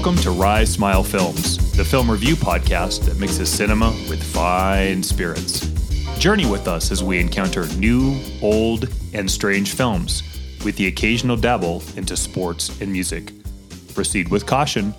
[0.00, 5.60] Welcome to Rise Smile Films, the film review podcast that mixes cinema with fine spirits.
[6.18, 10.22] Journey with us as we encounter new, old, and strange films,
[10.64, 13.30] with the occasional dabble into sports and music.
[13.92, 14.94] Proceed with caution,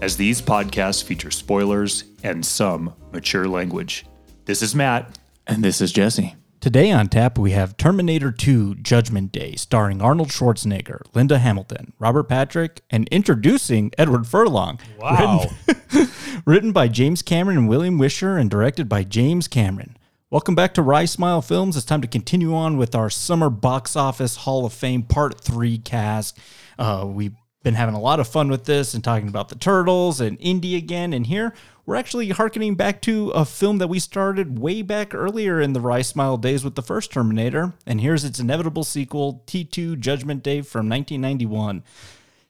[0.00, 4.06] as these podcasts feature spoilers and some mature language.
[4.46, 5.18] This is Matt.
[5.46, 6.34] And this is Jesse.
[6.66, 12.24] Today on tap, we have Terminator 2 Judgment Day, starring Arnold Schwarzenegger, Linda Hamilton, Robert
[12.24, 14.80] Patrick, and introducing Edward Furlong.
[14.98, 15.46] Wow.
[15.64, 16.08] Written,
[16.44, 19.96] written by James Cameron and William Wisher, and directed by James Cameron.
[20.28, 21.76] Welcome back to Rise Smile Films.
[21.76, 25.78] It's time to continue on with our Summer Box Office Hall of Fame Part 3
[25.78, 26.36] cast.
[26.80, 30.20] Uh, we've been having a lot of fun with this and talking about the Turtles
[30.20, 31.12] and Indy again.
[31.12, 31.54] And here
[31.86, 35.80] we're actually harkening back to a film that we started way back earlier in the
[35.80, 37.74] Rise Smile days with the first Terminator.
[37.86, 41.84] And here's its inevitable sequel, T2 Judgment Day from 1991.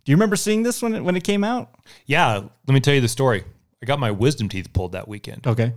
[0.04, 1.74] Do you remember seeing this when it, when it came out?
[2.06, 3.44] Yeah, let me tell you the story.
[3.82, 5.46] I got my wisdom teeth pulled that weekend.
[5.46, 5.74] Okay.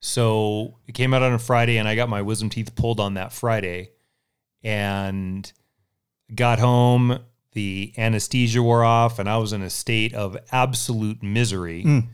[0.00, 3.14] So it came out on a Friday, and I got my wisdom teeth pulled on
[3.14, 3.90] that Friday,
[4.64, 5.52] and
[6.34, 7.18] got home.
[7.52, 11.84] The anesthesia wore off, and I was in a state of absolute misery.
[11.84, 12.06] Mm.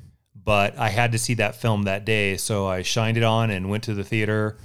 [0.49, 3.69] But I had to see that film that day, so I shined it on and
[3.69, 4.57] went to the theater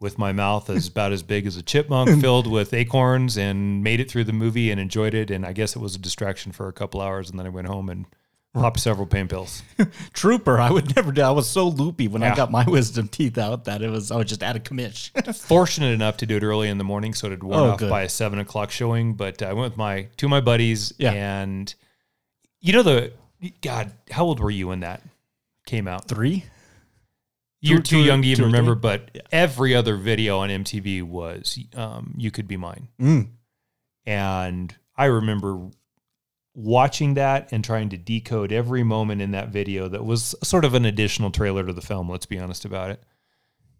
[0.00, 4.00] with my mouth as about as big as a chipmunk, filled with acorns, and made
[4.00, 5.30] it through the movie and enjoyed it.
[5.30, 7.66] And I guess it was a distraction for a couple hours, and then I went
[7.68, 8.06] home and
[8.54, 9.62] popped several pain pills.
[10.14, 11.20] Trooper, I would never do.
[11.20, 12.32] I was so loopy when Yeah.
[12.32, 15.10] I got my wisdom teeth out that it was I was just out of commish.
[15.34, 17.78] fortunate enough to do it early in the morning, so it had worn Oh, off
[17.80, 17.90] good.
[17.90, 19.12] by a seven o'clock showing.
[19.12, 21.12] But I went with my two of my buddies, Yeah.
[21.12, 21.74] and
[22.62, 23.12] you know the
[23.60, 25.02] God, how old were you in that
[25.66, 26.08] came out?
[26.08, 26.44] Three?
[27.60, 28.80] You're too young to even remember, three?
[28.80, 33.30] but every other video on MTV was um, "You Could Be Mine," Mm.
[34.04, 35.70] and I remember
[36.54, 40.74] watching that and trying to decode every moment in that video that was sort of
[40.74, 43.02] an additional trailer to the film let's be honest about it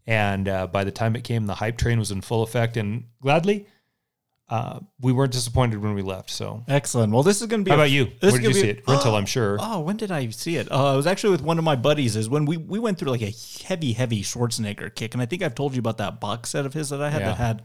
[0.06, 3.05] and uh, by the time it came the hype train was in full effect and
[3.22, 3.66] gladly
[4.49, 7.12] uh, we weren't disappointed when we left so Excellent.
[7.12, 7.71] Well, this is going to be.
[7.71, 9.81] how a- about you this is where did you see it rental i'm sure Oh,
[9.81, 10.71] when did I see it?
[10.71, 12.15] Uh, I was actually with one of my buddies.
[12.15, 13.33] Is when we we went through like a
[13.65, 16.75] heavy, heavy Schwarzenegger kick, and I think I've told you about that box set of
[16.75, 17.29] his that I had Yeah.
[17.29, 17.62] that had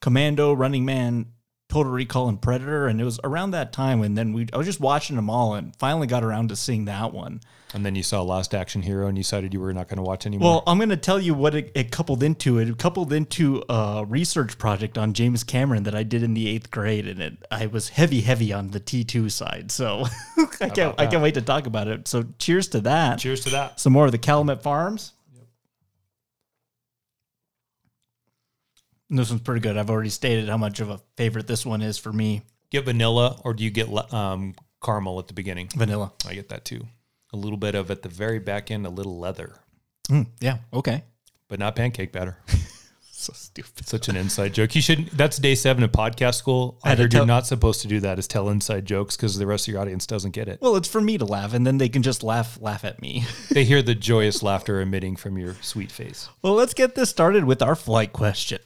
[0.00, 1.26] Commando, Running Man,
[1.68, 4.02] Total Recall, and Predator, and it was around that time.
[4.02, 6.84] And then we I was just watching them all, and finally got around to seeing
[6.86, 7.40] that one.
[7.74, 10.02] and then you saw last action hero and you decided you were not going to
[10.02, 12.58] watch anymore Well, I'm going to tell you what it, it coupled into.
[12.58, 16.70] It coupled into a research project on James Cameron that I did in the eighth
[16.70, 19.70] grade, and it I was heavy, heavy on the T2 side.
[19.72, 20.04] So
[20.60, 22.06] I can't I can't wait to talk about it.
[22.08, 23.18] So cheers to that.
[23.18, 25.12] cheers to that Some more of the Calumet Farms.
[29.08, 29.76] This one's pretty good.
[29.76, 32.42] I've already stated how much of a favorite this one is for me.
[32.70, 36.12] get vanilla or do you get um, caramel at the beginning Vanilla.
[36.28, 36.86] i get that too
[37.32, 39.54] a little bit of at the very back end a little leather
[40.08, 40.58] Mm, yeah.
[40.72, 41.02] Okay.
[41.48, 42.36] but not pancake batter
[43.18, 43.88] So stupid.
[43.88, 44.74] Such an inside joke.
[44.74, 45.10] You shouldn't.
[45.16, 46.78] That's day seven of podcast school.
[46.84, 48.18] I heard tell- you're not supposed to do that.
[48.18, 50.60] Is tell inside jokes because the rest of your audience doesn't get it.
[50.60, 53.24] Well, it's for me to laugh, and then they can just laugh laugh at me.
[53.50, 56.28] They hear the joyous laughter emitting from your sweet face.
[56.42, 58.58] Well, let's get this started with our flight question.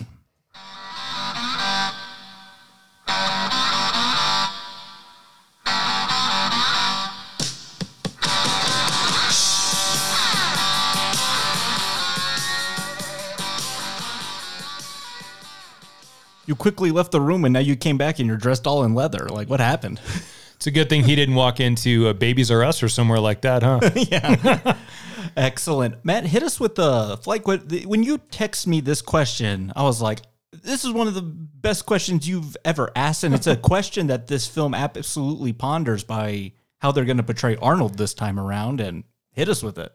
[16.50, 18.93] You quickly left the room and now you came back and you're dressed all in
[18.93, 19.28] leather.
[19.28, 20.00] Like, what happened?
[20.56, 23.41] It's a good thing he didn't walk into uh, Babies R Us or somewhere like
[23.43, 23.81] that, huh?
[23.94, 24.77] yeah.
[25.37, 26.05] Excellent.
[26.05, 27.88] Matt, hit us with the flight question.
[27.88, 31.87] When you text me this question, I was like, this is one of the best
[31.87, 33.25] questions you've ever asked.
[33.25, 37.56] And it's a question that this film absolutely ponders by how they're going to portray
[37.56, 38.82] Arnold this time around.
[38.82, 39.94] And hit us with it.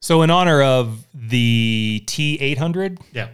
[0.00, 3.28] so, in honor of the T800, Yeah.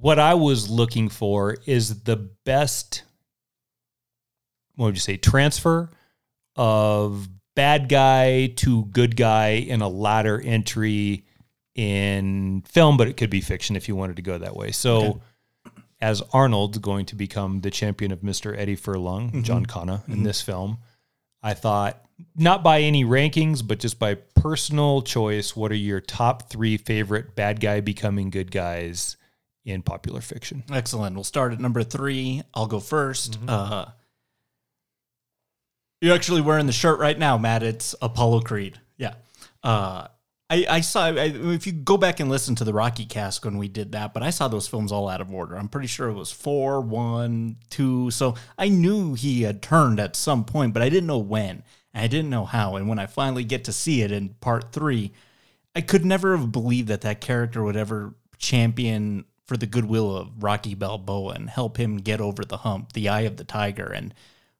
[0.00, 3.02] What I was looking for is the best.
[4.76, 5.18] What would you say?
[5.18, 5.90] Transfer
[6.56, 11.26] of bad guy to good guy in a latter entry
[11.74, 14.70] in film, but it could be fiction if you wanted to go that way.
[14.70, 15.20] So,
[16.00, 18.56] as Arnold going to become the champion of Mr.
[18.56, 19.42] Eddie Furlong, mm-hmm.
[19.42, 20.22] John Connor, in mm-hmm.
[20.22, 20.78] this film,
[21.42, 22.02] I thought
[22.34, 27.36] not by any rankings, but just by personal choice, what are your top three favorite
[27.36, 29.18] bad guy becoming good guys
[29.64, 30.64] in popular fiction?
[30.72, 31.14] Excellent.
[31.14, 32.42] We'll start at number three.
[32.54, 33.86] I'll go 1st Uh,
[36.00, 37.62] you're actually wearing the shirt right now, Matt.
[37.62, 38.80] It's Apollo Creed.
[38.96, 39.14] Yeah.
[39.62, 40.06] Uh,
[40.48, 43.58] I, I saw I, if you go back and listen to the Rocky cast when
[43.58, 45.56] we did that, but I saw those films all out of order.
[45.56, 48.10] I'm pretty sure it was four, one, two.
[48.10, 51.62] So I knew he had turned at some point, but I didn't know when.
[51.92, 52.76] And I didn't know how.
[52.76, 55.12] And when I finally get to see it in part three,
[55.76, 60.28] I could never have believed that that character would ever champion for the goodwill of
[60.44, 64.14] Rocky Balboa and help him get over the hump, the eye of the tiger, and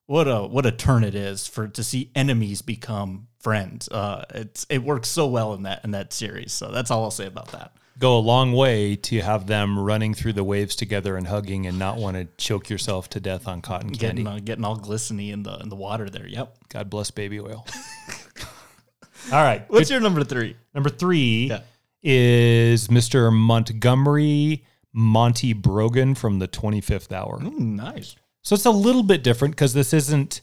[0.06, 3.88] what a what a turn it is for to see enemies become friends.
[3.88, 6.52] Uh, it's it works so well in that in that series.
[6.52, 7.70] So that's all I'll say about that.
[8.00, 11.78] Go a long way to have them running through the waves together and hugging and
[11.78, 14.24] not want to choke yourself to death on cotton candy.
[14.24, 16.26] Getting uh, getting all glistening in the in the water there.
[16.26, 16.56] Yep.
[16.68, 17.64] God bless baby oil.
[19.32, 19.64] All right.
[19.70, 20.56] What's your number three?
[20.74, 21.60] Number three Yeah.
[22.02, 23.32] is Mr.
[23.32, 27.40] Montgomery Monty Brogan from the 25th Hour.
[27.40, 28.16] Nice.
[28.42, 30.40] So it's a little bit different because this isn't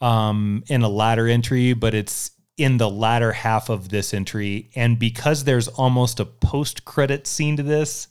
[0.00, 4.70] um, in a latter entry, but it's in the latter half of this entry.
[4.74, 8.08] And because there's almost a post credit scene to this,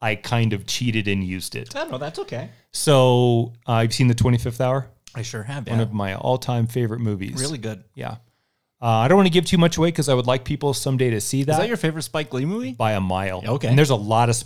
[0.00, 1.74] I kind of cheated and used it.
[1.76, 1.98] I don't know.
[1.98, 2.50] That's okay.
[2.72, 5.66] So uh, I've seen the 25th Hour, I sure have.
[5.68, 5.82] one Yeah.
[5.82, 7.40] of my all time favorite movies.
[7.40, 7.82] really good.
[7.94, 8.16] Yeah.
[8.82, 11.10] Uh, I don't want to give too much away because I would like people someday
[11.10, 12.72] to see that, Is that your favorite Spike Lee movie?
[12.72, 13.42] by a mile.
[13.46, 13.68] Okay.
[13.68, 14.42] And there's a lot of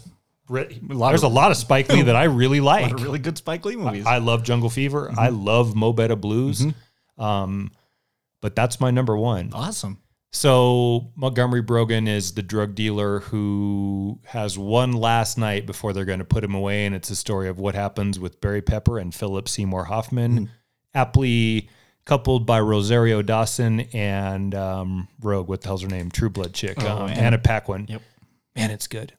[0.49, 2.83] re- lot there's of- a lot of Spike Lee that I really A like.
[2.83, 4.07] lot of really good Spike Lee movies.
[4.07, 5.13] I love Jungle Fever.
[5.17, 6.65] I love Mo Better Blues.
[7.19, 7.71] Um,
[8.41, 9.51] but that's my number one.
[9.53, 9.99] awesome.
[10.33, 16.19] So Montgomery Brogan is the drug dealer who has one last night before they're going
[16.19, 19.15] to put him away, and it's a story of what happens with Barry Pepper and
[19.15, 20.51] Philip Seymour Hoffman,
[20.93, 21.69] aptly
[22.05, 25.49] coupled by Rosario Dawson and um, Rogue.
[25.49, 26.11] What the hell's her name?
[26.11, 27.87] True Blood chick, um, Anna- Anna Paquin.
[27.89, 28.03] Yep.
[28.57, 29.13] Man, it's good.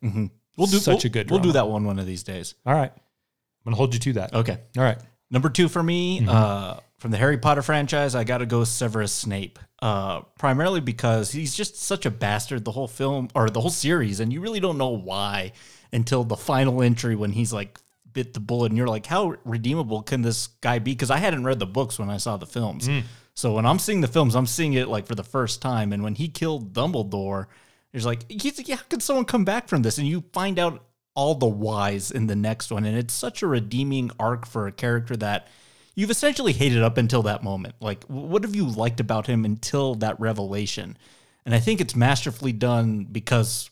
[0.58, 2.56] We'll do Such we'll- a good We'll do that one one of these days.
[2.66, 4.34] All right, I'm gonna hold you to that.
[4.34, 4.58] Okay.
[4.78, 4.98] All right.
[5.32, 9.12] Number two for me, uh, from the Harry Potter franchise, I got to go Severus
[9.12, 9.60] Snape.
[9.82, 14.20] Uh, primarily because he's just such a bastard the whole film or the whole series,
[14.20, 15.52] and you really don't know why
[15.92, 17.80] until the final entry when he's like
[18.14, 20.94] bit the bullet, and you're like, how redeemable can this guy be?
[20.94, 22.88] Because I hadn't read the books when I saw the films,
[23.34, 25.92] so when I'm seeing the films, I'm seeing it like for the first time.
[25.92, 27.48] And when he killed Dumbledore,
[27.96, 29.98] there's like, he's like, yeah, how could someone come back from this?
[29.98, 30.84] And you find out
[31.14, 32.84] all the whys in the next one.
[32.84, 35.48] And it's such a redeeming arc for a character that
[35.96, 37.76] you've essentially hated up until that moment.
[37.80, 40.98] Like, what have you liked about him until that revelation?
[41.46, 43.70] And I think it's masterfully done because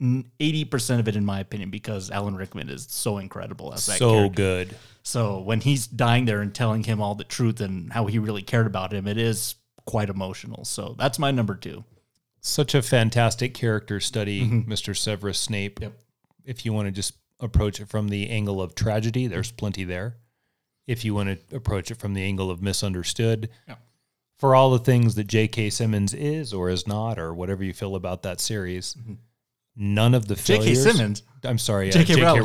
[0.00, 4.12] 80% of it, in my opinion, because Alan Rickman is so incredible as that So
[4.12, 4.36] character.
[4.36, 4.76] good.
[5.02, 8.42] So when he's dying there and telling him all the truth and how he really
[8.42, 10.64] cared about him, it is quite emotional.
[10.64, 11.82] So that's my number two.
[12.40, 14.96] Such a fantastic character study, Mr.
[14.96, 15.80] Severus Snape.
[15.80, 15.92] Yep.
[16.44, 20.16] If you want to just approach it from the angle of tragedy, there's plenty there.
[20.86, 23.74] If you want to approach it from the angle of misunderstood, Yeah.
[24.38, 25.70] for all the things that J.K.
[25.70, 28.96] Simmons is or is not, or whatever you feel about that series,
[29.74, 30.76] none of the J.K.
[30.76, 31.24] Simmons.
[31.42, 32.14] I'm sorry, uh, J.K.
[32.14, 32.40] J.K.
[32.40, 32.44] Rowling.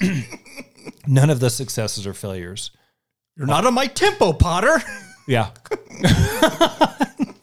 [0.00, 0.24] Rowling.
[1.08, 2.70] none of the successes or failures.
[3.36, 4.80] You're not on my tempo, Potter.
[5.26, 5.50] Yeah.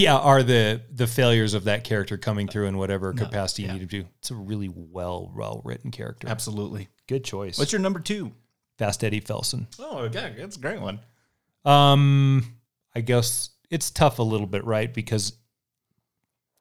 [0.00, 3.80] yeah, are the the failures of that character coming through in whatever capacity you need
[3.80, 4.04] to do.
[4.18, 6.28] It's a really well well written character.
[6.28, 6.88] Absolutely.
[7.06, 7.58] Good choice.
[7.58, 8.32] What's your number two?
[8.78, 9.66] Fast Eddie Felson?
[9.78, 10.34] Oh, okay.
[10.38, 11.00] That's a great one.
[11.64, 12.56] Um,
[12.94, 14.92] I guess it's tough a little bit, right?
[14.92, 15.34] Because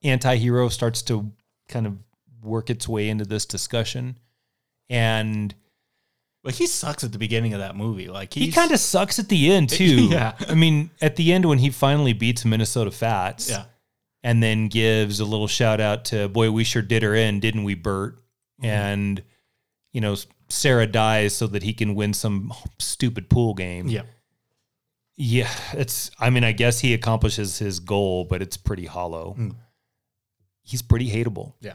[0.03, 1.31] anti-hero starts to
[1.69, 1.97] kind of
[2.44, 4.18] work its way into this discussion.
[4.89, 5.55] And
[6.56, 8.08] He sucks at the beginning of that movie.
[8.08, 10.08] Like he kind of sucks at the end too.
[10.10, 10.34] Yeah.
[10.48, 13.65] I mean, at the end when he finally beats Minnesota Fats, yeah.
[14.24, 17.63] and then gives a little shout out to boy, we sure did her in, didn't
[17.63, 18.15] we, Bert?
[18.62, 18.65] Mm-hmm.
[18.65, 19.24] And
[19.91, 20.15] you know,
[20.50, 23.88] Sarah dies so that he can win some stupid pool game.
[23.88, 24.03] Yeah.
[25.22, 26.12] Yeah, it's.
[26.18, 29.36] I mean, I guess he accomplishes his goal, but it's pretty hollow.
[29.38, 29.56] Mm.
[30.63, 31.74] He's pretty hateable, Yeah.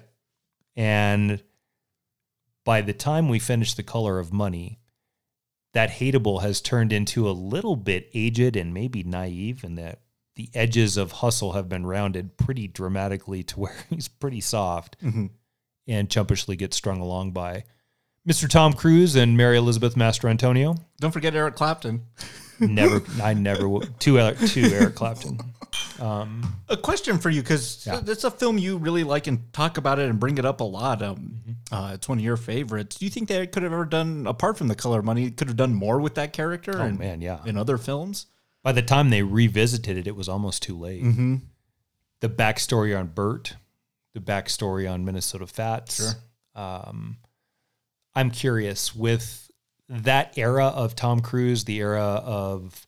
[0.76, 1.42] and
[2.64, 4.80] by the time we finish the color of money,
[5.72, 10.00] that hateable has turned into a little bit aged and maybe naive, and that
[10.36, 15.30] the edges of hustle have been rounded pretty dramatically to where he's pretty soft Mhm.
[15.86, 17.64] and chumpishly gets strung along by
[18.28, 18.48] Mr.
[18.48, 20.78] Tom Cruise and Mary Elizabeth Mastrantonio.
[21.00, 22.02] Don't forget Eric Clapton.
[22.60, 23.82] Never, I never will.
[23.98, 25.38] Two, Eric- two Eric Clapton.
[26.00, 28.00] Um, A question for you because Yeah.
[28.06, 30.64] it's a film you really like and talk about it and bring it up a
[30.64, 31.02] lot.
[31.02, 31.74] Um, Mm-hmm.
[31.74, 32.96] uh, it's one of your favorites.
[32.96, 35.48] Do you think they could have ever done, apart from the color of money, could
[35.48, 36.80] have done more with that character?
[36.80, 37.40] oh in, man, yeah.
[37.44, 38.26] in other films?
[38.62, 41.02] By the time they revisited it, it was almost too late.
[41.02, 41.36] Mm-hmm.
[42.20, 43.56] The backstory on Bert,
[44.14, 45.96] the backstory on Minnesota Fats.
[45.96, 46.12] Sure.
[46.62, 47.18] Um,
[48.16, 49.50] I'm curious with
[49.88, 52.86] that era of Tom Cruise, the era of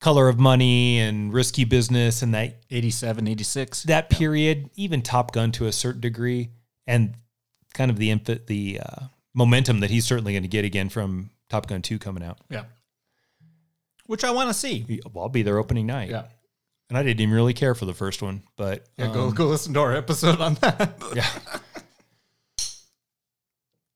[0.00, 3.82] Color of Money and Risky Business and that 87, 86.
[3.84, 6.48] that period, even Top Gun to a certain degree,
[6.86, 7.14] and
[7.74, 9.04] kind of the inf- the uh,
[9.34, 12.38] momentum that he's certainly going to get again from Top Gun 2 coming out.
[12.48, 12.64] Yeah.
[14.06, 15.00] Which I want to see.
[15.12, 16.10] Well, I'll be there opening night.
[16.10, 16.24] Yeah.
[16.88, 19.46] And I didn't even really care for the first one, but Yeah, go um, go
[19.46, 20.94] listen to our episode on that.
[21.14, 21.26] yeah.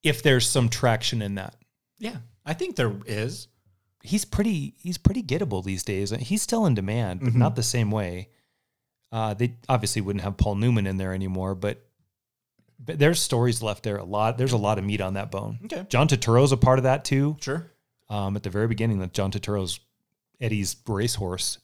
[0.04, 1.56] if there's some traction in that.
[1.98, 3.48] yeah, I think there is.
[4.02, 6.10] he's pretty he's pretty gettable these days.
[6.10, 8.28] He's still in demand, but not the same way.
[9.10, 11.84] Uh, they obviously wouldn't have Paul Newman in there anymore, but,
[12.80, 13.96] but there's stories left there.
[13.96, 14.36] A lot.
[14.38, 15.60] There's a lot of meat on that bone.
[15.66, 15.86] Okay.
[15.88, 17.36] John Turturro's a part of that too.
[17.40, 17.70] Sure.
[18.08, 19.78] Um, at the very beginning, that John Turturro's
[20.40, 21.58] Eddie's racehorse,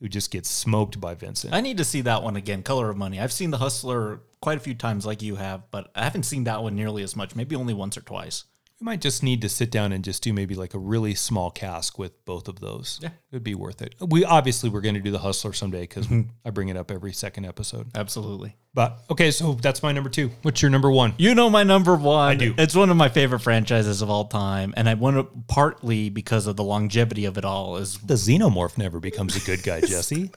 [0.00, 1.52] who just gets smoked by Vincent.
[1.54, 2.62] I need to see that one again.
[2.62, 3.20] Color of Money.
[3.20, 6.44] I've seen The Hustler quite a few times, like you have, but I haven't seen
[6.44, 7.34] that one nearly as much.
[7.34, 8.44] Maybe only once or twice.
[8.80, 11.50] We might just need to sit down and just do maybe like a really small
[11.50, 13.00] cask with both of those.
[13.02, 13.10] Yeah.
[13.32, 13.94] it'd be worth it.
[14.00, 16.06] We obviously we're going to do the Hustler someday because
[16.44, 17.88] I bring it up every second episode.
[17.96, 18.54] Absolutely.
[18.74, 20.30] But okay, so that's my number two.
[20.42, 21.14] What's your number one?
[21.18, 22.28] You know my number one.
[22.28, 22.54] I do.
[22.56, 26.46] It's one of my favorite franchises of all time, and I want to partly because
[26.46, 27.78] of the longevity of it all.
[27.78, 30.30] Is The Xenomorph never becomes a good guy, Jesse.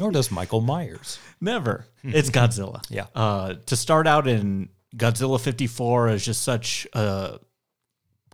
[0.00, 1.18] Nor does Michael Myers.
[1.40, 1.86] never.
[2.02, 2.82] It's Godzilla.
[2.90, 3.06] Yeah.
[3.14, 7.38] Uh, to start out in Godzilla 54 is just such a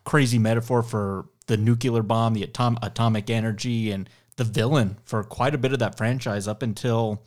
[0.05, 5.55] crazy metaphor for the nuclear bomb, the atom- atomic energy, and the villain for quite
[5.55, 7.23] a bit of that franchise up until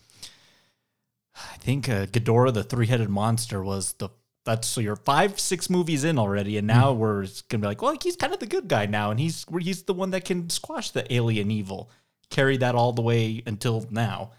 [1.35, 4.09] I think uh, Ghidorah, the three-headed monster, was the
[4.45, 7.95] that's so you're five, six movies in already, and now we're gonna be like, well,
[8.01, 10.91] he's kind of the good guy now, and he's he's the one that can squash
[10.91, 11.89] the alien evil.
[12.29, 14.31] Carry that all the way until now,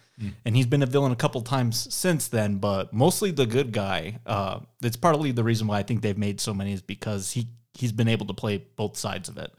[0.44, 4.18] and he's been a villain a couple times since then, but mostly the good guy.
[4.26, 7.48] Uh, it's partly the reason why I think they've made so many is because he
[7.74, 9.52] he's been able to play both sides of it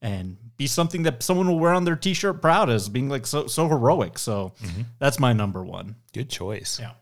[0.00, 3.46] and be something that someone will wear on their t-shirt proud as being like so
[3.46, 4.18] so heroic.
[4.18, 4.82] So mm-hmm.
[4.98, 5.96] that's my number one.
[6.12, 6.78] Good choice.
[6.80, 6.92] Yeah.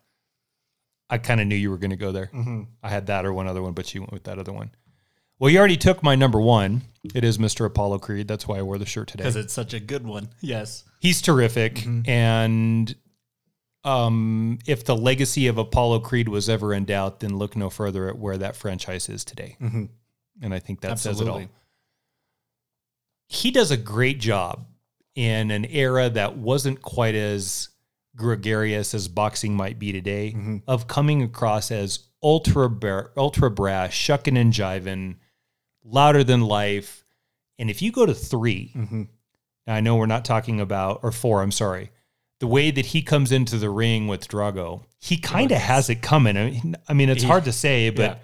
[1.08, 2.30] I kind of knew you were going to go there.
[2.32, 2.62] Mm-hmm.
[2.82, 4.70] I had that or one other one, but you went with that other one.
[5.40, 6.82] Well, you already took my number one.
[7.14, 7.64] It is Mr.
[7.64, 8.28] Apollo Creed.
[8.28, 9.22] That's why I wore the shirt today.
[9.22, 10.28] Because it's such a good one.
[10.40, 10.84] Yes.
[11.00, 11.76] He's terrific.
[11.76, 12.08] Mm-hmm.
[12.08, 12.94] And
[13.84, 18.08] um, if the legacy of Apollo Creed was ever in doubt, then look no further
[18.08, 19.56] at where that franchise is today.
[20.40, 21.42] And I think that says it all.
[23.28, 24.66] He does a great job
[25.14, 27.68] in an era that wasn't quite as
[28.16, 30.56] gregarious as boxing might be today mm-hmm.
[30.66, 35.16] of coming across as ultra bar- ultra brash, shucking and jiving,
[35.84, 37.04] louder than life.
[37.58, 39.02] And if you go to 3 mm-hmm.
[39.66, 41.42] now I know we're not talking about or four.
[41.42, 41.90] I'm sorry.
[42.40, 46.00] The way that he comes into the ring with Drago, he kind of has it
[46.00, 46.38] coming.
[46.38, 48.16] I mean, I mean, it's hard to say, but Yeah.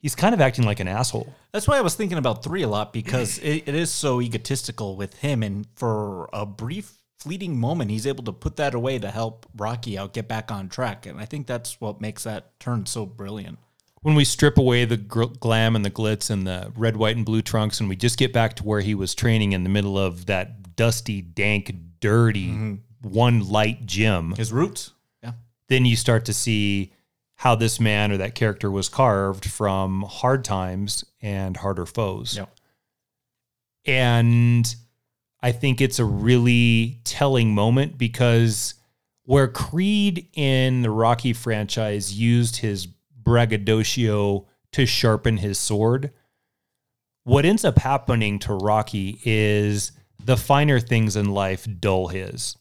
[0.00, 1.32] He's kind of acting like an asshole.
[1.52, 4.96] That's why I was thinking about three a lot because it, it is so egotistical
[4.96, 5.42] with him.
[5.42, 9.98] And for a brief, fleeting moment, he's able to put that away to help Rocky
[9.98, 11.06] out get back on track.
[11.06, 13.58] And I think that's what makes that turn so brilliant.
[14.02, 17.26] when we strip away the gr- glam and the glitz and the red, white, and
[17.26, 19.98] blue trunks, and we just get back to where he was training in the middle
[19.98, 22.74] of that dusty, dank, dirty, mm-hmm.
[23.02, 24.92] one light gym, His roots.
[25.22, 25.32] Yeah.
[25.68, 26.94] then you start to see
[27.40, 32.36] how this man or that character was carved from hard times and harder foes.
[32.36, 32.54] Yep.
[33.86, 34.76] And
[35.40, 38.74] I think it's a really telling moment because
[39.22, 46.12] where Creed in the Rocky franchise used his braggadocio to sharpen his sword,
[47.24, 49.92] what ends up happening to Rocky is
[50.22, 52.58] the finer things in life dull his.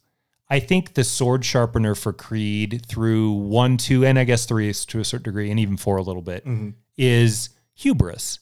[0.50, 4.86] I think the sword sharpener for Creed through one, two, and I guess three is
[4.88, 6.70] to a certain degree, and even four a little bit, mm-hmm.
[6.98, 8.39] is hubris.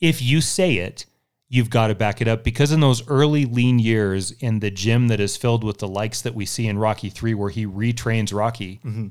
[0.00, 1.06] If you say it,
[1.48, 5.08] you've got to back it up because in those early lean years in the gym
[5.08, 8.32] that is filled with the likes that we see in Rocky 3 where he retrains
[8.32, 9.08] Rocky, mm-hmm.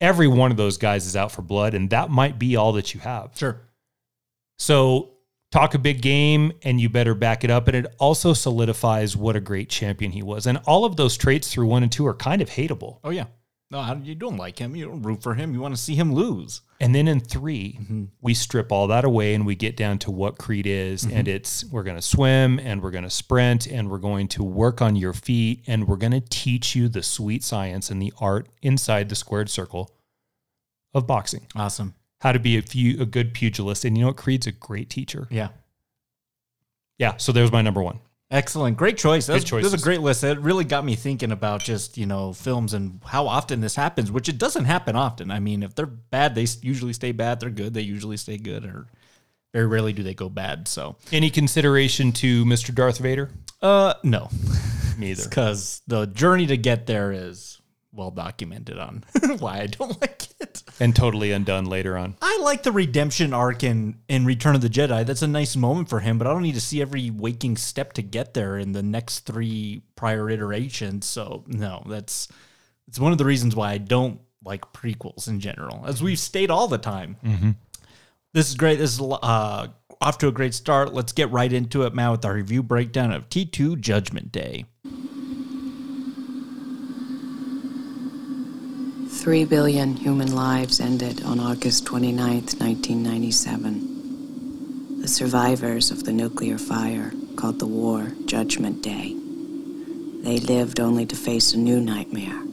[0.00, 2.94] every one of those guys is out for blood and that might be all that
[2.94, 3.32] you have.
[3.36, 3.60] Sure.
[4.58, 5.10] So
[5.50, 9.36] talk a big game and you better back it up and it also solidifies what
[9.36, 10.46] a great champion he was.
[10.46, 12.98] And all of those traits through 1 and 2 are kind of hateable.
[13.02, 13.26] Oh, yeah.
[13.70, 14.74] No, how- you don't like him.
[14.74, 15.52] You don't root for him.
[15.52, 16.62] You want to see him lose.
[16.80, 18.04] And then in 3, mm-hmm.
[18.20, 21.16] we strip all that away and we get down to what Creed is mm-hmm.
[21.16, 24.42] and it's we're going to swim and we're going to sprint and we're going to
[24.42, 28.12] work on your feet and we're going to teach you the sweet science and the
[28.20, 29.94] art inside the squared circle
[30.94, 31.46] of boxing.
[31.54, 31.94] Awesome.
[32.20, 34.90] How to be a few a good pugilist and you know what Creed's a great
[34.90, 35.28] teacher.
[35.30, 35.48] Yeah.
[36.98, 38.00] Yeah, so there's my number 1.
[38.30, 38.76] Excellent.
[38.76, 39.26] Great choice.
[39.26, 40.22] That's, is a great list.
[40.22, 44.12] It really got me thinking about just, you know, films and how often this happens,
[44.12, 45.30] which it doesn't happen often.
[45.30, 47.40] I mean, if they're bad, they usually stay bad.
[47.40, 48.66] They're good, they usually stay good.
[48.66, 48.86] Or
[49.54, 50.68] very rarely do they go bad.
[50.68, 52.74] So, Any consideration to Mr.
[52.74, 53.30] Darth Vader?
[53.62, 54.28] uh, no,
[54.98, 55.24] neither.
[55.26, 57.57] because the journey to get there is
[57.92, 59.04] well documented on
[59.38, 60.62] why I don't like it.
[60.80, 62.16] And totally undone later on.
[62.22, 65.04] I like the redemption arc in in Return of the Jedi.
[65.04, 67.94] That's a nice moment for him, but I don't need to see every waking step
[67.94, 71.06] to get there in the next three prior iterations.
[71.06, 72.28] So no, that's
[72.86, 76.50] it's one of the reasons why I don't like prequels in general, as we've stated
[76.50, 77.16] all the time.
[78.32, 78.78] This is great.
[78.78, 79.68] This is uh,
[80.00, 80.92] off to a great start.
[80.94, 84.66] Let's get right into it, Matt, with our review breakdown of T2 Judgment Day.
[89.18, 95.00] Three billion human lives ended on August 29, 1997.
[95.00, 99.16] The survivors of the nuclear fire called the war Judgment Day.
[100.22, 102.44] They lived only to face a new nightmare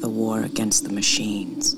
[0.00, 1.74] the war against the machines.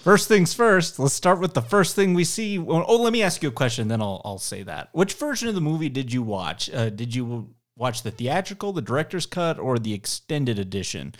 [0.00, 2.58] First things first, let's start with the first thing we see.
[2.58, 4.88] Oh, let me ask you a question, then I'll, I'll say that.
[4.92, 6.70] Which version of the movie did you watch?
[6.72, 11.14] Uh, did you watch the theatrical, the director's cut, or the extended edition?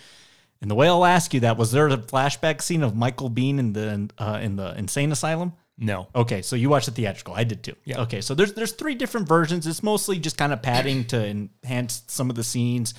[0.61, 3.59] And the way I'll ask you that was there a flashback scene of Michael Biehn
[3.59, 5.53] in the uh, in the insane asylum?
[5.77, 6.07] No.
[6.15, 7.35] Okay, so you watched the theatrical.
[7.35, 7.75] I did too.
[7.85, 8.01] Yeah.
[8.01, 9.67] Okay, so there's there's three different versions.
[9.67, 12.95] It's mostly just kind of padding to enhance some of the scenes,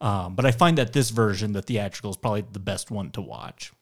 [0.00, 3.20] um, but I find that this version, the theatrical, is probably the best one to
[3.20, 3.72] watch.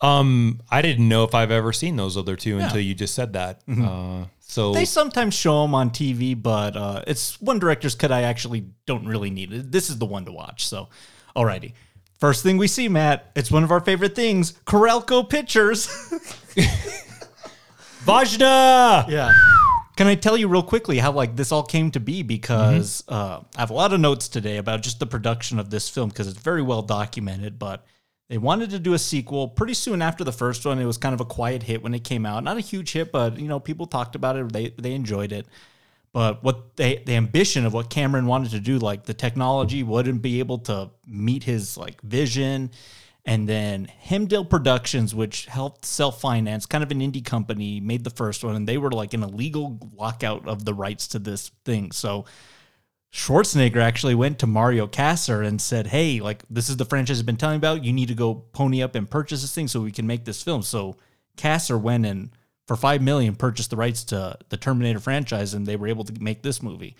[0.00, 3.32] Um, I didn't know if I've ever seen those other two until you just said
[3.32, 3.62] that.
[3.68, 8.22] Uh, so They sometimes show them on TV, but uh, it's one director's cut I
[8.22, 9.52] actually don't really need.
[9.52, 9.72] it.
[9.72, 10.66] This is the one to watch.
[10.66, 10.88] So,
[11.36, 11.72] alrighty.
[12.20, 15.86] First thing we see, Matt, it's one of our favorite things Carolco Pictures.
[18.04, 19.08] Vajna.
[19.08, 19.32] yeah.
[19.96, 22.22] Can I tell you real quickly how like this all came to be?
[22.22, 25.88] Because uh, I have a lot of notes today about just the production of this
[25.88, 27.58] film because it's very well documented.
[27.58, 27.84] But
[28.28, 30.78] they wanted to do a sequel pretty soon after the first one.
[30.78, 33.10] It was kind of a quiet hit when it came out, not a huge hit,
[33.10, 34.52] but you know people talked about it.
[34.52, 35.46] They they enjoyed it.
[36.12, 40.20] But what they the ambition of what Cameron wanted to do, like the technology wouldn't
[40.20, 42.70] be able to meet his like vision.
[43.24, 48.10] And then Hemdale Productions, which helped self finance, kind of an indie company, made the
[48.10, 51.50] first one, and they were like in a legal lockout of the rights to this
[51.64, 51.92] thing.
[51.92, 52.24] So
[53.12, 57.26] Schwarzenegger actually went to Mario Kassar and said, "Hey, like this is the franchise I've
[57.26, 57.84] been telling about.
[57.84, 60.42] You need to go pony up and purchase this thing so we can make this
[60.42, 60.96] film." So
[61.36, 62.30] Kassar went and
[62.66, 66.12] for five million purchased the rights to the Terminator franchise, and they were able to
[66.20, 66.96] make this movie.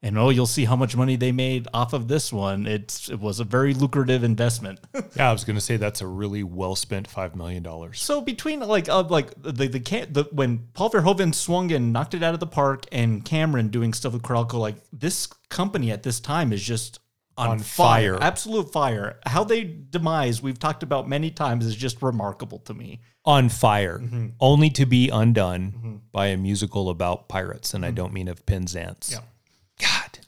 [0.00, 2.66] And oh, you'll see how much money they made off of this one.
[2.66, 4.80] It's it was a very lucrative investment.
[5.16, 7.66] Yeah, I was going to say that's a really well spent $5 million.
[7.94, 9.78] So between like uh, like the the,
[10.10, 13.92] the when Paul Verhoeven swung and knocked it out of the park, and Cameron doing
[13.92, 17.00] stuff with Carolco, like this company at this time is just
[17.38, 18.16] on, On fire.
[18.16, 18.22] fire.
[18.22, 19.20] absolute fire.
[19.24, 23.00] How they demise, we've talked about many times, is just remarkable to me.
[23.24, 24.28] On fire, mm-hmm.
[24.40, 25.96] only to be undone mm-hmm.
[26.10, 27.74] by a musical about pirates.
[27.74, 27.96] And I mm-hmm.
[27.96, 29.12] don't mean of Penzance.
[29.12, 29.20] Yeah.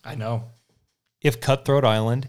[0.05, 0.45] I know.
[1.21, 2.29] if Cutthroat Island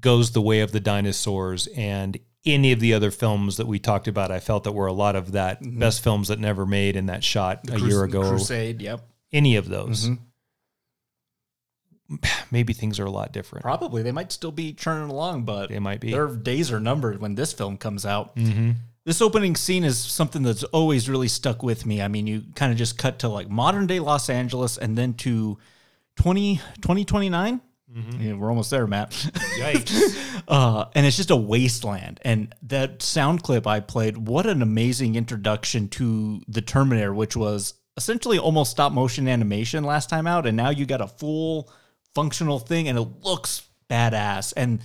[0.00, 4.08] goes the way of the dinosaurs and any of the other films that we talked
[4.08, 5.78] about, I felt that were a lot of that mm-hmm.
[5.78, 8.28] best films that never made in that shot a year ago.
[8.28, 8.82] Crusade.
[8.82, 9.00] Yep.
[9.32, 10.08] Any of those.
[10.08, 10.14] Mm-hmm.
[12.50, 13.62] Maybe things are a lot different.
[13.62, 16.10] Probably they might still be churning along, but They might be.
[16.10, 18.36] their days are numbered when this film comes out.
[18.36, 18.72] Mm-hmm.
[19.06, 22.00] This opening scene is something that's always really stuck with me.
[22.00, 25.14] I mean, you kind of just cut to like modern day Los Angeles and then
[25.14, 25.58] to
[26.16, 27.60] 20, 2029.
[28.18, 29.10] Yeah, we're almost there, Matt.
[29.58, 30.42] Yikes.
[30.48, 32.18] uh, and it's just a wasteland.
[32.24, 37.74] And that sound clip I played, what an amazing introduction to the Terminator, which was
[37.96, 40.46] essentially almost stop motion animation last time out.
[40.46, 41.70] And now you got a full
[42.14, 44.52] functional thing and it looks badass.
[44.56, 44.80] And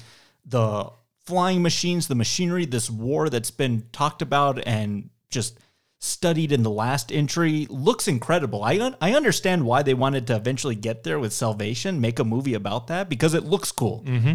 [0.46, 0.92] the
[1.26, 5.60] flying machines, the machinery, this war that's been talked about and just
[6.00, 8.64] studied in the last entry looks incredible.
[8.64, 12.24] I un- I understand why they wanted to eventually get there with Salvation, make a
[12.24, 14.04] movie about that because it looks cool.
[14.06, 14.34] Mm-hmm.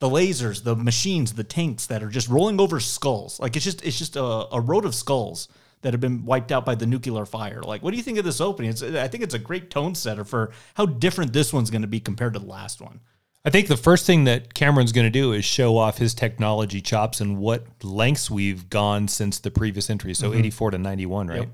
[0.00, 3.38] The lasers, the machines, the tanks that are just rolling over skulls.
[3.38, 4.22] Like it's just it's just a,
[4.52, 5.48] a road of skulls
[5.82, 7.62] that have been wiped out by the nuclear fire.
[7.62, 8.70] Like, what do you think of this opening?
[8.70, 11.88] It's, I think it's a great tone setter for how different this one's going to
[11.88, 13.00] be compared to the last one.
[13.46, 16.80] I think the first thing that Cameron's going to do is show off his technology
[16.80, 20.14] chops and what lengths we've gone since the previous entry.
[20.14, 21.40] So 84 to 91, right?
[21.40, 21.48] Yep.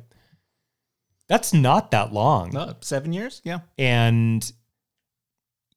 [1.29, 2.57] That's not that long.
[2.57, 3.61] Uh, seven years, yeah.
[3.77, 4.51] And,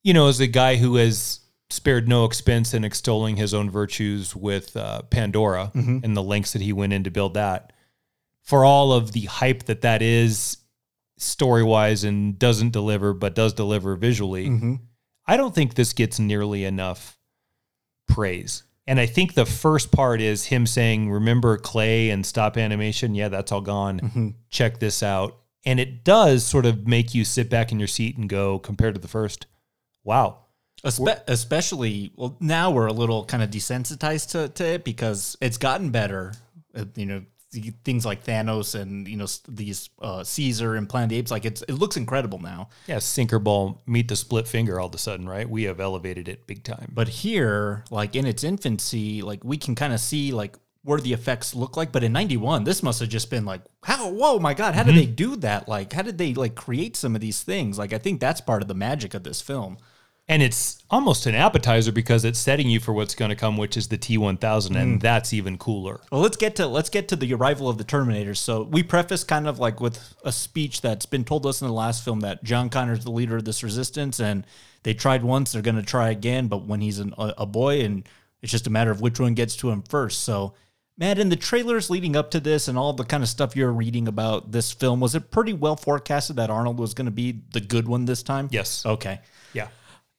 [0.03, 4.35] you know, as a guy who has spared no expense in extolling his own virtues
[4.35, 5.71] with uh, Pandora
[6.03, 7.73] and the lengths that he went in to build that,
[8.41, 10.57] for all of the hype that that is
[11.17, 14.47] story wise and doesn't deliver, but does deliver visually,
[15.25, 17.17] I don't think this gets nearly enough
[18.07, 18.63] praise.
[18.85, 23.15] And I think the first part is him saying, Remember Clay and stop animation?
[23.15, 23.99] Yeah, that's all gone.
[23.99, 24.29] Mm-hmm.
[24.49, 25.37] Check this out.
[25.65, 28.95] And it does sort of make you sit back in your seat and go, compared
[28.95, 29.47] to the first,
[30.03, 30.39] wow.
[30.83, 35.57] Espe- especially, well, now we're a little kind of desensitized to, to it because it's
[35.57, 36.33] gotten better.
[36.95, 37.23] You know,
[37.83, 41.45] things like Thanos and you know these uh, Caesar and Planet of the Apes, like
[41.45, 42.69] it's it looks incredible now.
[42.87, 45.49] Yeah, sinker ball, meet the split finger all of a sudden, right?
[45.49, 46.91] We have elevated it big time.
[46.93, 51.13] But here, like in its infancy, like we can kind of see like where the
[51.13, 51.91] effects look like.
[51.91, 54.09] But in '91, this must have just been like, how?
[54.09, 54.75] Whoa, my God!
[54.75, 55.67] How did they do that?
[55.67, 57.77] Like, how did they like create some of these things?
[57.77, 59.77] Like, I think that's part of the magic of this film.
[60.29, 63.75] And it's almost an appetizer because it's setting you for what's going to come, which
[63.75, 65.01] is the T1000, and mm.
[65.01, 65.99] that's even cooler.
[66.11, 68.37] Well, let's get to let's get to the arrival of the Terminators.
[68.37, 71.73] So we preface kind of like with a speech that's been told us in the
[71.73, 74.47] last film that John Connor's the leader of this resistance, and
[74.83, 77.81] they tried once, they're going to try again, but when he's an, a, a boy,
[77.81, 78.07] and
[78.41, 80.23] it's just a matter of which one gets to him first.
[80.23, 80.53] So,
[80.97, 83.71] Matt, in the trailers leading up to this and all the kind of stuff you're
[83.71, 87.41] reading about this film, was it pretty well forecasted that Arnold was going to be
[87.51, 88.47] the good one this time?
[88.51, 88.85] Yes.
[88.85, 89.19] Okay.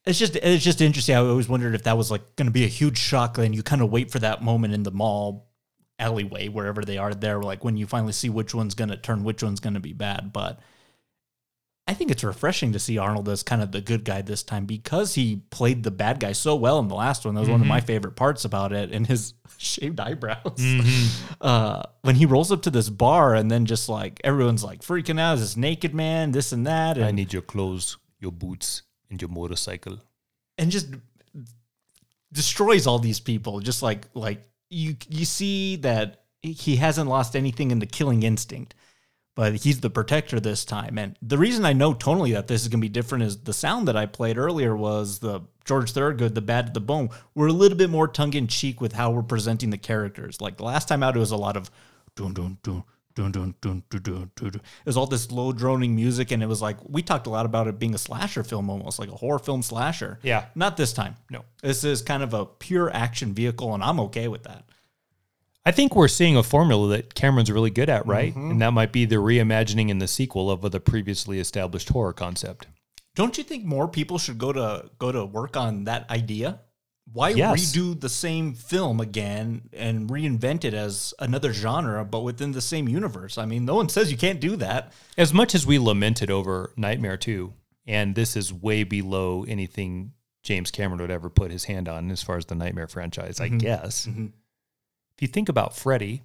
[0.05, 1.15] It's just it's just interesting.
[1.15, 3.37] I always wondered if that was like going to be a huge shock.
[3.37, 5.47] Then you kind of wait for that moment in the mall
[5.97, 9.23] alleyway, wherever they are there, like when you finally see which one's going to turn,
[9.23, 10.31] which one's going to be bad.
[10.33, 10.59] But
[11.87, 14.65] I think it's refreshing to see Arnold as kind of the good guy this time
[14.65, 17.35] because he played the bad guy so well in the last one.
[17.35, 20.59] That was one of my favorite parts about it, and his shaved eyebrows.
[21.41, 25.19] Uh, when he rolls up to this bar, and then just like everyone's like freaking
[25.19, 29.21] out, this naked man, this and that, and I need your clothes, your boots, and
[29.21, 29.99] your motorcycle.
[30.57, 30.87] and just
[32.31, 33.59] destroys all these people.
[33.59, 38.75] Just like like you you see that he hasn't lost anything in the killing instinct
[39.35, 40.97] but he's the protector this time.
[40.97, 43.53] And the reason i know tonally that this is going to be different is the
[43.53, 47.47] sound that i played earlier was the george thorogood the bad to the bone we're
[47.47, 50.39] a little bit more tongue-in-cheek with how we're presenting the characters.
[50.39, 51.69] Like the last time out it was a lot of
[52.15, 52.83] dun dun dun
[53.15, 53.83] dun dun dun.
[54.41, 57.45] It was all this low droning music, and it was like we talked a lot
[57.45, 60.19] about it being a slasher film, almost like a horror film slasher.
[60.21, 60.45] Yeah.
[60.53, 61.15] Not this time.
[61.29, 61.45] No.
[61.61, 64.65] This is kind of a pure action vehicle, and I'm okay with that.
[65.65, 68.31] I think we're seeing a formula that Cameron's really good at, right?
[68.31, 68.51] Mm-hmm.
[68.51, 72.67] And that might be the reimagining in the sequel of the previously established horror concept.
[73.15, 76.59] Don't you think more people should go to go to work on that idea?
[77.11, 77.71] Why Yes.
[77.71, 82.89] redo the same film again and reinvent it as another genre, but within the same
[82.89, 83.37] universe?
[83.37, 84.91] I mean, no one says you can't do that.
[85.17, 87.53] As much as we lamented over Nightmare 2,
[87.87, 90.13] and this is way below anything
[90.43, 93.47] James Cameron would ever put his hand on as far as the Nightmare franchise, I
[93.47, 93.57] mm-hmm.
[93.59, 94.07] guess.
[94.07, 94.27] Mm-hmm.
[95.15, 96.23] If you think about Freddy,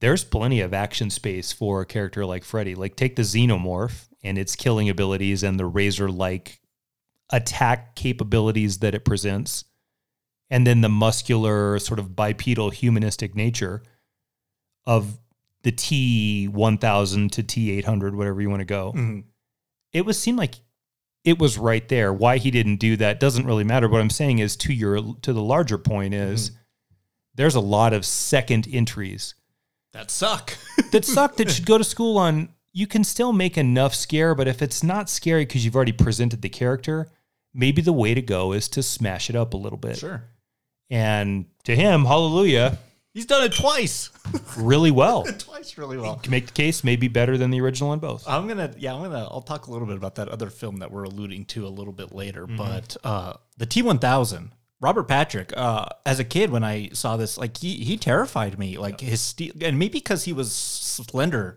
[0.00, 2.74] there's plenty of action space for a character like Freddy.
[2.74, 6.60] Like take the xenomorph and its killing abilities and the razor like
[7.30, 9.64] attack capabilities that it presents,
[10.50, 13.82] and then the muscular, sort of bipedal humanistic nature
[14.84, 15.18] of
[15.62, 18.92] the T1000 to T800, whatever you want to go.
[18.92, 19.20] Mm-hmm.
[19.92, 20.54] It was seemed like
[21.24, 22.12] it was right there.
[22.12, 23.88] Why he didn't do that doesn't really matter.
[23.88, 26.60] What I'm saying is to your to the larger point is mm-hmm.
[27.34, 29.34] there's a lot of second entries
[29.92, 30.56] That suck.
[30.92, 34.46] that suck that should go to school on you can still make enough scare, but
[34.46, 37.10] if it's not scary because you've already presented the character,
[37.54, 39.96] maybe the way to go is to smash it up a little bit.
[39.96, 40.24] sure.
[40.90, 42.78] And to him, hallelujah,
[43.16, 44.10] He's done it twice.
[44.58, 45.24] really well.
[45.38, 46.16] twice really well.
[46.16, 48.28] Can make the case maybe better than the original in both.
[48.28, 50.90] I'm gonna yeah, I'm gonna I'll talk a little bit about that other film that
[50.90, 52.46] we're alluding to a little bit later.
[52.46, 57.16] But uh the T one thousand, Robert Patrick, uh, as a kid when I saw
[57.16, 58.76] this, like he he terrified me.
[58.76, 61.56] Like his steel and maybe because he was slender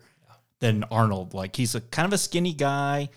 [0.62, 1.34] than Arnold.
[1.34, 3.10] Like he's a kind of a skinny guy,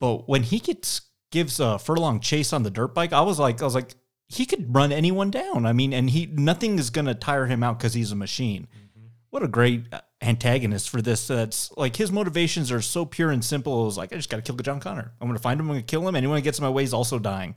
[0.00, 3.60] but when he gets gives a furlong chase on the dirt bike, I was like,
[3.60, 3.94] I was like,
[4.34, 5.66] he could run anyone down.
[5.66, 8.68] I mean, and he nothing is gonna tire him out because he's a machine.
[9.30, 11.26] What a great uh, antagonist for this.
[11.26, 13.82] That's like his motivations are so pure and simple.
[13.82, 15.12] It was like I just got to kill John Connor.
[15.20, 15.66] I'm gonna find him.
[15.66, 16.14] I'm gonna kill him.
[16.14, 17.56] Anyone who gets in my way is also dying.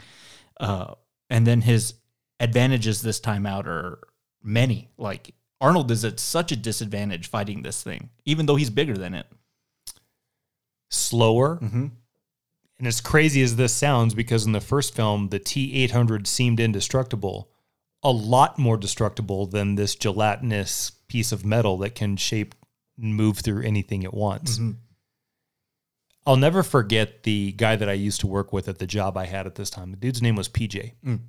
[0.60, 0.96] Uh,
[1.30, 1.94] and then his
[2.40, 4.00] advantages this time out are
[4.42, 4.90] many.
[4.98, 9.14] Like Arnold is at such a disadvantage fighting this thing, even though he's bigger than
[9.14, 9.28] it.
[10.90, 11.58] Slower.
[11.62, 11.92] Mhm.
[12.80, 16.60] And as crazy as this sounds, because in the first film, the T 800 seemed
[16.60, 17.50] indestructible,
[18.04, 22.54] a lot more destructible than this gelatinous piece of metal that can shape
[23.02, 24.58] and move through anything it wants.
[24.58, 24.72] Mm-hmm.
[26.28, 29.26] I'll never forget the guy that I used to work with at the job I
[29.26, 29.92] had at this time.
[29.92, 30.92] The dude's name was PJ.
[31.06, 31.20] Mm.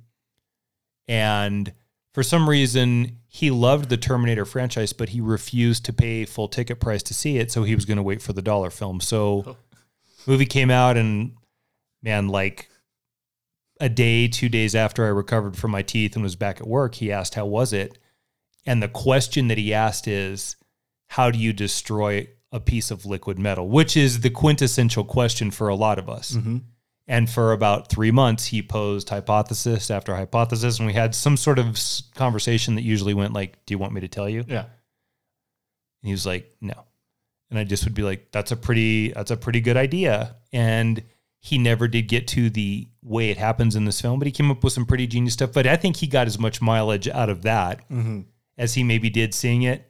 [1.07, 1.73] And
[2.13, 6.81] for some reason, he loved the Terminator franchise, but he refused to pay full ticket
[6.81, 7.49] price to see it.
[7.49, 8.99] So he was going to wait for the dollar film.
[8.99, 9.57] So oh.
[10.27, 11.31] movie came out and
[12.01, 12.69] man, like
[13.79, 16.95] a day, two days after I recovered from my teeth and was back at work,
[16.95, 17.97] he asked, How was it?
[18.65, 20.55] And the question that he asked is,
[21.07, 23.67] How do you destroy a piece of liquid metal?
[23.67, 26.33] Which is the quintessential question for a lot of us.
[26.33, 26.57] Mm-hmm.
[27.07, 30.77] And for about three months, he posed hypothesis after hypothesis.
[30.77, 31.79] And we had some sort of
[32.13, 34.43] conversation that usually went like, Do you want me to tell you?
[34.47, 34.65] Yeah.
[36.01, 36.85] And he was like, no.
[37.49, 40.35] And I just would be like, that's a pretty, that's a pretty good idea.
[40.53, 41.03] And
[41.41, 44.51] he never did get to the way it happens in this film, but he came
[44.51, 45.53] up with some pretty genius stuff.
[45.53, 48.21] But I think he got as much mileage out of that mm-hmm.
[48.57, 49.85] as he maybe did seeing it.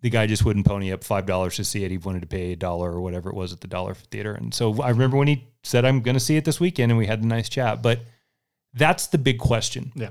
[0.00, 1.90] The guy just wouldn't pony up five dollars to see it.
[1.90, 4.32] He wanted to pay a dollar or whatever it was at the dollar theater.
[4.32, 6.98] And so I remember when he said, "I'm going to see it this weekend," and
[6.98, 7.82] we had a nice chat.
[7.82, 8.00] But
[8.74, 10.10] that's the big question Yeah.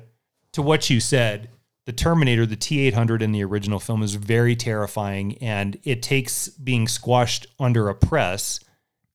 [0.53, 1.49] to what you said,
[1.85, 6.49] the Terminator, the T 800 in the original film is very terrifying, and it takes
[6.49, 8.59] being squashed under a press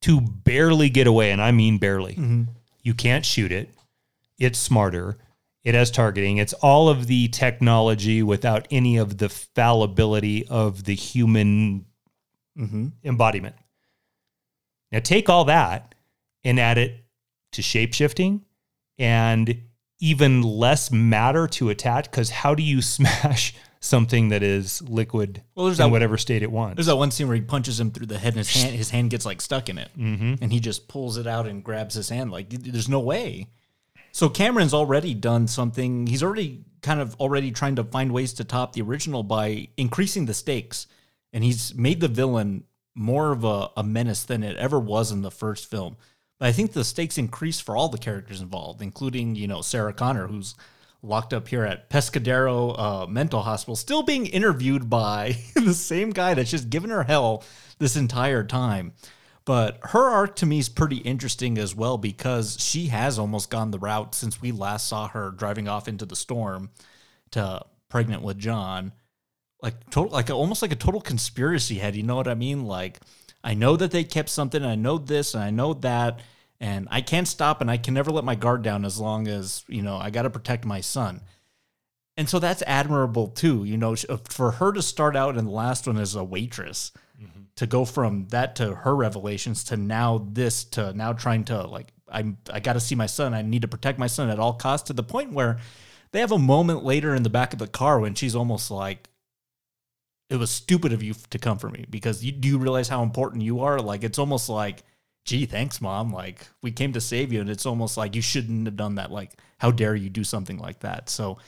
[0.03, 1.33] to barely get away.
[1.33, 2.15] And I mean barely.
[2.15, 2.43] Mm-hmm.
[2.83, 3.71] You can't shoot it,
[4.39, 5.19] it's smarter.
[5.65, 6.39] It has targeting.
[6.39, 11.87] It's all of the technology without any of the fallibility of the human
[12.59, 12.89] mm-hmm.
[13.05, 13.55] embodiment.
[14.91, 15.95] Now take all that
[16.43, 17.05] and add it
[17.53, 18.45] to shape shifting
[18.99, 19.63] and
[20.01, 25.67] even less matter to attach because how do you smash something that is liquid Well,
[25.67, 26.77] there's in that- whatever state it wants?
[26.77, 28.91] There's that one scene where he punches him through the head, and his hand his
[28.91, 30.35] hand gets like stuck in it, mm-hmm.
[30.41, 32.31] and he just pulls it out and grabs his hand.
[32.31, 33.49] Like, there's no way.
[34.13, 36.07] So Cameron's already done something.
[36.07, 40.27] He's already kind of already trying to find ways to top the original by increasing
[40.27, 40.87] the stakes,
[41.33, 42.65] and he's made the villain
[42.95, 45.97] more of a, a menace than it ever was in the first film.
[46.39, 49.93] But I think the stakes increase for all the characters involved, including you know Sarah
[49.95, 50.55] Connor, who's
[51.03, 56.35] locked up here at Pescadero uh, Mental Hospital, still being interviewed by the same guy
[56.35, 57.45] that's just given her hell
[57.79, 58.93] this entire time.
[59.45, 63.73] But her arc to me is pretty interesting as well because she has almost gone
[63.73, 66.71] the route since we last saw her driving off into the storm
[67.33, 68.93] to pregnant with John.
[69.61, 72.67] Like total like almost like a total conspiracy head, you know what I mean?
[72.67, 73.01] Like
[73.43, 76.21] I know that they kept something, I know this and I know that,
[76.63, 79.65] and I can't stop and I can never let my guard down as long as,
[79.67, 81.23] you know, I got to protect my son.
[82.17, 85.51] And so that's admirable too, you know, uh, for her to start out in the
[85.51, 87.43] last one as a waitress mm-hmm.
[87.57, 91.93] to go from that to her revelations to now this to now trying to like
[92.09, 93.35] I'm I got to see my son.
[93.35, 95.59] I need to protect my son at all costs to the point where
[96.13, 99.09] they have a moment later in the back of the car when she's almost like
[100.31, 103.03] it was stupid of you to come for me because you do you realize how
[103.03, 103.81] important you are?
[103.81, 104.85] Like it's almost like
[105.25, 106.13] gee, thanks mom.
[106.13, 109.11] Like we came to save you and it's almost like you shouldn't have done that.
[109.11, 111.09] Like how dare you do something like that?
[111.09, 111.39] So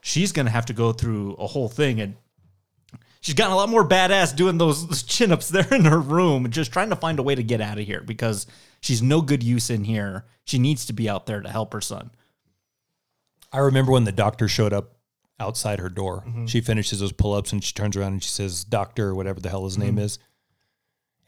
[0.00, 2.16] she's going to have to go through a whole thing and
[3.20, 6.72] she's gotten a lot more badass doing those, chin ups there in her room, just
[6.72, 8.46] trying to find a way to get out of here because
[8.80, 10.26] she's no good use in here.
[10.44, 12.10] She needs to be out there to help her son.
[13.52, 14.96] I remember when the doctor showed up
[15.38, 16.24] outside her door.
[16.26, 16.46] Mm-hmm.
[16.46, 19.48] She finishes those pull ups and she turns around and she says, Doctor, whatever the
[19.48, 20.04] hell his name mm-hmm.
[20.04, 20.18] is.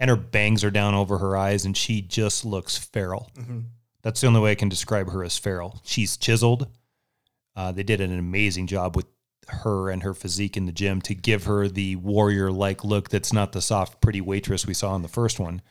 [0.01, 3.31] And her bangs are down over her eyes and she just looks feral.
[4.03, 5.81] That's the only way I can describe her as feral.
[5.85, 6.69] She's chiseled.
[7.57, 9.07] Uh, they did an amazing job with
[9.49, 13.33] her and her physique in the gym to give her the warrior like look that's
[13.33, 15.63] not the soft, pretty waitress we saw in the first one.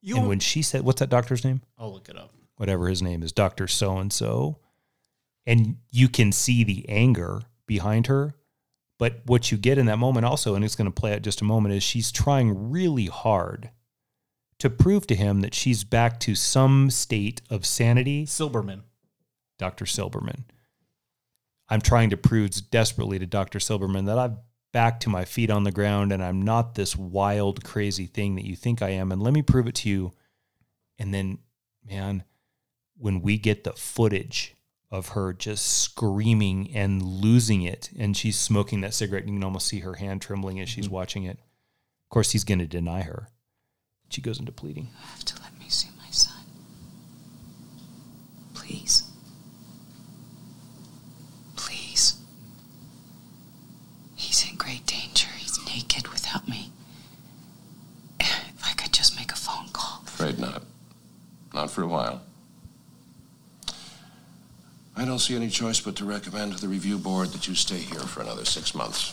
[0.00, 1.62] You, and when she said, What's that doctor's name?
[1.78, 2.30] I'll look it up.
[2.56, 3.66] whatever his name is, Dr.
[3.66, 4.58] So and so.
[5.46, 8.34] And you can see the anger behind her.
[9.04, 11.42] But what you get in that moment also, and it's going to play out just
[11.42, 13.68] a moment, is she's trying really hard
[14.58, 18.24] to prove to him that she's back to some state of sanity.
[18.24, 18.80] Silberman.
[19.58, 19.84] Dr.
[19.84, 20.44] Silberman.
[21.68, 23.58] I'm trying to prove desperately to Dr.
[23.58, 24.38] Silberman that I'm
[24.72, 28.46] back to my feet on the ground and I'm not this wild, crazy thing that
[28.46, 29.12] you think I am.
[29.12, 30.12] And let me prove it to you.
[30.98, 31.40] And then,
[31.86, 32.24] man,
[32.96, 34.54] when we get the footage
[34.90, 39.66] of her just screaming and losing it, and she's smoking that cigarette, you can almost
[39.66, 40.94] see her hand trembling as she's mm-hmm.
[40.94, 41.38] watching it.
[41.38, 43.28] Of course, he's going to deny her.
[44.08, 44.84] She goes into pleading.
[44.84, 46.44] You have to let me see my son.
[48.54, 49.10] Please.
[51.56, 52.16] Please.
[54.14, 55.28] He's in great danger.
[55.38, 56.70] He's naked without me.
[58.20, 60.02] If I could just make a phone call.
[60.06, 60.62] Afraid not.
[61.52, 62.22] Not for a while.
[65.04, 67.76] I don't see any choice but to recommend to the review board that you stay
[67.76, 69.12] here for another six months.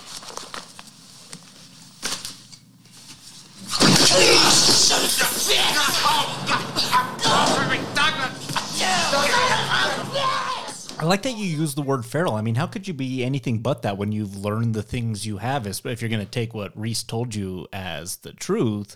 [10.98, 12.36] I like that you use the word feral.
[12.36, 15.40] I mean, how could you be anything but that when you've learned the things you
[15.40, 15.68] have?
[15.68, 18.96] If if you're going to take what Reese told you as the truth,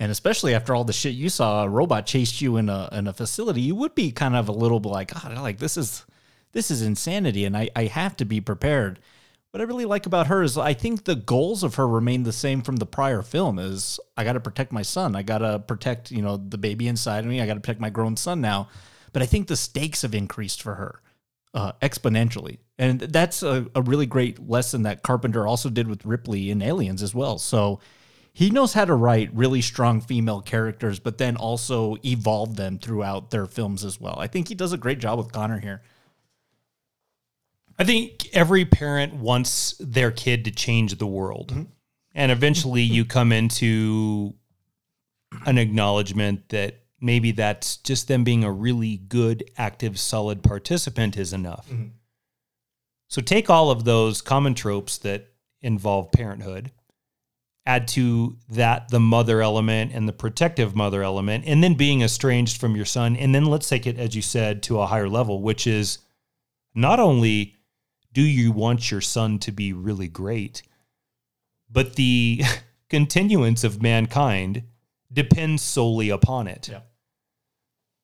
[0.00, 3.06] And especially after all the shit you saw, a robot chased you in a in
[3.06, 6.04] a facility, you would be kind of a little bit like, God, like this is
[6.52, 9.00] this is insanity, and I, I have to be prepared.
[9.50, 12.32] What I really like about her is I think the goals of her remain the
[12.32, 15.14] same from the prior film is I gotta protect my son.
[15.14, 17.40] I gotta protect, you know, the baby inside of me.
[17.40, 18.68] I gotta protect my grown son now.
[19.12, 21.02] But I think the stakes have increased for her
[21.54, 22.58] uh, exponentially.
[22.78, 27.02] And that's a, a really great lesson that Carpenter also did with Ripley in Aliens
[27.02, 27.38] as well.
[27.38, 27.80] So
[28.32, 33.30] he knows how to write really strong female characters, but then also evolve them throughout
[33.30, 34.16] their films as well.
[34.18, 35.82] I think he does a great job with Connor here.
[37.82, 41.48] I think every parent wants their kid to change the world.
[41.48, 41.62] Mm-hmm.
[42.14, 44.34] And eventually you come into
[45.46, 51.32] an acknowledgement that maybe that's just them being a really good, active, solid participant is
[51.32, 51.68] enough.
[51.68, 51.88] Mm-hmm.
[53.08, 56.70] So take all of those common tropes that involve parenthood,
[57.66, 62.60] add to that the mother element and the protective mother element, and then being estranged
[62.60, 63.16] from your son.
[63.16, 65.98] And then let's take it, as you said, to a higher level, which is
[66.76, 67.56] not only
[68.12, 70.62] do you want your son to be really great,
[71.70, 72.42] but the
[72.90, 74.64] continuance of mankind
[75.12, 76.68] depends solely upon it.
[76.70, 76.80] Yeah.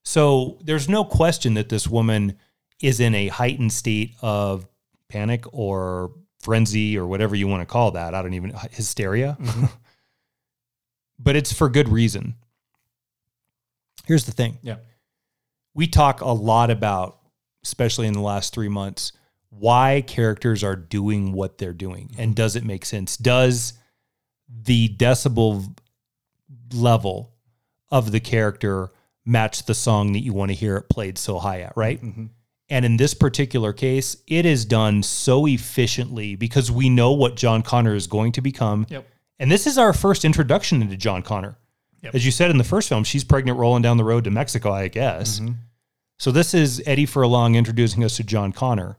[0.04, 2.38] So there's no question that this woman
[2.80, 4.66] is in a heightened state of
[5.08, 8.14] panic or frenzy or whatever you want to call that.
[8.14, 9.36] I don't even uh, hysteria.
[9.40, 9.66] Mm-hmm.
[11.18, 12.36] but it's for good reason.
[14.06, 14.58] Here's the thing.
[14.62, 14.76] Yeah.
[15.74, 17.18] We talk a lot about,
[17.64, 19.12] especially in the last three months,
[19.50, 22.14] why characters are doing what they're doing.
[22.18, 23.16] And does it make sense?
[23.16, 23.74] Does
[24.62, 25.76] the decibel
[26.72, 27.34] level
[27.90, 28.90] of the character
[29.24, 32.02] match the song that you want to hear it played so high at, right?
[32.02, 32.26] Mm-hmm.
[32.70, 37.62] And in this particular case, it is done so efficiently because we know what John
[37.62, 38.87] Connor is going to become.
[38.90, 39.06] Yep.
[39.38, 41.56] And this is our first introduction into John Connor.
[42.02, 42.14] Yep.
[42.14, 44.72] As you said in the first film, she's pregnant rolling down the road to Mexico,
[44.72, 45.40] I guess.
[45.40, 45.52] Mm-hmm.
[46.18, 48.98] So this is Eddie Furlong introducing us to John Connor.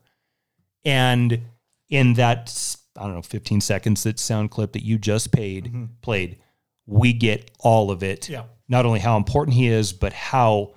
[0.86, 1.42] And
[1.90, 5.86] in that, I don't know, 15 seconds that sound clip that you just paid, mm-hmm.
[6.02, 6.40] played,
[6.86, 8.30] we get all of it.
[8.30, 8.44] Yeah.
[8.68, 10.76] Not only how important he is, but how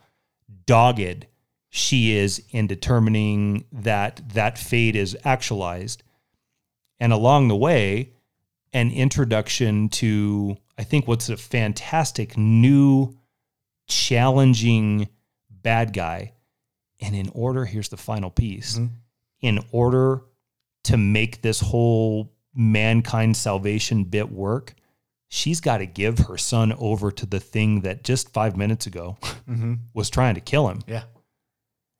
[0.66, 1.26] dogged
[1.70, 6.02] she is in determining that that fate is actualized.
[7.00, 8.12] And along the way,
[8.72, 13.16] an introduction to, I think, what's a fantastic new,
[13.88, 15.08] challenging
[15.50, 16.32] bad guy.
[17.00, 18.94] And in order, here's the final piece mm-hmm.
[19.42, 20.22] In order
[20.84, 24.74] to make this whole mankind salvation bit work,
[25.28, 29.16] she's got to give her son over to the thing that just five minutes ago
[29.94, 30.82] was trying to kill him.
[30.86, 31.04] Yeah.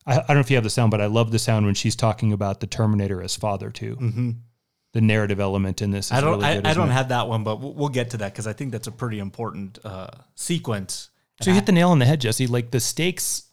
[0.07, 1.75] I, I don't know if you have the sound, but I love the sound when
[1.75, 3.97] she's talking about the Terminator as father too.
[3.97, 4.31] Mm-hmm.
[4.93, 6.33] The narrative element in this is I don't.
[6.33, 6.67] really I, good.
[6.67, 6.95] I isn't don't it?
[6.95, 9.21] have that one, but we'll, we'll get to that because I think that's a pretty
[9.21, 11.09] important uh, sequence.
[11.41, 12.47] So you hit the nail on the head, Jesse.
[12.47, 13.45] Like the stakes,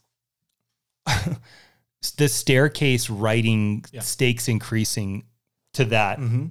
[2.18, 4.02] the staircase writing Yeah.
[4.02, 5.24] stakes increasing
[5.74, 6.20] to that.
[6.20, 6.46] Mm-hmm.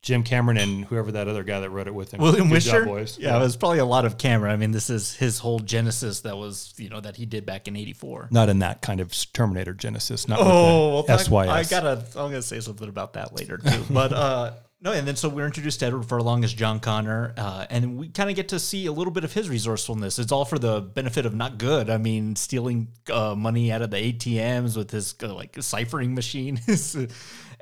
[0.00, 2.20] Jim Cameron and whoever that other guy that wrote it with him.
[2.20, 2.84] William Good Wisher.
[2.84, 3.18] boys.
[3.18, 4.52] Yeah, it was probably a lot of camera.
[4.52, 7.66] I mean, this is his whole genesis that was you know that he did back
[7.66, 8.28] in '84.
[8.30, 10.28] Not in that kind of Terminator Genisys.
[10.28, 11.32] Not Oh, with the SYS.
[11.32, 12.04] I, I gotta.
[12.16, 13.84] I'm gonna say something about that later too.
[13.90, 17.66] But uh, no, and then so we're introduced to Edward Furlong as John Connor, uh,
[17.68, 20.18] and we kind of get to see a little bit of his resourcefulness.
[20.18, 21.90] It's all for the benefit of not good.
[21.90, 26.60] I mean, stealing uh, money out of the ATMs with his uh, like ciphering machine.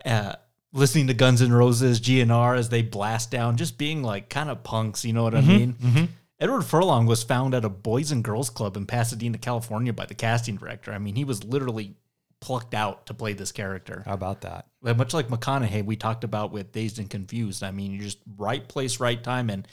[0.04, 0.36] Uh,
[0.72, 4.62] listening to Guns N' Roses, GNR as they blast down, just being like kind of
[4.62, 5.04] punks.
[5.04, 5.74] You know what I mean?
[6.38, 10.14] Edward Furlong was found at a Boys and Girls Club in Pasadena, California by the
[10.14, 10.92] casting director.
[10.92, 11.96] I mean, he was literally
[12.40, 14.02] plucked out to play this character.
[14.04, 14.66] How about that?
[14.82, 17.62] Much like McConaughey, we talked about with Dazed and Confused.
[17.62, 19.66] I mean, you just right place, right time, and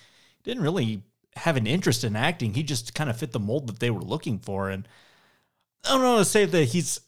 [0.43, 1.03] didn't really
[1.35, 2.53] have an interest in acting.
[2.53, 4.69] He just kind of fit the mold that they were looking for.
[4.69, 4.87] And
[5.83, 6.99] I don't know to say that he's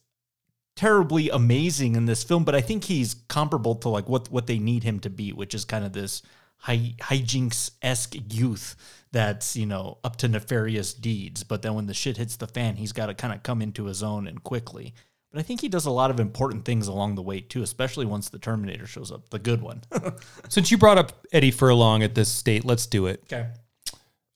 [0.75, 4.59] terribly amazing in this film, but I think he's comparable to like what what they
[4.59, 6.21] need him to be, which is kind of this
[6.57, 8.75] high hijinks esque youth
[9.11, 11.43] that's you know up to nefarious deeds.
[11.43, 13.85] But then when the shit hits the fan, he's got to kind of come into
[13.85, 14.93] his own and quickly.
[15.35, 18.05] But I think he does a lot of important things along the way too, especially
[18.05, 19.81] once the Terminator shows up, the good one.
[20.47, 23.21] Since you brought up Eddie Furlong at this state, let's do it.
[23.25, 23.49] okay.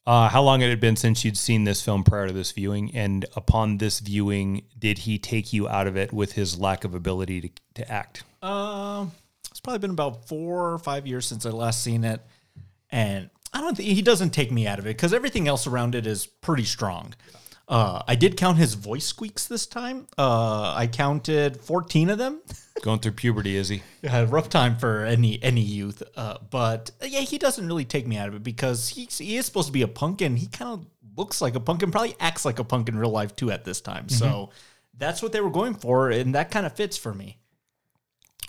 [0.06, 2.94] Uh, how long had it been since you'd seen this film prior to this viewing?
[2.94, 6.94] And upon this viewing, did he take you out of it with his lack of
[6.94, 8.24] ability to, to act?
[8.42, 9.14] Um,
[9.52, 12.20] it's probably been about four or five years since I last seen it,
[12.90, 15.96] and I don't think he doesn't take me out of it because everything else around
[15.96, 17.14] it is pretty strong.
[17.70, 20.08] Uh, I did count his voice squeaks this time.
[20.18, 22.42] Uh, I counted 14 of them.
[22.82, 23.84] Going through puberty, is he?
[24.02, 26.02] Yeah, rough time for any any youth.
[26.16, 29.46] Uh, but yeah, he doesn't really take me out of it because he he is
[29.46, 30.86] supposed to be a punk and he kind of
[31.18, 33.66] looks like a punk and probably acts like a punk in real life too at
[33.66, 34.08] this time.
[34.08, 34.52] So
[34.98, 37.38] that's what they were going for, and that kind of fits for me.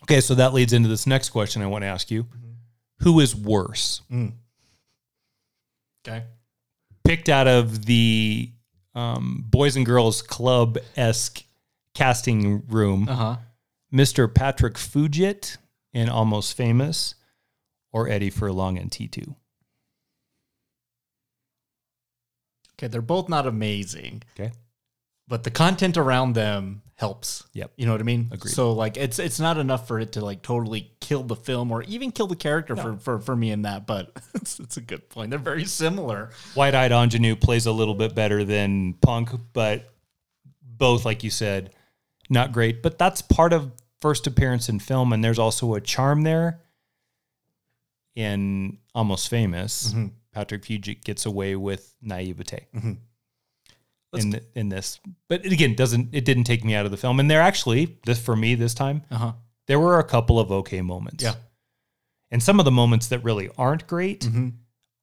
[0.05, 2.27] Okay, so that leads into this next question I want to ask you.
[3.01, 4.03] Who is worse?
[6.07, 6.25] Okay.
[7.05, 8.51] Picked out of the
[9.01, 11.43] um, Boys and Girls Club esque
[11.95, 13.37] casting room, Uh huh.
[13.93, 14.33] Mr.
[14.33, 15.57] Patrick Fugit
[15.93, 17.15] in Almost Famous
[17.93, 19.35] or Eddie Furlong in T2?
[22.75, 24.53] Okay, they're both not amazing, Okay.
[25.29, 27.45] but the content around them helps.
[27.55, 27.73] Yep.
[27.77, 28.29] You know what I mean?
[28.31, 28.53] Agreed.
[28.53, 31.83] So like it's it's not enough for it to like totally kill the film or
[31.85, 35.09] even kill the character for, for for me in that, but it's, it's a good
[35.09, 35.31] point.
[35.31, 36.31] They're very similar.
[36.55, 39.93] White Eyed Ingenue plays a little bit better than Punk, but
[40.63, 41.71] both, like you said,
[42.29, 42.83] not great.
[42.83, 43.73] But that's part of
[44.03, 46.61] first appearance in film, and there's also a charm there.
[48.15, 50.09] In Almost Famous, mm-hmm.
[50.33, 52.99] Patrick Fugit gets away with naivete in
[54.13, 54.99] th- in this,
[55.29, 57.21] but it, again, doesn't it didn't take me out of the film.
[57.21, 59.33] And there actually, this for me this time, Uh-huh.
[59.67, 61.23] there were a couple of okay moments.
[61.23, 61.35] Yeah.
[62.31, 64.49] And some of the moments that really aren't great Mm-hmm.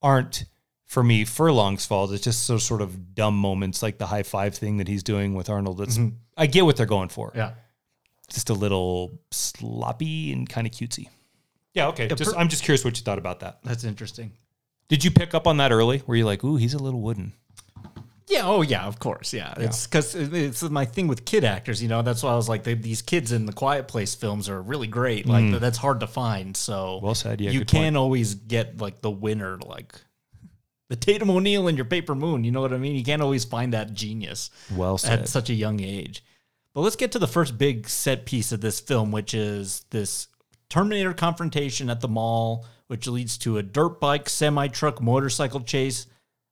[0.02, 0.46] aren't
[0.86, 2.12] for me Furlong's fault.
[2.12, 5.34] It's just so sort of dumb moments like the high five thing that he's doing
[5.36, 5.82] with Arnold.
[5.82, 6.00] It's
[6.38, 7.30] I get what they're going for.
[7.30, 7.38] Mm-hmm.
[7.40, 7.52] Yeah.
[8.30, 11.08] Just a little sloppy and kind of cutesy.
[11.74, 12.08] Yeah, okay.
[12.08, 13.60] just I'm just curious what you thought about that.
[13.64, 14.32] That's interesting.
[14.90, 16.02] Did you pick up on that early?
[16.08, 17.34] Were you like, ooh, he's a little wooden?
[18.28, 18.42] Yeah.
[18.44, 18.86] Oh, yeah.
[18.86, 19.34] Of course.
[19.34, 19.54] Yeah.
[19.58, 21.82] It's because it's my thing with kid actors.
[21.82, 24.50] You know, that's why I was like, they, these kids in the Quiet Place films
[24.50, 25.26] are really great.
[25.26, 25.60] Like mm.
[25.60, 26.56] that's hard to find.
[26.56, 27.40] So Well said.
[27.40, 29.96] Yeah, you good can't always get like the winner, like
[30.90, 32.44] the Tatum O'Neal in your Paper Moon.
[32.44, 32.96] You know what I mean?
[32.96, 34.50] You can't always find that genius.
[34.76, 35.20] Well said.
[35.20, 36.24] at such a young age.
[36.74, 40.28] But let's get to the first big set piece of this film, which is this
[40.70, 46.08] Terminator confrontation at the mall, which leads to a dirt bike, semi truck, motorcycle chase.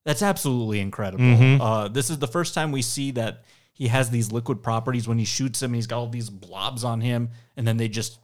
[0.06, 1.24] That's absolutely incredible.
[1.62, 3.44] Uh, this is the first time we see that
[3.74, 5.74] he has these liquid properties when he shoots him.
[5.74, 8.20] He's got all these blobs on him, and then they just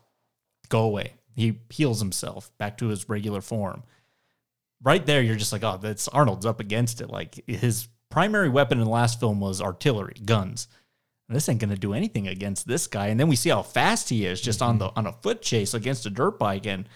[0.69, 1.13] go away.
[1.35, 3.83] He heals himself back to his regular form.
[4.83, 7.09] Right there, you're just like, oh, that's Arnold's up against it.
[7.09, 10.67] Like his primary weapon in the last film was artillery, guns.
[11.29, 13.07] This ain't gonna do anything against this guy.
[13.07, 15.73] And then we see how fast he is just on the on a foot chase
[15.73, 16.65] against a dirt bike.
[16.67, 16.89] And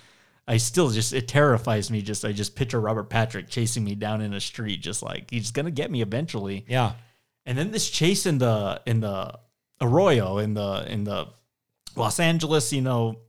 [0.48, 2.02] I still just it terrifies me.
[2.02, 5.52] Just I just picture Robert Patrick chasing me down in a street, just like he's
[5.52, 6.66] gonna get me eventually.
[6.68, 6.94] Yeah.
[7.46, 9.40] And then this chase in the in the
[9.82, 11.28] Arroyo in the in the
[11.96, 13.20] Los Angeles, you know,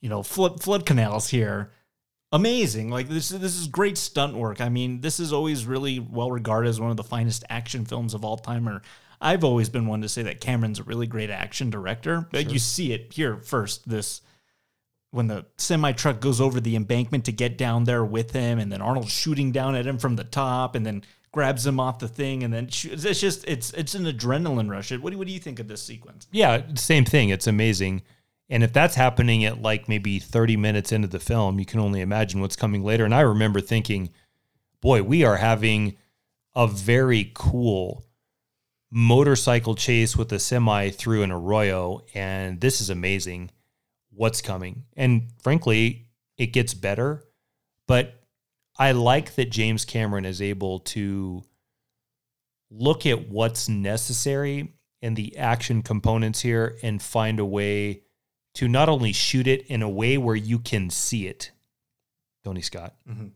[0.00, 1.72] you know, flood flood canals here.
[2.32, 2.90] Amazing.
[2.90, 4.60] Like this this is great stunt work.
[4.60, 8.14] I mean, this is always really well regarded as one of the finest action films
[8.14, 8.82] of all time or
[9.20, 12.26] I've always been one to say that Cameron's a really great action director.
[12.30, 14.22] But you see it here first this
[15.10, 18.70] when the semi truck goes over the embankment to get down there with him, and
[18.70, 21.02] then Arnold shooting down at him from the top, and then
[21.32, 23.04] grabs him off the thing, and then shoots.
[23.04, 24.92] it's just it's it's an adrenaline rush.
[24.92, 26.26] What do what do you think of this sequence?
[26.30, 27.30] Yeah, same thing.
[27.30, 28.02] It's amazing.
[28.48, 32.00] And if that's happening at like maybe 30 minutes into the film, you can only
[32.00, 33.04] imagine what's coming later.
[33.04, 34.10] And I remember thinking,
[34.80, 35.96] boy, we are having
[36.56, 38.04] a very cool
[38.90, 42.02] motorcycle chase with a semi through an arroyo.
[42.12, 43.52] And this is amazing
[44.20, 44.84] what's coming.
[44.98, 46.04] And frankly,
[46.36, 47.24] it gets better.
[47.88, 48.22] But
[48.78, 51.42] I like that James Cameron is able to
[52.70, 58.02] look at what's necessary and the action components here and find a way
[58.56, 61.50] to not only shoot it in a way where you can see it.
[62.44, 62.94] Tony Scott.
[63.08, 63.28] Mm-hmm.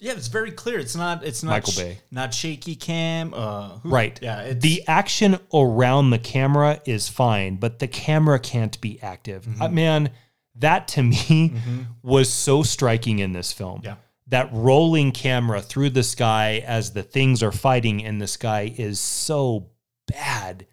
[0.00, 0.78] Yeah, it's very clear.
[0.78, 1.98] It's not it's not Michael Bay.
[2.10, 3.34] not shaky cam.
[3.34, 4.18] Uh, who- Right.
[4.22, 4.40] Yeah.
[4.42, 9.46] It's, the action around the camera is fine, but the camera can't be active.
[9.60, 10.10] Uh, man,
[10.56, 11.52] that to me
[12.02, 13.82] was so striking in this film.
[13.84, 13.96] Yeah.
[14.28, 18.98] That rolling camera through the sky as the things are fighting in the sky is
[19.00, 19.70] so
[20.06, 20.66] bad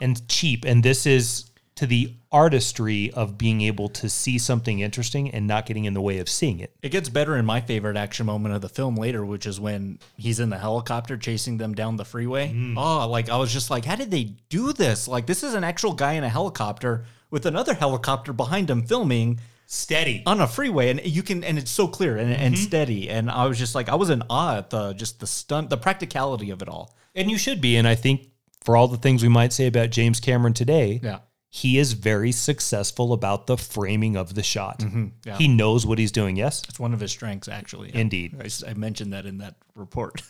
[0.00, 0.64] and cheap.
[0.64, 5.66] And this is to the artistry of being able to see something interesting and not
[5.66, 6.72] getting in the way of seeing it.
[6.82, 9.98] It gets better in my favorite action moment of the film later, which is when
[10.16, 12.52] he's in the helicopter chasing them down the freeway.
[12.52, 12.74] Mm.
[12.76, 15.08] Oh, like I was just like, how did they do this?
[15.08, 19.40] Like, this is an actual guy in a helicopter with another helicopter behind him filming
[19.66, 20.22] Steady.
[20.26, 22.64] on a freeway, and you can, and it's so clear and, and mm-hmm.
[22.64, 23.10] steady.
[23.10, 25.76] And I was just like, I was in awe at the just the stunt, the
[25.76, 26.94] practicality of it all.
[27.14, 27.76] And you should be.
[27.76, 28.28] And I think
[28.62, 31.18] for all the things we might say about James Cameron today, Yeah.
[31.56, 34.80] He is very successful about the framing of the shot.
[34.80, 35.06] Mm-hmm.
[35.24, 35.36] yeah.
[35.38, 36.34] He knows what he's doing.
[36.34, 36.64] Yes.
[36.68, 37.94] It's one of his strengths, actually.
[37.94, 38.34] Indeed.
[38.66, 40.20] I mentioned that in that report.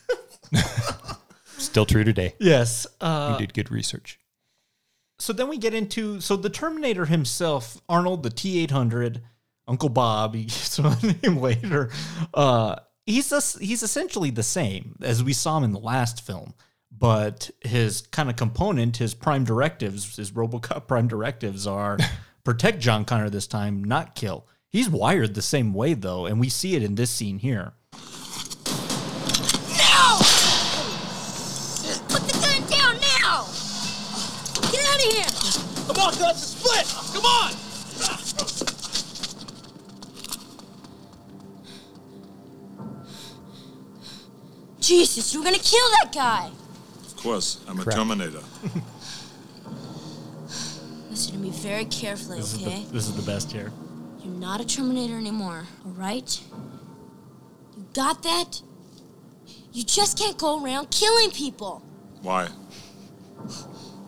[1.56, 2.34] Still true today.
[2.38, 2.86] Yes.
[3.00, 4.18] Uh, You did good research.
[5.18, 9.22] so then we get into so the Terminator himself, Arnold, the T eight hundred,
[9.66, 10.34] Uncle Bob.
[10.34, 11.90] He gets a name later.
[12.34, 16.52] Uh, he's a, he's essentially the same as we saw him in the last film,
[16.98, 21.98] but his kind of component, his prime directives, his RoboCop prime directives are
[22.44, 24.46] protect John Connor this time, not kill.
[24.68, 27.72] He's wired the same way though, and we see it in this scene here.
[29.76, 30.18] Now!
[32.08, 33.46] Put the gun down now!
[34.70, 35.30] Get out of here!
[35.86, 36.86] Come on, guys, split!
[37.14, 37.52] Come on!
[44.80, 46.50] Jesus, you're gonna kill that guy!
[47.24, 48.40] Of course, I'm a Terminator.
[51.08, 52.80] Listen to me very carefully, This okay?
[52.82, 53.72] is the this is the best here.
[54.22, 56.38] You're not a Terminator anymore, alright?
[57.78, 58.60] You got that?
[59.72, 61.82] You just can't go around killing people.
[62.20, 62.48] Why?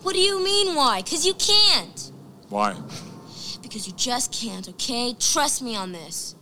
[0.02, 1.00] What do you mean, why?
[1.00, 2.12] Because you can't.
[2.50, 2.76] Why?
[3.62, 5.16] Because you just can't, okay?
[5.18, 6.34] Trust me on this.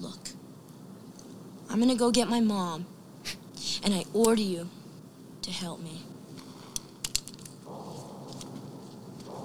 [0.00, 0.30] Look,
[1.70, 2.86] I'm gonna go get my mom,
[3.82, 4.68] and I order you
[5.42, 6.02] to help me.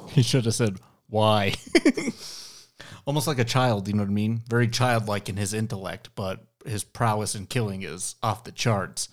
[0.10, 0.78] He should have said,
[1.10, 1.54] why?
[3.06, 4.42] Almost like a child, you know what I mean?
[4.48, 9.10] Very childlike in his intellect, but his prowess in killing is off the charts.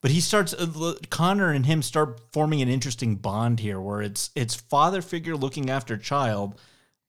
[0.00, 4.30] But he starts, uh, Connor and him start forming an interesting bond here where it's
[4.34, 6.60] it's father figure looking after child,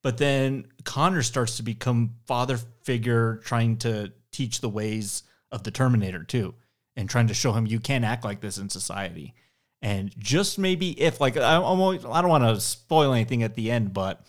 [0.02, 5.72] but then Connor starts to become father figure trying to teach the ways of the
[5.72, 6.56] Terminator too,
[6.96, 9.34] and trying to show him you can't act like this in society.
[9.82, 13.70] And just maybe if like I, I'm I don't want to spoil anything at the
[13.72, 14.26] end, but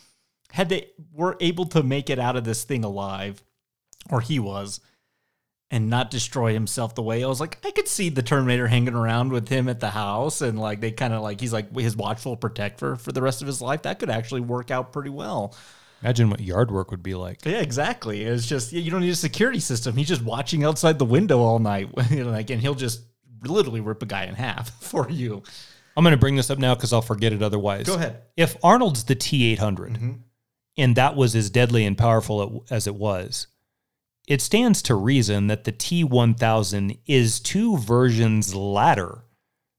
[0.52, 3.42] had they were able to make it out of this thing alive,
[4.10, 4.80] or he was,
[5.70, 8.94] and not destroy himself the way I was like, I could see the Terminator hanging
[8.94, 11.96] around with him at the house, and like they kind of like he's like his
[11.96, 13.82] watchful protector for the rest of his life.
[13.82, 15.54] That could actually work out pretty well.
[16.02, 17.44] Imagine what yard work would be like.
[17.44, 18.22] Yeah, exactly.
[18.22, 19.96] It's just you don't need a security system.
[19.96, 23.02] He's just watching outside the window all night, You know, like, and he'll just
[23.42, 25.42] literally rip a guy in half for you.
[25.96, 27.86] I'm going to bring this up now because I'll forget it otherwise.
[27.86, 28.22] Go ahead.
[28.36, 30.12] If Arnold's the T 800 mm-hmm.
[30.76, 33.46] and that was as deadly and powerful as it was,
[34.28, 39.22] it stands to reason that the T 1000 is two versions latter.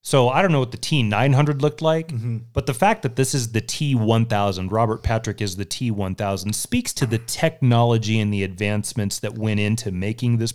[0.03, 2.37] So I don't know what the T 900 looked like, mm-hmm.
[2.53, 6.53] but the fact that this is the T 1000, Robert Patrick is the T 1000,
[6.53, 10.53] speaks to the technology and the advancements that went into making this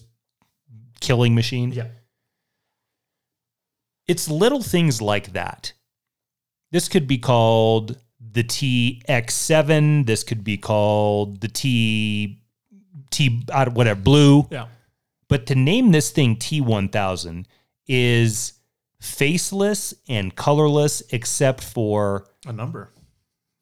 [1.01, 1.72] killing machine.
[1.72, 1.88] Yeah.
[4.09, 5.74] It's little things like that.
[6.70, 10.07] This could be called the TX7.
[10.07, 12.43] This could be called the T
[13.11, 14.49] don't- whatever blue.
[14.51, 14.68] Yeah.
[15.28, 17.47] But to name this thing T1000
[17.86, 18.55] is
[19.03, 22.90] faceless and colorless except for A number.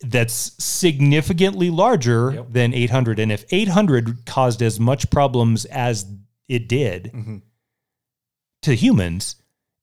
[0.00, 2.46] that's significantly larger Yep.
[2.52, 6.04] than 800 and if 800 caused as much problems as
[6.48, 7.42] it did Mhm.
[8.62, 9.36] to humans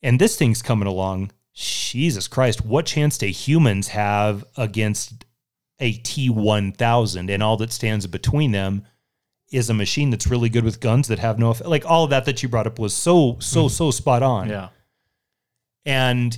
[0.03, 5.25] and this thing's coming along jesus christ what chance do humans have against
[5.79, 8.83] a t1000 and all that stands between them
[9.51, 12.09] is a machine that's really good with guns that have no effect like all of
[12.11, 14.69] that that you brought up was so so so spot on Yeah.
[15.87, 16.37] And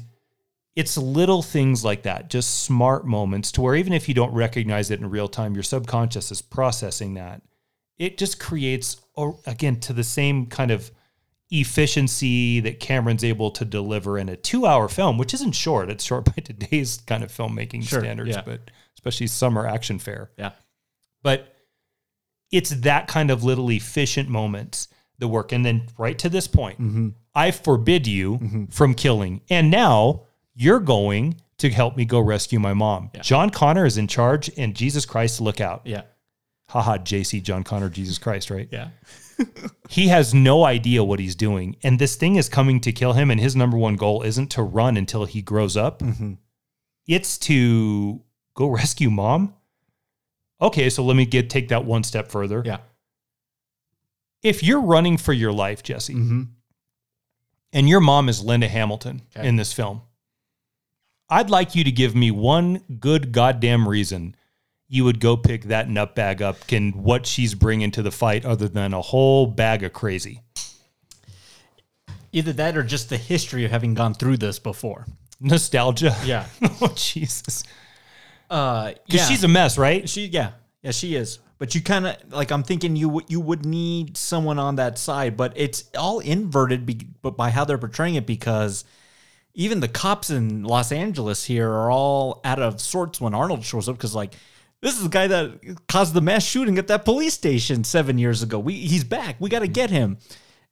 [0.75, 4.91] it's little things like that, just smart moments to where even if you don't recognize
[4.91, 7.41] it in real time, your subconscious is processing that.
[7.97, 8.95] It just creates,
[9.45, 10.91] again, to the same kind of
[11.49, 15.89] efficiency that Cameron's able to deliver in a two hour film, which isn't short.
[15.89, 18.43] It's short by today's kind of filmmaking Sure, standards, yeah.
[18.45, 20.29] but especially summer action fare.
[20.37, 20.51] Yeah.
[21.23, 21.55] But
[22.51, 24.87] it's that kind of little efficient moments
[25.19, 25.51] that work.
[25.51, 27.09] And then right to this point, Mm-hmm.
[27.35, 29.41] I forbid you from killing.
[29.49, 30.23] And now
[30.55, 33.11] you're going to help me go rescue my mom.
[33.21, 35.81] John Connor is in charge, and Jesus Christ, look out.
[35.85, 36.01] Yeah.
[36.69, 38.67] Haha, JC, John Connor, Jesus Christ, right?
[38.71, 38.89] Yeah.
[39.89, 41.77] He has no idea what he's doing.
[41.81, 43.31] And this thing is coming to kill him.
[43.31, 46.03] And his number one goal isn't to run until he grows up,
[47.07, 48.21] it's to
[48.53, 49.53] go rescue mom.
[50.61, 52.61] Okay, so let me get take that one step further.
[52.65, 52.79] Yeah.
[54.43, 56.43] If you're running for your life, Jesse, Mm-hmm.
[57.73, 59.47] and your mom is Linda Hamilton Okay.
[59.47, 60.01] in this film,
[61.29, 64.35] I'd like you to give me one good goddamn reason
[64.87, 68.67] you would go pick that nutbag up and what she's bringing to the fight other
[68.67, 70.41] than a whole bag of crazy.
[72.31, 75.05] Either that or just the history of having gone through this before.
[75.39, 76.15] Nostalgia.
[76.25, 76.47] Yeah.
[76.81, 77.63] oh, Jesus.
[78.49, 79.25] Uh, Because yeah.
[79.27, 80.07] she's a mess, right?
[80.09, 83.65] she yeah yeah she is But you kind of like I'm thinking you you would
[83.65, 88.15] need someone on that side, but it's all inverted, be, but by how they're portraying
[88.15, 88.85] it because
[89.53, 93.89] even the cops in Los Angeles here are all out of sorts when Arnold shows
[93.89, 94.33] up because like
[94.81, 98.41] this is the guy that caused the mass shooting at that police station seven years
[98.41, 98.57] ago.
[98.57, 99.35] We he's back.
[99.39, 100.17] We got to get him.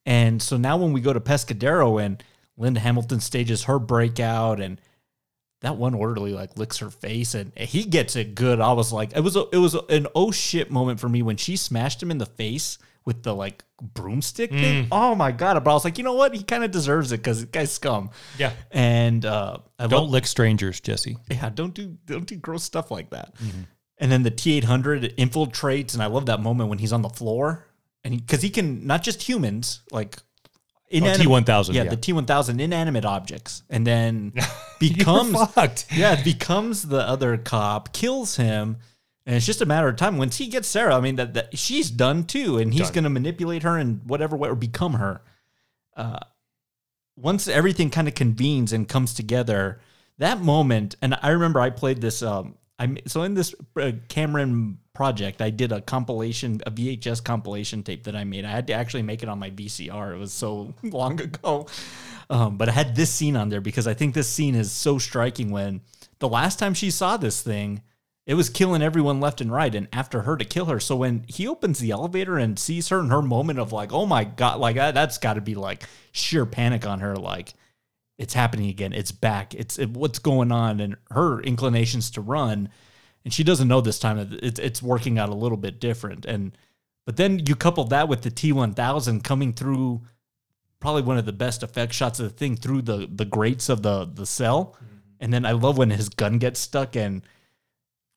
[0.05, 2.23] And so now when we go to Pescadero and
[2.55, 4.79] Linda Hamilton stages her breakout and
[5.61, 8.59] that one orderly like licks her face and he gets it good.
[8.61, 11.37] I was like, it was a, it was an oh shit moment for me when
[11.37, 14.87] she smashed him in the face with the like broomstick thing.
[14.91, 15.63] Oh my god!
[15.63, 16.35] But I was like, you know what?
[16.35, 18.09] He kind of deserves it because the guy's scum.
[18.37, 18.51] Yeah.
[18.71, 21.15] And uh, I Don't love, lick strangers, Jesse.
[21.31, 23.33] yeah, don't do don't do gross stuff like that.
[23.97, 27.01] And then the T eight hundred infiltrates, and I love that moment when he's on
[27.01, 27.65] the floor,
[28.03, 30.17] and because he, can not just humans like.
[30.91, 31.89] T1000, yeah, yeah.
[31.89, 34.33] the T one thousand inanimate objects, and then
[34.79, 35.85] becomes fucked.
[35.93, 38.77] yeah, it becomes the other cop, kills him,
[39.25, 40.17] and it's just a matter of time.
[40.17, 42.93] Once he gets Sarah, I mean that, that she's done too, and he's Done.
[42.93, 45.21] going to manipulate her and whatever way or become her.
[45.95, 46.19] Uh,
[47.17, 49.81] once everything kind of convenes and comes together,
[50.19, 52.23] that moment, and I remember I played this.
[52.23, 57.83] Um, I so in this uh, Cameron project, I did a compilation, a VHS compilation
[57.83, 58.45] tape that I made.
[58.45, 60.15] I had to actually make it on my VCR.
[60.15, 61.67] It was so long ago,
[62.31, 64.97] um, but I had this scene on there because I think this scene is so
[64.97, 65.51] striking.
[65.51, 65.81] When
[66.17, 67.83] the last time she saw this thing,
[68.25, 70.79] it was killing everyone left and right, and after her to kill her.
[70.79, 74.07] So when he opens the elevator and sees her in her moment of like, oh
[74.07, 77.53] my god, like that, that's got to be like sheer panic on her, like
[78.17, 78.93] it's happening again.
[78.93, 79.53] It's back.
[79.53, 82.69] It's it, what's going on, and her inclinations to run,
[83.27, 86.25] and she doesn't know this time that it's it's working out a little bit different.
[86.25, 86.57] And
[87.05, 90.01] but then you couple that with the T one thousand coming through,
[90.79, 93.81] probably one of the best effect shots of the thing through the the grates of
[93.81, 94.95] the the cell, mm-hmm.
[95.19, 97.21] and then I love when his gun gets stuck and.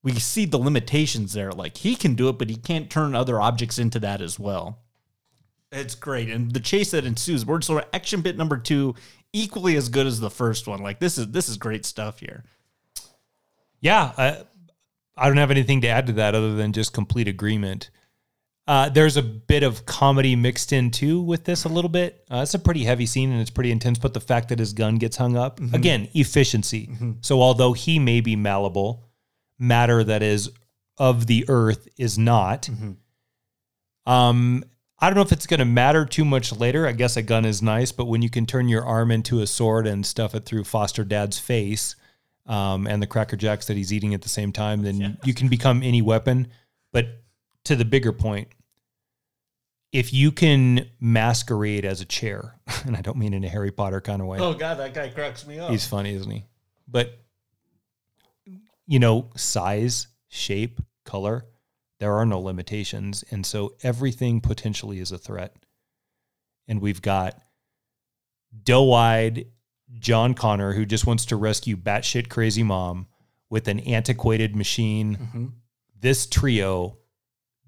[0.02, 1.52] We see the limitations there.
[1.52, 4.78] Like he can do it, but he can't turn other objects into that as well.
[5.70, 7.44] It's great, and the chase that ensues.
[7.44, 8.94] Word sort of action bit number two,
[9.34, 10.80] equally as good as the first one.
[10.80, 12.44] Like this is this is great stuff here.
[13.82, 14.38] Yeah, I,
[15.16, 17.90] I don't have anything to add to that other than just complete agreement.
[18.66, 22.24] Uh, there's a bit of comedy mixed in too with this a little bit.
[22.30, 24.72] Uh, it's a pretty heavy scene and it's pretty intense, but the fact that his
[24.72, 26.88] gun gets hung up again, efficiency.
[27.20, 29.04] So although he may be malleable,
[29.58, 30.50] matter that is
[30.98, 32.68] of the earth is not.
[34.06, 34.64] Um,
[35.00, 36.86] I don't know if it's going to matter too much later.
[36.86, 39.46] I guess a gun is nice, but when you can turn your arm into a
[39.46, 41.96] sword and stuff it through foster dad's face,
[42.46, 45.48] um, and the cracker jacks that he's eating at the same time, then you can
[45.48, 46.48] become any weapon.
[46.92, 47.22] But
[47.64, 48.48] to the bigger point,
[49.92, 54.00] if you can masquerade as a chair, and I don't mean in a Harry Potter
[54.00, 55.70] kind of way, Oh god, that guy cracks me up.
[55.70, 56.44] he's funny, isn't he?
[56.88, 57.18] But
[58.86, 61.46] you know, size, shape, color,
[62.00, 65.54] there are no limitations, and so everything potentially is a threat.
[66.66, 67.40] And we've got
[68.64, 69.46] doe-eyed
[69.98, 73.06] John Connor who just wants to rescue batshit crazy mom
[73.48, 75.16] with an antiquated machine.
[75.16, 75.46] Mm-hmm.
[75.98, 76.96] This trio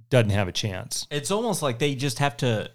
[0.09, 1.07] doesn't have a chance.
[1.11, 2.70] It's almost like they just have to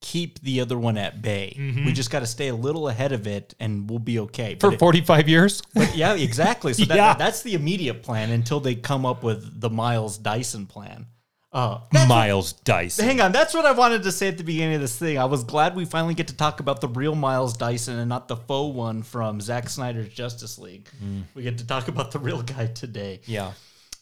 [0.00, 1.54] keep the other one at bay.
[1.56, 1.88] We mm-hmm.
[1.94, 4.54] just got to stay a little ahead of it, and we'll be okay.
[4.56, 5.62] For But it- 45 years?
[5.74, 6.74] but yeah, exactly.
[6.74, 7.14] So that, Yeah.
[7.14, 11.06] that's the immediate plan until they come up with the Miles Dyson plan.
[11.54, 11.78] Uh,
[12.08, 13.04] Miles Dyson.
[13.04, 15.18] Hang on, that's what I wanted to say at the beginning of this thing.
[15.18, 18.26] I was glad we finally get to talk about the real Miles Dyson and not
[18.26, 20.88] the faux one from Zack Snyder's Justice League.
[21.34, 23.20] We get to talk about the real guy today.
[23.26, 23.52] Yeah.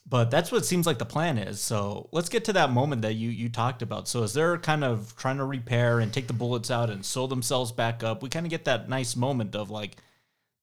[0.09, 1.61] But that's what it seems like the plan is.
[1.61, 4.09] So let's get to that moment that you you talked about.
[4.09, 7.26] So as they're kind of trying to repair and take the bullets out and sew
[7.26, 9.98] themselves back up, we kind of get that nice moment of like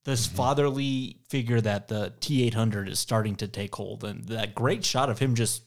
[0.05, 4.55] this fatherly figure that the T eight hundred is starting to take hold, and that
[4.55, 5.61] great shot of him just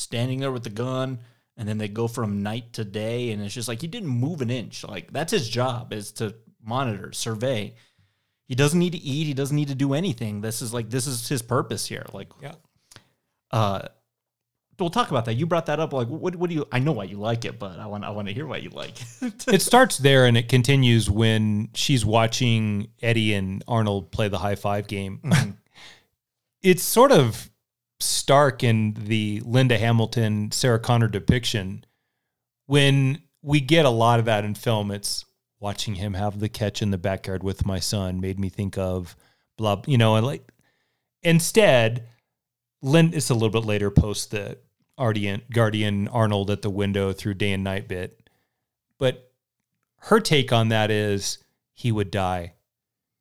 [0.00, 1.20] standing there with the gun,
[1.56, 4.40] and then they go from night to day, and it's just like he didn't move
[4.40, 4.84] an inch.
[4.84, 6.34] Like that's his job is to
[6.64, 7.74] monitor, survey.
[8.46, 9.26] He doesn't need to eat.
[9.26, 10.40] He doesn't need to do anything.
[10.40, 12.04] This is like this is his purpose here.
[12.12, 12.54] Like Yeah.
[13.52, 13.82] uh
[14.78, 15.34] we'll talk about that.
[15.34, 15.92] You brought that up.
[15.92, 16.34] Like, what?
[16.36, 16.66] What do you?
[16.72, 18.02] I know why you like it, but I want.
[18.02, 19.46] I want to hear why you like it.
[19.48, 24.54] it starts there and it continues when she's watching Eddie and Arnold play the high
[24.56, 25.20] five game.
[26.62, 27.50] it's sort of
[28.00, 31.84] stark in the Linda Hamilton, Sarah Connor depiction.
[32.66, 35.24] When we get a lot of that in film, it's
[35.58, 39.14] watching him have the catch in the backyard with my son made me think of
[39.56, 40.50] blah, you know, and like
[41.22, 42.08] instead,
[42.82, 44.58] Lynn, it's a little bit later post the
[44.98, 48.28] Guardian, Guardian Arnold at the window through day and night bit.
[48.98, 49.32] But
[50.02, 51.38] her take on that is
[51.72, 52.54] he would die.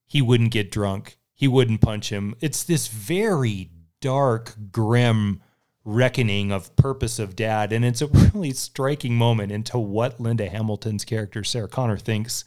[0.06, 1.18] He wouldn't get drunk.
[1.34, 2.36] He wouldn't punch him.
[2.42, 3.70] It's this very
[4.02, 5.42] dark, grim
[5.86, 7.72] reckoning of purpose of dad.
[7.74, 12.46] And it's a really striking moment into what Linda Hamilton's character, Sarah Connor, thinks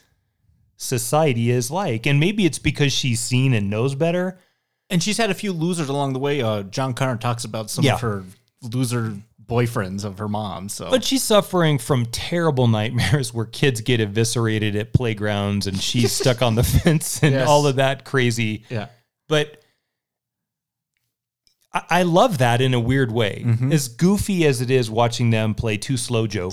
[0.76, 2.07] society is like.
[2.07, 4.38] And maybe it's because she's seen and knows better.
[4.90, 6.42] And she's had a few losers along the way.
[6.42, 7.94] Uh, John Connor talks about some Yeah.
[7.94, 8.24] of her
[8.62, 10.68] loser boyfriends of her mom.
[10.68, 16.12] So, But she's suffering from terrible nightmares where kids get eviscerated at playgrounds and she's
[16.20, 17.48] stuck on the fence and Yes.
[17.48, 18.64] all of that crazy.
[18.70, 18.88] yeah,
[19.28, 19.62] But
[21.75, 23.43] I, I love that in a weird way.
[23.47, 23.73] Mm-hmm.
[23.73, 26.51] As goofy as it is watching them play Too Slow Joe,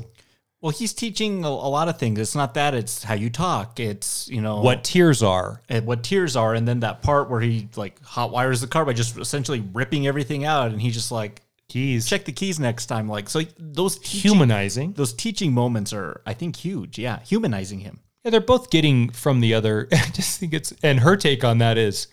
[0.61, 2.19] well, he's teaching a, a lot of things.
[2.19, 3.79] It's not that; it's how you talk.
[3.79, 5.61] It's you know what tears are.
[5.69, 8.83] and what tears are, and then that part where he like hot wires the car
[8.85, 12.07] by just essentially ripping everything out, and he's just like, Keys.
[12.09, 13.07] check the keys next time.
[13.07, 14.93] Like so, those teaching, Humanizing.
[14.93, 16.99] those teaching moments are, I think, huge.
[16.99, 17.99] Yeah, humanizing him.
[18.25, 19.87] Yeah, they're both getting from the other.
[19.93, 22.07] I just think it's, and her take on that is,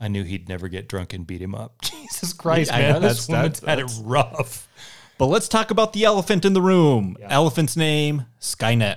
[0.00, 1.74] I knew he'd never get drunk and beat him up.
[1.82, 2.92] Jesus Christ, I man.
[2.94, 4.66] know, this that's- woman's that's- had it rough.
[5.18, 7.18] But let's talk about the elephant in the room.
[7.22, 8.96] Elephant's name, Skynet.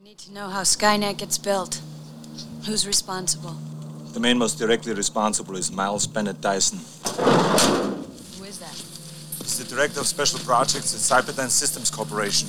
[0.00, 1.82] I need to know how Skynet gets built.
[2.64, 3.56] Who's responsible?
[4.14, 6.78] The man most directly responsible is Miles Bennett Dyson.
[6.78, 8.72] Who is that?
[9.42, 12.48] He's the director of special projects at Cyberdyne Systems Corporation.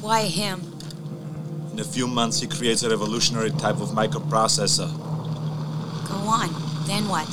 [0.00, 0.60] Why him?
[1.74, 4.86] In a few months, he creates a revolutionary type of microprocessor.
[6.06, 6.48] Go on.
[6.86, 7.26] Then what?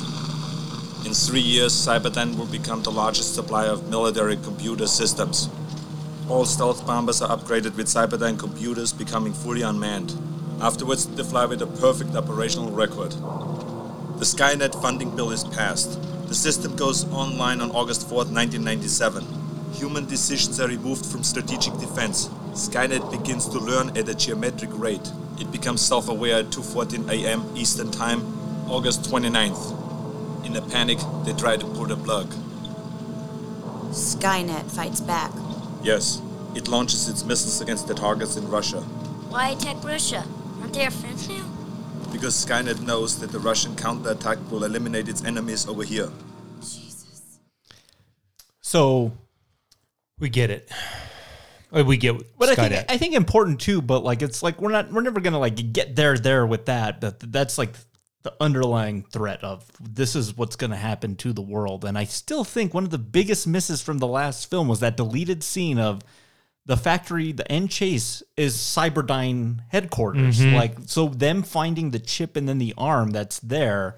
[1.06, 5.48] In three years, Cyberdyne will become the largest supplier of military computer systems.
[6.28, 10.12] All stealth bombers are upgraded with Cyberdyne computers, becoming fully unmanned.
[10.60, 13.12] Afterwards, they fly with a perfect operational record.
[13.12, 16.02] The Skynet funding bill is passed.
[16.26, 19.24] The system goes online on August 4th, 1997.
[19.74, 22.28] Human decisions are removed from strategic defense.
[22.52, 25.10] Skynet begins to learn at a geometric rate.
[25.40, 27.44] It becomes self-aware at 2:14 a.m.
[27.56, 28.20] Eastern Time,
[28.68, 29.72] August 29th.
[30.44, 32.28] In a panic, they try to pull the plug.
[33.92, 35.32] Skynet fights back.
[35.82, 36.20] Yes,
[36.54, 38.82] it launches its missiles against the targets in Russia.
[39.32, 40.24] Why attack Russia?
[40.60, 41.44] Aren't they our friends now?
[42.12, 46.10] Because Skynet knows that the Russian counterattack will eliminate its enemies over here.
[46.60, 47.38] Jesus.
[48.60, 49.12] So,
[50.18, 50.70] We get it.
[51.74, 53.80] Uh, We get but I think I think important too.
[53.82, 57.00] But like, it's like we're not we're never gonna like get there there with that.
[57.00, 57.74] But that's like
[58.22, 61.84] the underlying threat of this is what's gonna happen to the world.
[61.84, 64.96] And I still think one of the biggest misses from the last film was that
[64.96, 66.02] deleted scene of
[66.64, 70.44] the factory, the end chase is Cyberdyne headquarters.
[70.44, 73.96] Like, so them finding the chip and then the arm that's there.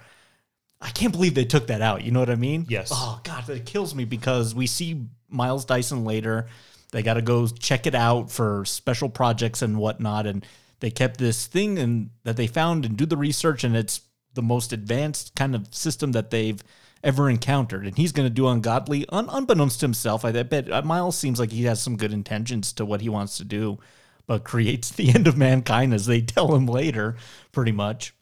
[0.81, 2.05] I can't believe they took that out.
[2.05, 2.65] You know what I mean?
[2.69, 2.91] Yes.
[2.93, 6.47] Oh God, that kills me because we see Miles Dyson later.
[6.95, 10.47] They got to go check it out for special projects and whatnot, and
[10.79, 14.03] they kept this thing and that they found and do the research, and it's
[14.35, 16.63] the most advanced kind of system that they've
[17.03, 17.85] ever encountered.
[17.85, 20.25] And he's going to do ungodly, un- unbeknownst to himself.
[20.25, 23.39] I bet uh, Miles seems like he has some good intentions to what he wants
[23.39, 23.81] to do,
[24.29, 27.17] but creates the end of mankind as they tell him later,
[27.51, 28.15] pretty much.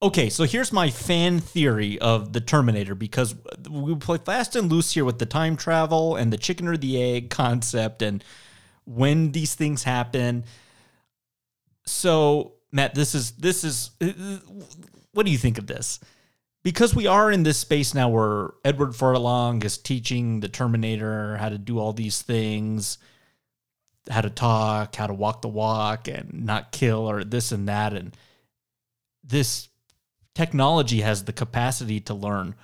[0.00, 3.34] Okay, so here's my fan theory of the Terminator because
[3.68, 7.02] we play fast and loose here with the time travel and the chicken or the
[7.02, 8.22] egg concept and
[8.84, 10.44] when these things happen.
[11.84, 14.12] So, Matt, this is this is uh,
[15.12, 15.98] what do you think of this?
[16.62, 21.48] Because we are in this space now where Edward Furlong is teaching the Terminator how
[21.48, 22.98] to do all these things,
[24.08, 27.94] how to talk, how to walk the walk and not kill or this and that
[27.94, 28.16] and
[29.24, 29.68] this
[30.38, 32.54] technology has the capacity to learn.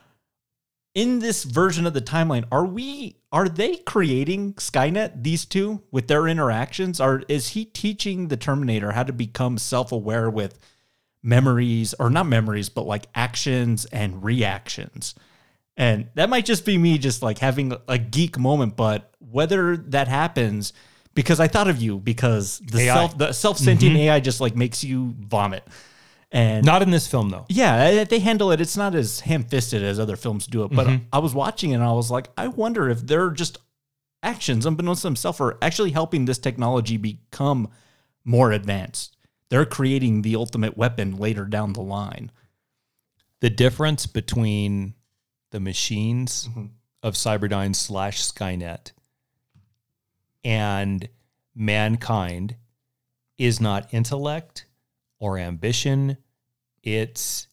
[0.94, 6.06] In this version of the timeline, are we are they creating Skynet these two with
[6.06, 7.00] their interactions?
[7.00, 10.56] Are is he teaching the Terminator how to become self-aware with
[11.20, 15.16] memories or not memories but like actions and reactions?
[15.76, 20.06] And that might just be me just like having a geek moment, but whether that
[20.06, 20.72] happens
[21.12, 22.94] because I thought of you because the AI.
[22.94, 24.10] self the self-sentient mm-hmm.
[24.10, 25.64] AI just like makes you vomit.
[26.34, 27.46] And Not in this film, though.
[27.48, 28.60] yeah, they handle it.
[28.60, 30.72] It's not as ham-fisted as other films do it.
[30.72, 31.04] But mm-hmm.
[31.12, 33.58] I was watching it and I was like, I wonder if they're just
[34.20, 37.68] actions, unbeknownst to themselves, are actually helping this technology become
[38.24, 39.16] more advanced.
[39.48, 42.32] They're creating the ultimate weapon later down the line.
[43.40, 44.94] The difference between
[45.52, 46.66] the machines mm-hmm.
[47.04, 48.90] of Cyberdyne slash Skynet
[50.42, 51.08] and
[51.54, 52.56] mankind
[53.38, 54.66] is not intellect
[55.20, 56.16] or ambition.
[56.84, 57.48] It's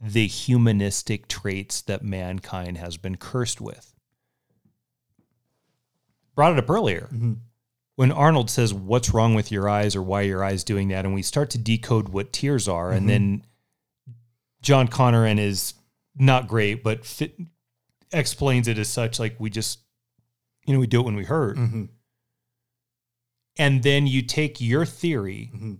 [0.00, 3.94] the humanistic traits that mankind has been cursed with.
[6.34, 7.08] Brought it up earlier.
[7.94, 11.04] When Arnold says, What's wrong with your eyes or why are your eyes doing that?
[11.06, 12.90] And we start to decode what tears are.
[12.92, 13.46] And then
[14.60, 15.72] John Connor and his
[16.14, 17.38] not great, but fit,
[18.12, 19.18] explains it as such.
[19.18, 19.78] Like we just,
[20.66, 21.56] you know, we do it when we hurt.
[21.56, 21.88] Mhm.
[23.56, 25.78] And then you take your theory Mhm.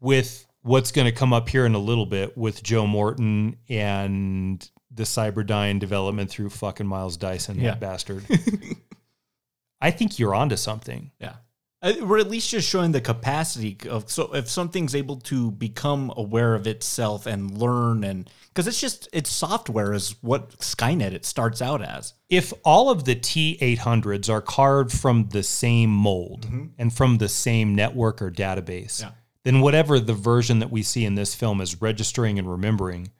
[0.00, 4.68] with what's going to come up here in a little bit with Joe Morton and
[4.90, 7.70] the Cyberdyne development through fucking Miles Dyson, Yeah.
[7.72, 8.24] that bastard.
[9.80, 11.10] I think you're onto something.
[11.20, 11.34] Yeah.
[11.82, 16.10] Uh, We're at least just showing the capacity of so if something's able to become
[16.16, 21.26] aware of itself and learn and because it's just it's software is what Skynet it
[21.26, 22.14] starts out as.
[22.30, 26.46] if all of the T800s are carved from the same mold
[26.78, 29.10] and from the same network or database, Yeah.
[29.46, 33.12] Then whatever the version that we see in this film is registering and remembering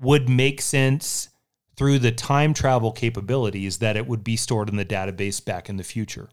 [0.00, 1.28] would make sense
[1.76, 5.76] through the time travel capabilities that it would be stored in the database back in
[5.76, 6.28] the future.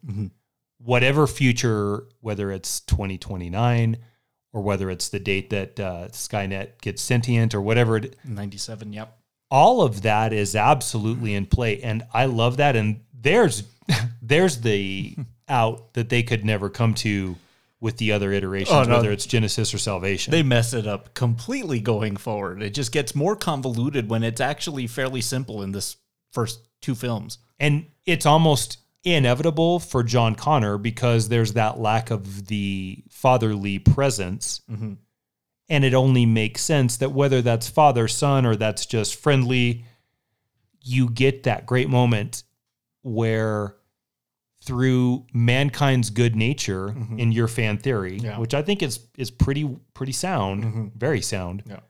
[0.79, 3.97] Whatever future, whether it's 2029
[4.53, 9.19] or whether it's the date that uh, Skynet gets sentient or whatever it, 97, yep.
[9.51, 13.63] all of that is absolutely in play and i love that and there's
[14.21, 15.15] there's the
[15.47, 17.35] out that they could never come to
[17.81, 18.95] with the other iterations Oh, no.
[18.97, 22.61] whether it's genisys or salvation They mess it up completely going forward.
[22.61, 25.97] It just gets more convoluted when it's actually fairly simple in this
[26.31, 27.39] first two films.
[27.59, 34.61] and it's almost inevitable for john connor because there's that lack of the fatherly presence
[34.71, 34.93] Mm-hmm.
[35.69, 39.85] and it only makes sense that whether that's father son or that's just friendly
[40.83, 42.43] you get that great moment
[43.01, 43.75] where
[44.71, 48.25] through mankind's good nature in your fan theory Mm-hmm.
[48.25, 48.39] Yeah.
[48.39, 50.91] which i think is is pretty pretty sound Mhm.
[50.95, 51.81] very sound Yeah.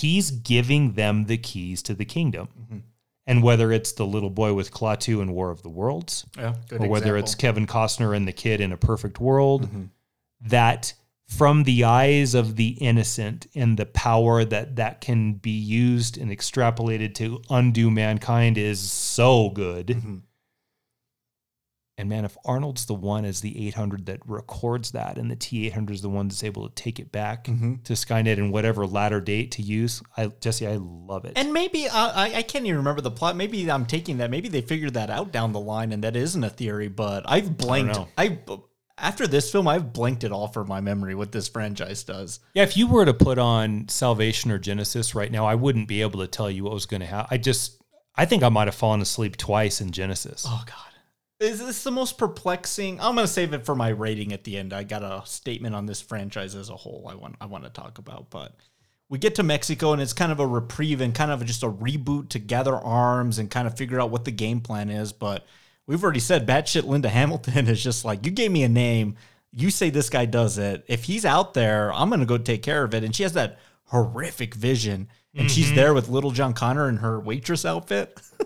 [0.00, 2.78] he's giving them the keys to the kingdom Mm-hmm.
[3.26, 6.88] and whether it's the little boy with Klaatu in War of the Worlds, Yeah, or
[6.88, 7.34] whether it's.
[7.34, 9.88] Kevin Costner and the kid in A Perfect World, Mhm.
[10.40, 10.92] that
[11.26, 15.50] from the eyes of the innocent and the power that that can be
[15.84, 19.88] used and extrapolated to undo mankind is so good.
[21.98, 25.90] And man, if Arnold's the one as the 800 that records that, and the T800
[25.90, 27.82] is the one that's able to take it back Mhm.
[27.84, 31.32] to Skynet in whatever latter date to use, I Jesse, I love it.
[31.36, 33.34] And maybe uh, I, I can't even remember the plot.
[33.36, 34.30] Maybe I'm taking that.
[34.30, 36.88] Maybe they figured that out down the line, and that isn't a theory.
[36.88, 37.98] But I've blanked.
[38.16, 38.38] I
[38.96, 41.14] after this film, I've blanked it all for my memory.
[41.14, 42.40] What this franchise does.
[42.54, 46.02] Yeah, if you were to put on Salvation or Genisys right now, I wouldn't be
[46.02, 47.28] able to tell you what was going to happen.
[47.30, 47.80] I just,
[48.16, 50.44] I think I might have fallen asleep twice in Genisys.
[50.46, 50.87] Oh God,
[51.40, 53.00] is this the most perplexing?
[53.00, 54.72] I'm gonna save it for my rating at the end.
[54.72, 57.06] I got a statement on this franchise as a whole.
[57.10, 58.54] I want I want to talk about, but.
[59.10, 61.70] We get to Mexico and it's kind of a reprieve and kind of just a
[61.70, 65.14] reboot to gather arms and kind of figure out what the game plan is.
[65.14, 65.46] But
[65.86, 69.16] we've already said batshit Linda Hamilton is just like, you gave me a name.
[69.50, 70.84] You say this guy does it.
[70.88, 73.02] If he's out there, I'm going to go take care of it.
[73.02, 75.08] And she has that horrific vision.
[75.34, 75.76] And she's mm-hmm.
[75.76, 78.20] there with little John Connor in her waitress outfit.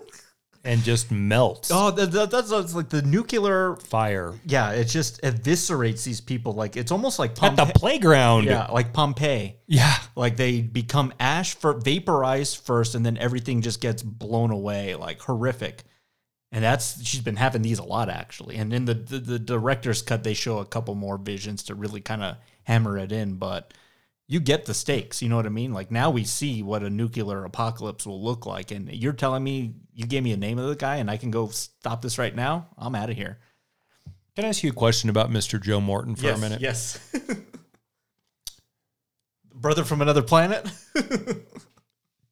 [0.65, 3.75] And just melts oh, that, that- that's, that's like the nuclear.
[3.75, 6.53] fire Yeah, it just eviscerates these people.
[6.53, 8.45] Like it's almost like at the playground.
[8.45, 9.57] Yeah, like Pompeii.
[9.67, 9.93] Yeah.
[10.15, 15.19] Like they become ash for vaporized first, and then everything just gets blown away, like
[15.19, 15.83] horrific.
[16.53, 18.55] And that's she's been having these a lot actually.
[18.55, 21.99] And in the the, the director's cut, they show a couple more visions to really
[21.99, 23.35] kind of hammer it in.
[23.35, 23.73] But
[24.27, 25.73] you get the stakes, you know what I mean?
[25.73, 29.73] Like now we see what a nuclear apocalypse will look like, and you're telling me
[29.93, 32.35] you gave me a name of the guy, and I can go stop this right
[32.35, 32.67] now.
[32.77, 33.39] I'm out of here.
[34.35, 35.61] Can I ask you a question about Mr.
[35.61, 36.61] Joe Morton for a minute?
[36.61, 36.99] Yes.
[39.53, 40.67] Brother from another planet.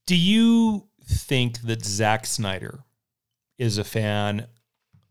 [0.07, 2.83] Do you think that Zack Snyder
[3.59, 4.47] is a fan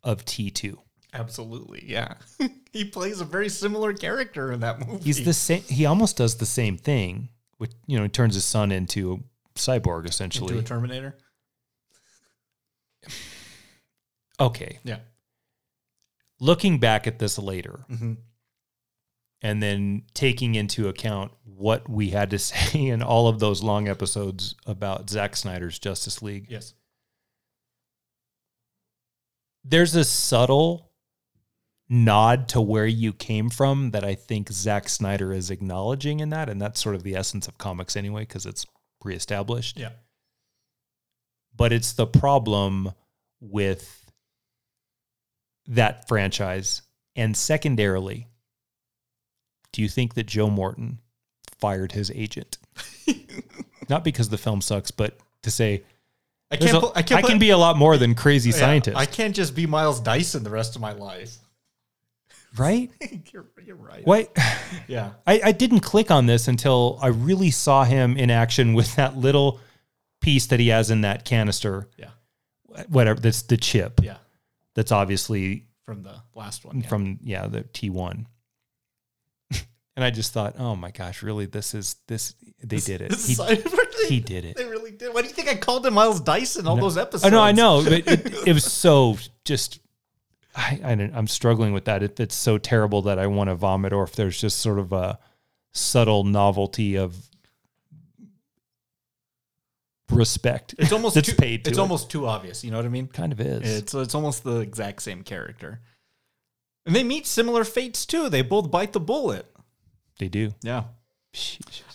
[0.03, 0.77] of T2?
[1.13, 2.15] Absolutely, yeah.
[2.73, 5.03] he plays a very similar character in that movie.
[5.05, 5.63] He's the same.
[5.63, 9.59] He almost does the same thing, which you know, he turns his son into a
[9.59, 10.51] cyborg essentially.
[10.57, 11.19] into a Terminator.
[14.41, 15.01] okay, Yeah.
[16.39, 18.19] looking back at this later, Mhm.
[19.43, 23.89] and then taking into account what we had to say in all of those long
[23.89, 26.75] episodes about Zack Snyder's Justice League, Yes.
[29.65, 30.90] there's a subtle
[31.93, 36.49] nod to where you came from that I think Zack Snyder is acknowledging in that,
[36.49, 38.65] and that's sort of the essence of comics anyway, because it's
[39.01, 39.79] pre-established.
[39.79, 39.91] Yeah.
[41.55, 42.93] But it's the problem
[43.41, 44.09] with
[45.67, 46.83] that franchise,
[47.17, 48.29] and secondarily,
[49.73, 51.01] do you think that Joe Morton
[51.59, 52.59] fired his agent?
[53.89, 55.83] Not because the film sucks, but to say
[56.53, 56.77] I can't.
[56.77, 57.25] a- pu- I can't.
[57.25, 59.67] I can be a lot more than crazy oh, Yeah, scientist, I can't just be
[59.67, 61.37] Miles Dyson the rest of my life.
[62.59, 62.91] Right?
[63.33, 64.07] you're, you're right.
[64.07, 64.37] What?
[64.87, 65.11] Yeah.
[65.27, 69.17] I, I didn't click on this until I really saw him in action with that
[69.17, 69.61] little
[70.21, 72.11] piece that he has in that canister, Yeah.
[72.89, 74.01] whatever, that's the chip.
[74.03, 74.19] Yeah.
[74.77, 76.81] That's obviously From the last one.
[76.81, 76.87] yeah.
[76.89, 78.27] from yeah the T1.
[79.51, 81.47] and I just thought, oh my gosh, really?
[81.47, 82.35] This is this?
[82.63, 83.11] They did it.
[83.13, 84.57] He, is Cyber- he did it.
[84.57, 85.13] They really did.
[85.13, 87.25] Why do you think I called him Miles Dyson all those episodes?
[87.25, 87.83] I know, I know.
[87.85, 89.81] But it, it was so just.
[90.57, 92.03] I, I I'm struggling with that.
[92.03, 94.93] If it's so terrible that I want to vomit, or if there's just sort of
[94.93, 95.19] a
[95.73, 97.17] subtle novelty of
[100.11, 100.75] respect.
[100.79, 101.65] It's almost too, paid.
[101.65, 101.81] To It's it.
[101.81, 102.65] almost too obvious.
[102.65, 103.07] You know what I mean?
[103.07, 103.79] kind of is.
[103.79, 105.81] It's it's almost the exact same character.
[106.87, 108.29] And they meet similar fates too.
[108.29, 109.47] They both bite the bullet.
[110.19, 110.53] they do.
[110.63, 110.85] Yeah.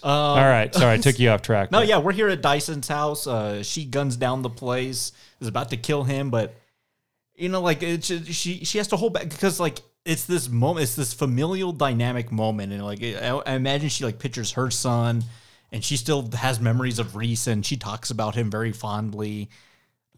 [0.02, 1.70] Um, All right, sorry, I took you off track.
[1.72, 3.28] No, yeah, we're here at Dyson's house.
[3.28, 6.56] Uh, she guns down the place, is about to kill him, but
[7.36, 10.84] you know, like it's she she has to hold back because like it's this moment,
[10.84, 15.24] it's this familial dynamic moment, and like I, I imagine she like pictures her son,
[15.72, 19.50] and she still has memories of Reese, and she talks about him very fondly.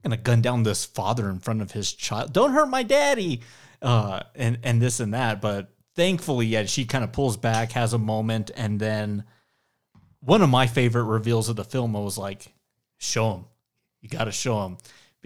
[0.03, 2.34] I'm gonna gun down this father in front of his child.
[2.34, 3.41] Don't hurt my daddy,
[3.82, 5.41] uh, and and this and that.
[5.41, 9.24] But thankfully, yeah, she kind of pulls back, has a moment, and then
[10.20, 12.53] one of my favorite reveals of the film I was like,
[12.97, 13.45] show him.
[14.01, 14.78] You got to show him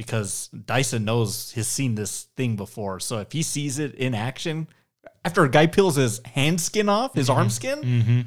[0.02, 3.00] because Dyson knows he's seen this thing before.
[3.00, 4.68] So if he sees it in action,
[5.24, 7.50] after a guy peels his hand skin off, his arm mm-hmm.
[7.50, 8.22] skin, mm-hmm.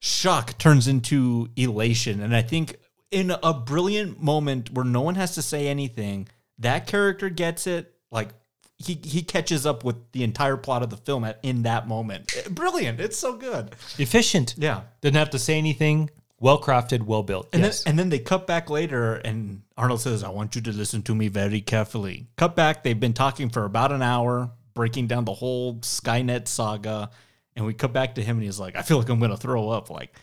[0.00, 2.20] shock turns into elation.
[2.20, 2.76] And I think
[3.10, 6.28] in a brilliant moment where no one has to say anything,
[6.58, 7.94] that character gets it.
[8.10, 8.30] Like
[8.76, 12.32] he he catches up with the entire plot of the film at, in that moment.
[12.50, 12.98] Brilliant!
[13.00, 13.76] It's so good.
[13.98, 14.54] efficient.
[14.58, 14.82] Yeah.
[15.00, 16.10] Didn't have to say anything.
[16.42, 17.50] Well crafted, well built.
[17.52, 17.84] And yes.
[17.84, 21.02] then and then they cut back later, and Arnold says, "I want you to listen
[21.02, 22.82] to me very carefully." Cut back.
[22.82, 27.10] They've been talking for about an hour, breaking down the whole Skynet saga,
[27.54, 29.36] and we cut back to him, and he's like, "I feel like I'm going to
[29.36, 30.16] throw up." Like,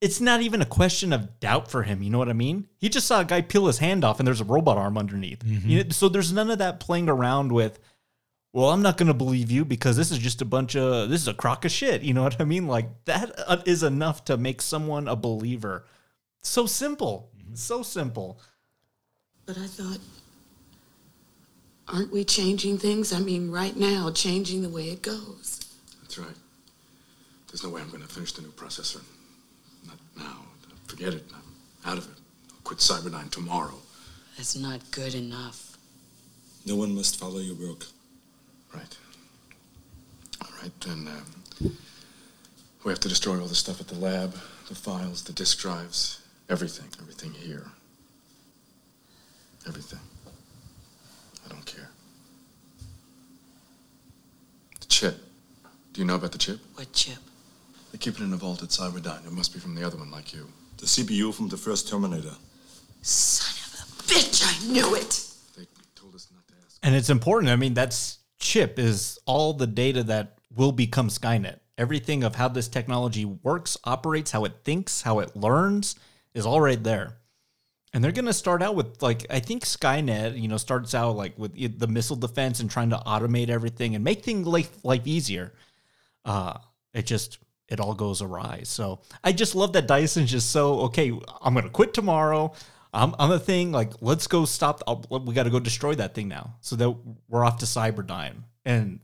[0.00, 2.00] it's not even a question of doubt for him.
[2.00, 2.68] You know what I mean?
[2.78, 5.40] He just saw a guy peel his hand off, and there's a robot arm underneath.
[5.40, 5.68] Mm-hmm.
[5.68, 7.80] You know, so there's none of that playing around with.
[8.54, 11.20] Well, I'm not going to believe you because this is just a bunch of this
[11.20, 12.02] is a crock of shit.
[12.02, 12.68] You know what I mean?
[12.68, 15.86] Like that uh, enough to make someone a believer.
[16.40, 17.32] So simple.
[17.54, 18.38] So simple.
[19.44, 19.98] But I thought,
[21.88, 23.12] aren't we changing things?
[23.12, 25.74] I mean, right now, changing the way it goes.
[26.02, 26.36] That's right.
[27.48, 29.02] There's no way I'm going to finish the new processor.
[29.84, 30.44] Not now.
[30.86, 31.24] Forget it.
[31.34, 32.18] I'm out of it.
[32.52, 33.74] I'll quit Cyberdyne tomorrow.
[34.36, 35.76] That's not good enough.
[36.64, 37.86] No one must follow your work.
[38.74, 38.96] Right.
[40.42, 41.76] All right, then um,
[42.84, 44.34] we have to destroy all the stuff at the lab,
[44.68, 47.66] the files, the disk drives, everything, everything here.
[49.66, 50.00] Everything.
[51.46, 51.88] I don't care.
[54.80, 55.16] The chip.
[55.92, 56.58] Do you know about the chip?
[56.74, 57.18] What chip?
[57.92, 59.24] They keep it in a vault at Cyberdyne.
[59.24, 60.48] It must be from the other one, like you.
[60.78, 62.34] The CPU from the first Terminator.
[63.02, 65.24] Son of a bitch, I knew it!
[65.56, 66.78] They told us not to ask.
[66.82, 67.52] And it's important.
[67.52, 71.58] I mean, that's chip is all the data that will become Skynet.
[71.76, 75.96] Everything of how this technology works, operates, how it thinks, how it learns
[76.34, 77.16] is all right there.
[77.92, 81.16] And they're going to start out with like I think Skynet, you know, starts out
[81.16, 85.06] like with the missile defense and trying to automate everything and make things life life
[85.06, 85.52] easier.
[86.24, 86.58] Uh
[86.92, 87.38] it just
[87.68, 88.60] it all goes awry.
[88.64, 91.12] So I just love that Dyson's just so okay.
[91.40, 92.52] I'm gonna quit tomorrow.
[92.94, 93.72] I'm I'm a thing.
[93.72, 94.82] Like let's go stop.
[94.86, 96.90] I'll, we got to go destroy that thing now, so that
[97.28, 98.44] we're off to Cyberdyne.
[98.64, 99.00] And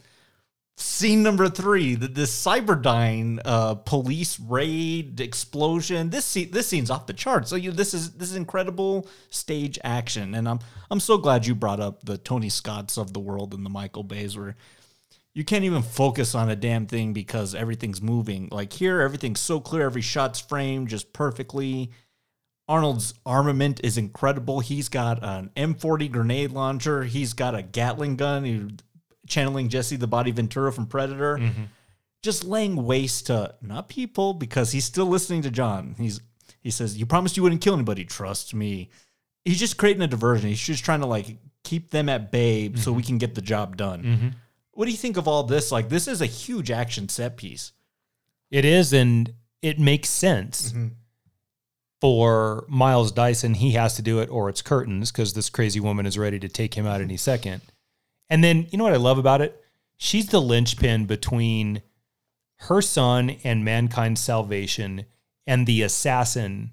[0.76, 6.10] scene number three, the, this Cyberdyne uh, police raid explosion.
[6.10, 7.50] This scene, this scene's off the charts.
[7.50, 10.60] So you, this is this is incredible stage action, and I'm
[10.90, 14.04] I'm so glad you brought up the Tony Scotts of the world and the Michael
[14.04, 14.56] Bays where
[15.34, 18.48] you can't even focus on a damn thing because everything's moving.
[18.50, 21.90] Like here, everything's so clear, every shot's framed just perfectly.
[22.70, 24.60] Arnold's armament is incredible.
[24.60, 27.02] He's got an M40 grenade launcher.
[27.02, 28.44] He's got a Gatling gun.
[28.44, 28.68] He,
[29.26, 31.38] channeling Jesse the Body Ventura from Predator.
[31.38, 31.64] Mm-hmm.
[32.22, 35.96] Just laying waste to not people because he's still listening to John.
[35.98, 36.20] He's
[36.60, 38.04] he says, "You promised you wouldn't kill anybody.
[38.04, 38.90] Trust me."
[39.44, 40.48] He's just creating a diversion.
[40.48, 43.08] He's just trying to like keep them at bay so we mm-hmm.
[43.08, 44.02] can get the job done.
[44.04, 44.28] Mm-hmm.
[44.72, 45.72] What do you think of all this?
[45.72, 47.72] Like, this is a huge action set piece.
[48.50, 50.72] It is, and it makes sense
[52.00, 53.54] for Miles Dyson.
[53.54, 56.48] He has to do it, or it's curtains because this crazy woman is ready to
[56.48, 57.60] take him out any second.
[58.28, 59.62] And then, you know what I love about it?
[59.96, 61.82] She's the linchpin between
[62.60, 65.06] her son and mankind's salvation
[65.46, 66.70] and the assassin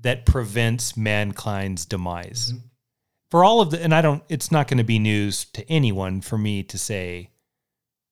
[0.00, 2.52] that prevents mankind's demise.
[3.30, 6.20] For all of the, and I don't, it's not going to be news to anyone
[6.20, 7.30] for me to say,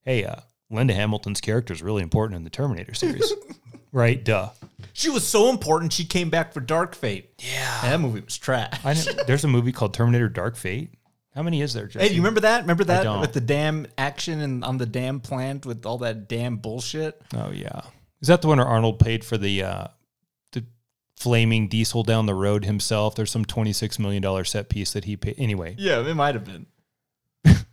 [0.03, 0.37] hey, uh,
[0.71, 3.33] Linda Hamilton's character is really important in the Terminator series.
[3.93, 4.23] right?
[4.23, 4.51] Duh.
[4.93, 5.93] She was so important.
[5.93, 7.31] She came back for Dark Fate.
[7.39, 7.81] Yeah.
[7.85, 8.81] And that movie was trash.
[8.85, 10.95] I know, there's a movie called Terminator Dark Fate.
[11.35, 11.87] How many is there?
[11.87, 12.01] Jesse?
[12.01, 12.63] Hey, do you remember that?
[12.63, 13.21] Remember that don't.
[13.21, 17.23] with the damn action and on the damn plant with all that damn bullshit?
[17.35, 17.83] Oh yeah,
[18.21, 19.87] is that the one where Arnold paid for the uh,
[20.51, 20.65] the
[21.17, 23.15] flaming diesel down the road himself?
[23.15, 25.37] There's some twenty six million dollar set piece that he paid.
[25.39, 26.67] Anyway, Yeah, it might have been.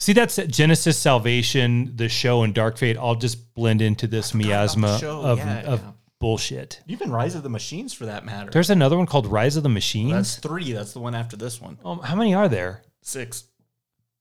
[0.00, 4.98] see that's Genisys Salvation, the show, and Dark Fate all just blend into this miasma
[5.04, 5.90] of Yeah, of yeah.
[6.24, 6.80] Bullshit.
[6.88, 8.50] Even Rise of the Machines for that matter.
[8.50, 10.10] There's another one called Rise of the Machines.
[10.10, 10.72] That's three.
[10.72, 11.76] That's the one after this one.
[11.84, 12.82] Um, how many are there?
[13.02, 13.44] Six.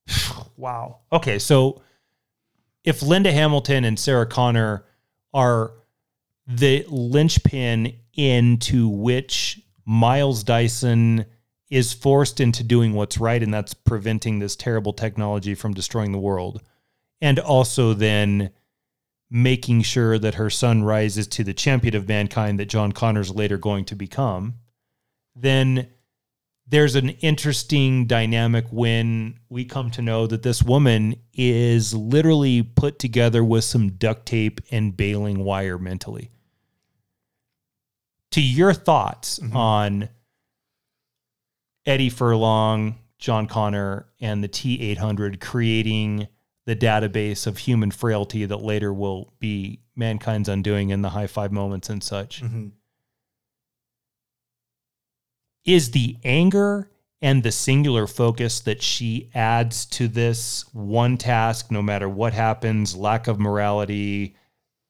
[0.57, 0.99] Wow.
[1.11, 1.81] Okay, so
[2.83, 4.85] if Linda Hamilton and Sarah Connor
[5.33, 5.71] are
[6.45, 11.25] the linchpin into which Miles Dyson
[11.69, 16.19] is forced into doing what's right, and that's preventing this terrible technology from destroying the
[16.19, 16.61] world,
[17.19, 18.51] and also then
[19.35, 23.57] making sure that her son rises to the champion of mankind that John Connor's later
[23.57, 24.59] going to become,
[25.35, 25.89] then
[26.67, 32.99] there's an interesting dynamic when we come to know that this woman is literally put
[32.99, 36.29] together with some duct tape and baling wire mentally.
[38.31, 39.57] To your thoughts mm-hmm.
[39.57, 40.09] on
[41.87, 46.27] Eddie Furlong, John Connor, and the T 800 creating
[46.65, 51.51] the database of human frailty that later will be mankind's undoing in the high five
[51.51, 52.67] moments and such mm-hmm.
[55.65, 56.89] is the anger
[57.23, 62.97] and the singular focus that she adds to this one task, no matter what happens,
[62.97, 64.35] lack of morality,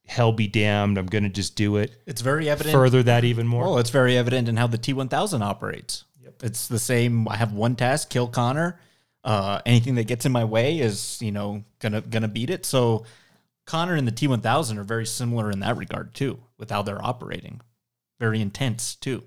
[0.07, 2.01] hell be damned, I'm going to just do it.
[2.07, 2.73] It's very evident.
[2.73, 3.65] Further that even more.
[3.65, 6.05] Well, it's very evident in how the T1000 operates.
[6.23, 6.41] Yep.
[6.41, 7.27] It's the same.
[7.27, 8.79] I have one task: kill Connor.
[9.23, 12.65] Uh, anything that gets in my way is, you know, gonna gonna beat it.
[12.65, 13.05] So,
[13.65, 17.61] Connor and the T1000 are very similar in that regard too, with how they're operating.
[18.19, 19.23] Very intense too.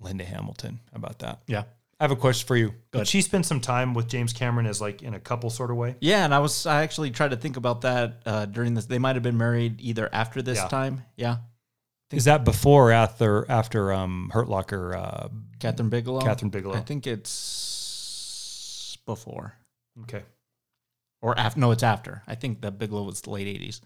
[0.00, 0.80] Linda Hamilton.
[0.92, 1.40] About that?
[1.46, 1.64] Yeah.
[2.00, 2.74] I have a question for you.
[2.90, 5.76] Did she spend some time with James Cameron as like in a couple sort of
[5.76, 5.94] way?
[6.00, 8.86] Yeah, and I was I actually tried to think about that uh, during this.
[8.86, 10.66] They might have been married either after this Yeah.
[10.68, 11.02] time.
[11.16, 11.36] Yeah,
[12.12, 16.20] Is that before or after after um Hurt Locker uh Kathryn Bigelow.
[16.20, 16.74] Kathryn Bigelow.
[16.74, 19.54] I think it's before.
[20.02, 20.22] okay.
[21.20, 23.80] or after no it's after i think that bigelow was the late 80s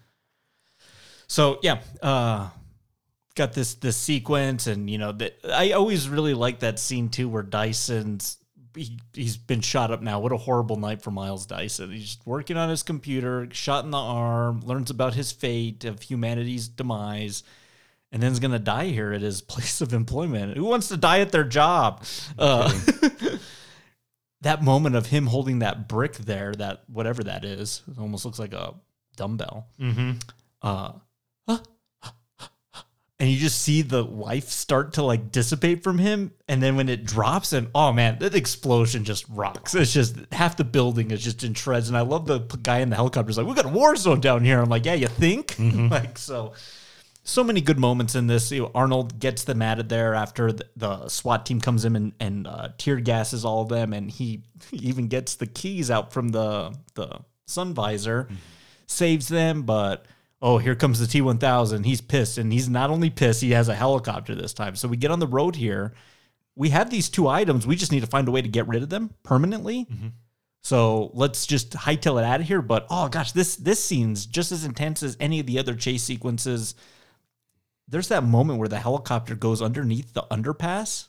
[1.27, 2.49] so yeah uh
[3.35, 7.27] got this this sequence and you know that i always really like that scene too
[7.29, 8.37] where dyson's
[8.75, 12.57] he, he's been shot up now what a horrible night for miles dyson he's working
[12.57, 17.43] on his computer shot in the arm learns about his fate of humanity's demise
[18.11, 20.97] and then is going to die here at his place of employment who wants to
[20.97, 22.03] die at their job
[22.37, 22.73] uh,
[24.41, 28.39] that moment of him holding that brick there, that whatever that is, it almost looks
[28.39, 28.73] like a
[29.15, 29.67] dumbbell.
[29.79, 30.11] Mm-hmm.
[30.61, 30.93] Uh,
[33.19, 36.87] and you just see the life start to like dissipate from him, and then when
[36.87, 39.73] it drops, and oh man, that explosion just rocks.
[39.73, 42.89] It's just half the building is just in shreds, and I love the guy in
[42.89, 43.31] the helicopter.
[43.31, 44.61] Is like, we got a war zone down here.
[44.61, 45.55] I'm like, yeah, you think?
[45.59, 46.53] like so.
[47.27, 48.53] So many good moments in this.
[48.53, 51.97] You know, Arnold gets them out of there after the, the SWAT team comes in
[51.97, 55.91] and, and uh, tear gases all of them, and he, he even gets the keys
[55.91, 58.29] out from the the sun visor,
[58.85, 59.63] saves them.
[59.63, 60.05] But
[60.41, 61.83] oh, here comes the T one thousand.
[61.83, 64.77] He's pissed, and he's not only pissed, he has a helicopter this time.
[64.77, 65.93] So we get on the road here.
[66.55, 67.67] We have these two items.
[67.67, 69.85] We just need to find a way to get rid of them permanently.
[70.63, 72.61] So let's just hightail it out of here.
[72.61, 76.03] But oh gosh, this this scene's just as intense as any of the other chase
[76.03, 76.73] sequences.
[77.87, 81.07] There's that moment where the helicopter goes underneath the underpass.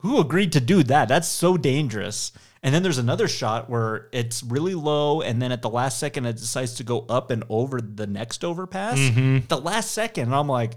[0.00, 1.08] Who agreed to do that?
[1.08, 2.32] That's so dangerous.
[2.62, 6.26] And then there's another shot where it's really low, and then at the last second,
[6.26, 8.98] it decides to go up and over the next overpass.
[8.98, 9.46] Mm-hmm.
[9.48, 10.74] The last second, and I'm like,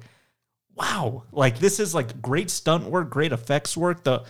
[0.75, 4.03] wow, like this is like great stunt work, great effects work.
[4.03, 4.23] The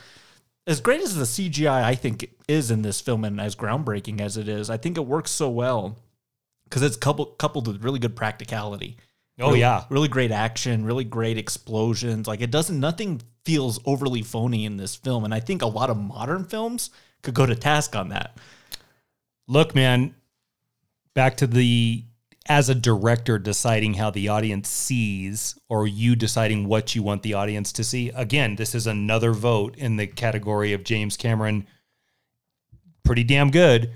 [0.67, 4.37] as great as the CGI I think is in this film, and as groundbreaking as
[4.37, 5.97] it is, I think it works so well
[6.65, 8.97] because it's coupled coupled with really good practicality.
[9.39, 9.83] Oh, Really- yeah.
[9.89, 12.27] really great action, really great explosions.
[12.27, 15.89] Like it doesn't, nothing feels overly phony in this film, and I think a lot
[15.89, 16.89] of modern films
[17.21, 18.37] could go to task on that.
[19.47, 20.15] Look, man,
[21.13, 22.05] back to the
[22.47, 27.33] as a director deciding how the audience sees or you deciding what you want the
[27.33, 28.09] audience to see.
[28.09, 31.65] Again, this is another vote in the category of James Cameron
[33.03, 33.91] pretty damn good.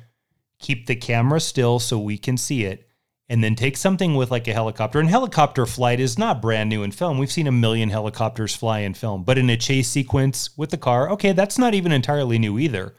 [0.57, 2.88] Keep the camera still so we can see it.
[3.31, 4.99] And then take something with like a helicopter.
[4.99, 7.19] And helicopter flight is not brand new in film.
[7.19, 9.23] We've seen a million helicopters fly in film.
[9.23, 12.95] But in a chase sequence with the car, okay, that's not even entirely new either.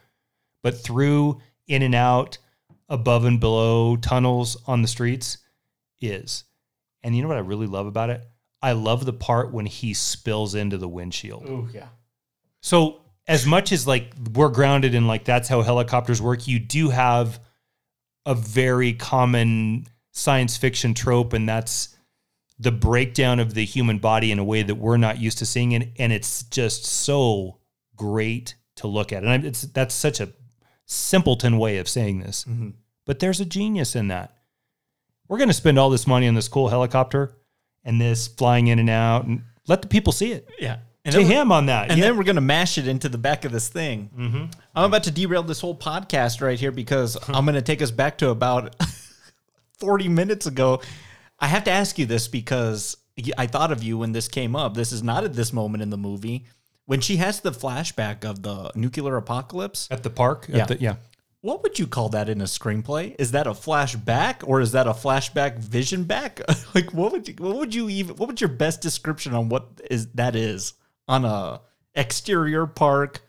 [0.63, 2.37] But through, in and out,
[2.87, 5.37] above and below tunnels on the streets,
[5.99, 6.45] is.
[7.03, 8.23] And you know what I really love about it?
[8.61, 11.45] I love the part when he spills into the windshield.
[11.47, 11.87] Oh yeah.
[12.61, 16.89] So as much as like we're grounded in like that's how helicopters work, you do
[16.89, 17.39] have
[18.25, 21.95] a very common science fiction trope, and that's
[22.59, 25.71] the breakdown of the human body in a way that we're not used to seeing
[25.71, 27.57] it, and it's just so
[27.95, 29.23] great to look at.
[29.23, 30.29] And it's that's such a
[30.85, 32.45] simpleton way of saying this,
[33.05, 34.35] but there's a genius in that.
[35.27, 37.37] We're going to spend all this money on this cool helicopter
[37.85, 40.47] and this flying in and out, and let the people see it.
[40.59, 40.77] Yeah.
[41.05, 42.07] to then him on that, And Yeah.
[42.07, 44.11] then we're gonna mash it into the back of this thing.
[44.15, 44.45] Mm-hmm.
[44.75, 48.19] I'm about to derail this whole podcast right here because I'm gonna take us back
[48.19, 48.75] to about
[49.81, 50.81] 40 minutes ago.
[51.39, 52.95] I have to ask you this because
[53.37, 54.75] I thought of you when this came up.
[54.75, 56.45] This is not at this moment in the movie.
[56.85, 60.45] When she has the flashback of the nuclear apocalypse, at the park.
[60.49, 60.65] at Yeah.
[60.65, 60.95] the- yeah.
[61.41, 63.15] what would you call that in a screenplay?
[63.17, 66.39] Is that a flashback or is that a flashback vision back?
[66.75, 69.81] like what would you what would you even what would your best description on what
[69.89, 70.73] is that is
[71.07, 71.61] on a
[71.95, 73.21] exterior park?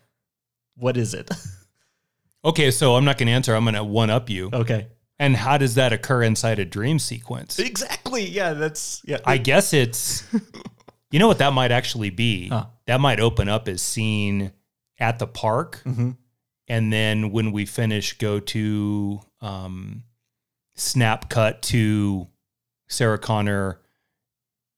[0.76, 1.30] What is it?
[2.44, 3.54] Okay, so I'm not going to answer.
[3.54, 4.50] I'm going to one up you.
[4.52, 4.88] okay.
[5.22, 7.58] And how does that occur inside a dream sequence?
[7.60, 8.24] Exactly.
[8.28, 9.18] Yeah, that's yeah.
[9.24, 10.24] I guess it's,
[11.12, 12.48] you know what that might actually be?
[12.48, 12.66] Huh.
[12.86, 14.50] That might open up as seen
[14.98, 15.80] at the park.
[15.84, 16.16] Mhm.
[16.66, 20.02] And then when we finish, go to um,
[20.74, 22.26] snap cut to
[22.88, 23.78] Sarah Connor.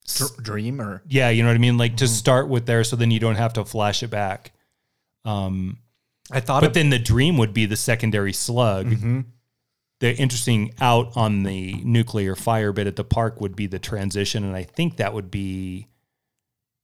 [0.06, 1.78] Dr- dream or Yeah, you know what I mean?
[1.78, 1.96] Like Mm-hmm.
[2.04, 4.52] to start with there so then you don't have to flash it back.
[5.24, 5.78] Um,
[6.30, 8.86] I thought but of, then the dream would be the secondary slug.
[8.88, 9.24] Mhm.
[10.00, 14.44] The interesting out on the nuclear fire bit at the park would be the transition,
[14.44, 15.88] and I think that would be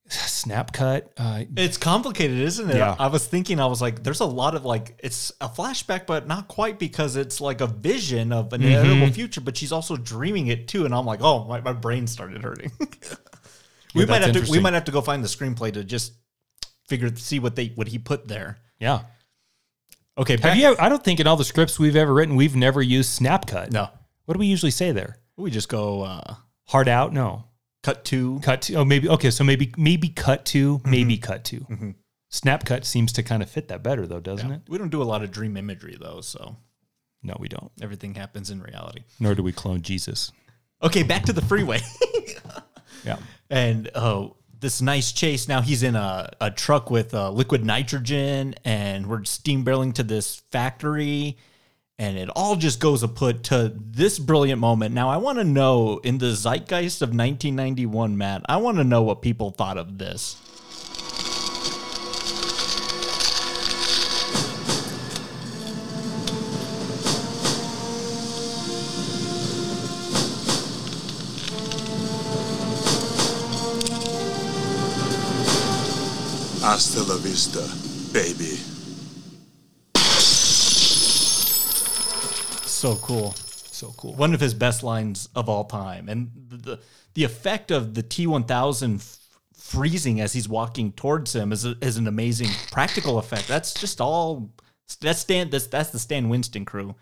[0.09, 1.13] snap cut.
[1.17, 2.77] Uh, it's complicated, isn't it?
[2.77, 2.97] Yeah.
[2.99, 6.27] I was thinking, I was like, there's a lot of like, it's a flashback, but
[6.27, 10.49] not quite because it's like a vision of an inevitable future, but she's also dreaming
[10.49, 10.85] it too.
[10.85, 12.73] And I'm like, oh, my, my brain started hurting.
[13.95, 16.13] we Yeah, might have to, we might have to go find the screenplay to just
[16.89, 18.59] figure, see what they, what he put there.
[18.79, 19.03] yeah.
[20.19, 20.37] Okay.
[20.43, 20.77] Have you?
[20.79, 23.73] I don't think in all the scripts we've ever written, we've never used snap cut.
[23.73, 23.89] No,
[24.27, 25.17] What do we usually say there?
[25.37, 26.35] we just go, uh,
[26.69, 27.13] Hard out?
[27.13, 27.45] No.
[27.83, 28.75] cut to, Cut to?
[28.75, 29.09] Oh, maybe.
[29.09, 31.23] Okay, so maybe maybe cut to, maybe Mm-hmm.
[31.33, 31.95] cut to.
[32.29, 34.61] Snap cut seems to kind of fit that better, though, doesn't it?
[34.69, 36.21] we don't do a lot of dream imagery though.
[36.21, 36.57] So
[37.23, 37.73] No, we don't.
[37.81, 39.01] everything happens in reality.
[39.19, 40.31] Nor do we clone Jesus.
[40.83, 41.03] Okay.
[41.03, 41.81] Back to the freeway.
[43.05, 43.17] Yeah.
[43.49, 45.49] and oh this nice chase.
[45.49, 50.03] Now he's in a, a truck with uh, liquid nitrogen and we're steam barreling to
[50.03, 51.37] this factory
[51.99, 54.95] and it all just goes aput to this brilliant moment.
[54.95, 59.03] Now i want to know in the zeitgeist of 1991 matt i want to know
[59.03, 60.37] what people thought of this
[76.81, 77.61] Hasta la vista,
[78.11, 78.57] baby.
[82.67, 84.15] so cool So cool.
[84.15, 86.81] one of his best lines of all time and the the,
[87.13, 89.19] the effect of the t1000 f-
[89.53, 94.01] freezing as he's walking towards him is, a, is an amazing practical effect that's just
[94.01, 94.51] all
[95.03, 96.95] that's stan that's, that's the stan winston crew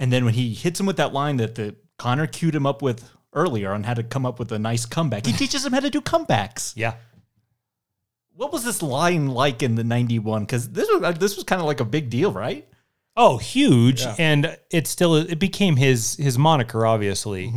[0.00, 2.82] and then when he hits him with that line that the connor queued him up
[2.82, 5.78] with earlier on how to come up with a nice comeback he teaches him how
[5.78, 6.94] to do comebacks Yeah.
[8.34, 11.66] What was this line like in the 91 because this was this was kind of
[11.66, 12.68] like a big deal right
[13.16, 14.02] Oh, huge!
[14.18, 17.52] And it still it became his his moniker, obviously.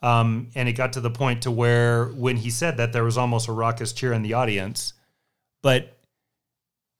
[0.00, 3.18] Um, and it got to the point to where when he said that, there was
[3.18, 4.92] almost a raucous cheer in the audience.
[5.60, 5.98] But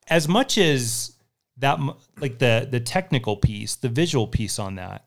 [0.09, 1.17] as much as
[1.59, 1.79] that,
[2.21, 5.05] like the the technical piece, the visual piece on that,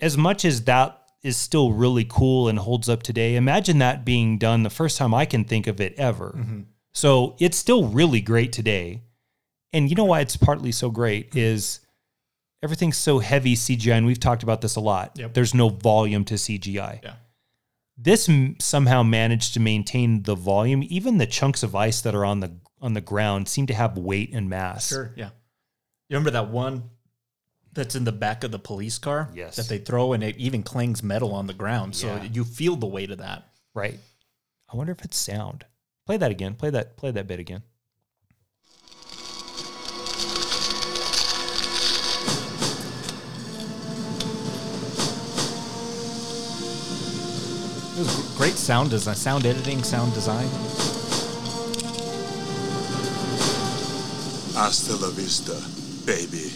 [0.00, 4.36] as much as that is still really cool and holds up today, imagine that being
[4.38, 6.36] done the first time I can think of it ever.
[6.38, 6.60] Mm-hmm.
[6.92, 9.02] So it's still really great today.
[9.72, 11.80] And you know why it's partly so great is
[12.62, 15.12] everything's so heavy CGI, and we've talked about this a lot.
[15.16, 15.34] Yep.
[15.34, 17.02] There's no volume to CGI.
[17.02, 17.14] Yeah.
[17.96, 20.82] This m- somehow managed to maintain the volume.
[20.84, 23.96] Even the chunks of ice that are on the on the ground seem to have
[23.96, 24.88] weight and mass.
[24.88, 25.12] Sure.
[25.16, 25.30] Yeah.
[26.08, 26.90] You remember that one
[27.74, 29.28] that's in the back of the police car?
[29.34, 29.56] Yes.
[29.56, 31.94] That they throw and it even clangs metal on the ground.
[31.96, 32.24] So Yeah.
[32.24, 33.48] you feel the weight of that.
[33.74, 33.98] Right.
[34.72, 35.66] I wonder if it's sound.
[36.06, 36.54] Play that again.
[36.54, 36.96] Play that.
[36.96, 37.62] Play that bit again.
[47.96, 50.48] It was great sound design, sound editing, sound design.
[54.56, 55.54] Hasta la vista,
[56.04, 56.52] baby.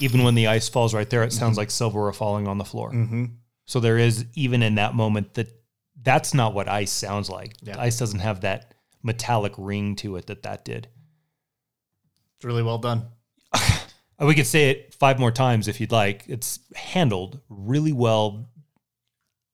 [0.00, 2.90] Even when the ice falls right there, it sounds like silver falling on the floor.
[2.92, 3.26] Mm-hmm.
[3.66, 5.48] So there is even in that moment that
[6.02, 7.54] that's not what ice sounds like.
[7.62, 7.78] Yeah.
[7.78, 10.88] Ice doesn't have that metallic ring to it that that did.
[12.36, 13.06] It's really well done.
[13.52, 13.78] Uh,
[14.26, 16.24] We could say it five more times if you'd like.
[16.26, 18.48] It's handled really well.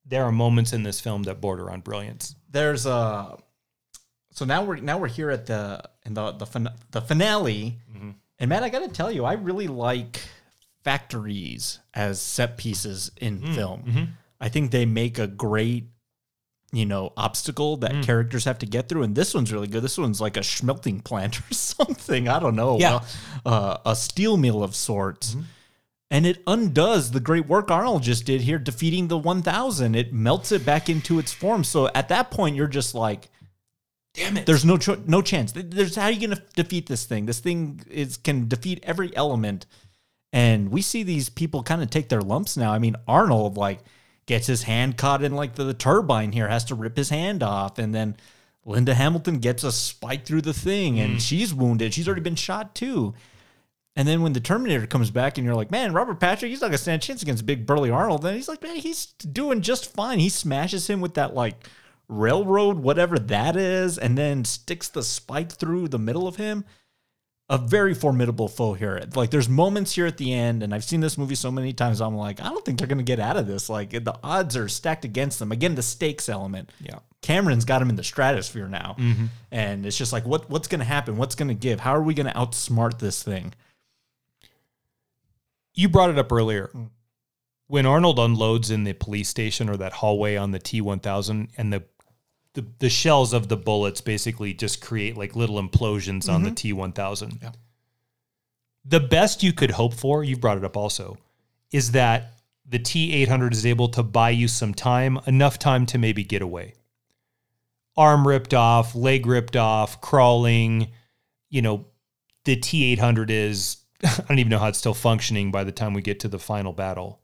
[0.06, 2.34] There are moments in this film that border on brilliance.
[2.50, 3.36] There's a
[4.30, 7.78] so now we're now we're here at the in the the, fin- the finale,
[8.38, 10.20] and man, I got to tell you, I really like
[10.84, 13.54] factories as set pieces in mm-hmm.
[13.54, 13.82] film.
[13.82, 14.04] Mm-hmm.
[14.40, 15.88] I think they make a great
[16.74, 18.02] you know obstacle that mm.
[18.02, 19.04] characters have to get through.
[19.04, 19.82] And this one's really good.
[19.82, 22.28] This one's like a smelting plant or something.
[22.28, 22.78] I don't know.
[22.78, 23.00] Yeah.
[23.46, 25.32] uh, a steel mill of sorts.
[25.32, 25.42] Mm-hmm.
[26.10, 30.52] And it undoes the great work Arnold just did here defeating the 1000 it melts
[30.52, 31.64] it back into its form.
[31.64, 33.30] So at that point you're just like
[34.12, 34.46] Damn it.
[34.46, 35.52] there's no cho- no chance.
[35.52, 37.26] There's how are you going to defeat this thing?
[37.26, 39.66] This thing is can defeat every element
[40.34, 43.78] and we see these people kind of take their lumps now i mean arnold like
[44.26, 47.42] gets his hand caught in like the, the turbine here has to rip his hand
[47.42, 48.16] off and then
[48.66, 51.20] linda hamilton gets a spike through the thing and mm.
[51.20, 53.14] she's wounded she's already been shot too
[53.96, 56.68] and then when the Terminator comes back and you're like, man, Robert Patrick, he's not
[56.68, 58.24] gonna stand a chance against big burly Arnold.
[58.24, 60.18] And he's like, man, he's doing just fine.
[60.18, 61.68] He smashes him with that like
[62.08, 66.64] railroad, whatever that is, and then sticks the spike through the middle of him.
[67.50, 69.02] A very formidable foe here.
[69.14, 72.00] Like there's moments here at the end, and I've seen this movie so many times.
[72.00, 73.68] I'm like, I don't think they're gonna get out of this.
[73.68, 75.52] Like the odds are stacked against them.
[75.52, 76.70] Again, the stakes element.
[76.80, 77.00] Yeah.
[77.20, 79.26] Cameron's got him in the stratosphere now, mm-hmm.
[79.50, 81.18] and it's just like, what what's gonna happen?
[81.18, 81.80] What's gonna give?
[81.80, 83.52] How are we gonna outsmart this thing?
[85.74, 86.70] You brought it up earlier.
[86.74, 86.90] Mm.
[87.66, 91.48] When Arnold unloads in the police station or that hallway on the T one thousand,
[91.56, 91.84] and the,
[92.54, 96.54] the the shells of the bullets basically just create like little implosions on the mm-hmm.
[96.54, 97.40] T one thousand.
[98.84, 101.18] The best you could hope for, you've brought it up also,
[101.72, 102.34] is that
[102.66, 106.24] the T eight hundred is able to buy you some time, enough time to maybe
[106.24, 106.74] get away.
[107.96, 110.92] Arm ripped off, leg ripped off, crawling.
[111.50, 111.86] You know,
[112.44, 115.72] the T eight hundred is I don't even know how it's still functioning by the
[115.72, 117.20] time we get to the final battle.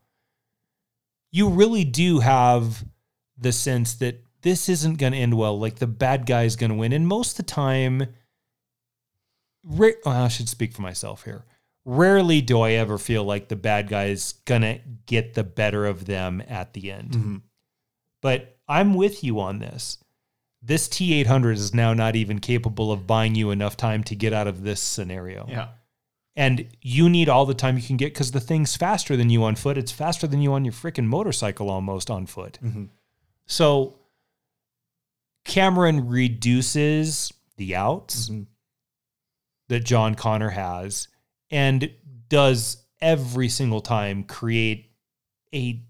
[1.31, 2.85] You really do have
[3.39, 5.59] the sense that this isn't going to end well.
[5.59, 8.07] Like the bad guy is going to win, and most of the time,
[9.65, 11.45] ra- well, I should speak for myself here.
[11.85, 15.87] Rarely do I ever feel like the bad guy is going to get the better
[15.87, 17.13] of them at the end.
[17.13, 17.37] Mm-hmm.
[18.21, 19.99] But I'm with you on this.
[20.63, 24.35] This T 800 is now not even capable of buying you enough time to get
[24.35, 25.47] out of this scenario.
[25.49, 25.69] Yeah.
[26.37, 29.43] And you need all the time you can get because the thing's faster than you
[29.43, 29.79] on foot.
[29.79, 32.59] It's faster than you on your freaking motorcycle almost on foot.
[32.63, 32.85] Mm-hmm.
[33.47, 34.00] So
[35.51, 38.45] Cameron reduces the outs mm-hmm.
[39.69, 41.09] that John Connor has
[41.51, 41.91] and
[42.29, 44.93] does every single time create
[45.53, 45.83] a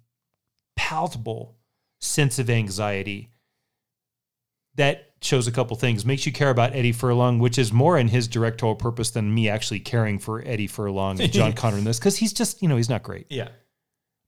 [0.76, 1.58] palpable
[2.00, 3.34] sense of anxiety
[4.76, 6.06] that shows a couple things.
[6.06, 9.50] Makes you care about Eddie Furlong, which is more in his directorial purpose than me
[9.50, 12.78] actually caring for Eddie Furlong and John Connor in this because he's just, you know,
[12.78, 13.26] he's not great.
[13.28, 13.48] Yeah.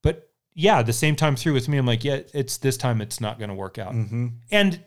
[0.03, 3.19] But yeah, the same time through with me, I'm like, yeah, it's this time it's
[3.19, 3.95] not going to work out.
[3.95, 4.27] Mm-hmm.
[4.51, 4.85] And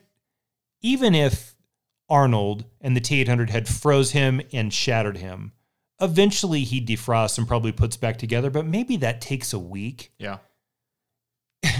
[0.86, 1.56] even if
[2.08, 5.52] Arnold and the T 800 had froze him and shattered him,
[6.00, 10.12] eventually he defrosts and probably puts back together, but maybe that takes a week.
[10.18, 10.38] Yeah.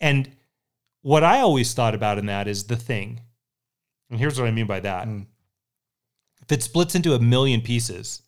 [0.00, 0.32] And
[1.02, 3.20] what I always thought about in that is the thing.
[4.10, 5.06] And here's what I mean by that.
[5.06, 5.20] Hmm.
[6.42, 8.20] If it splits into a million pieces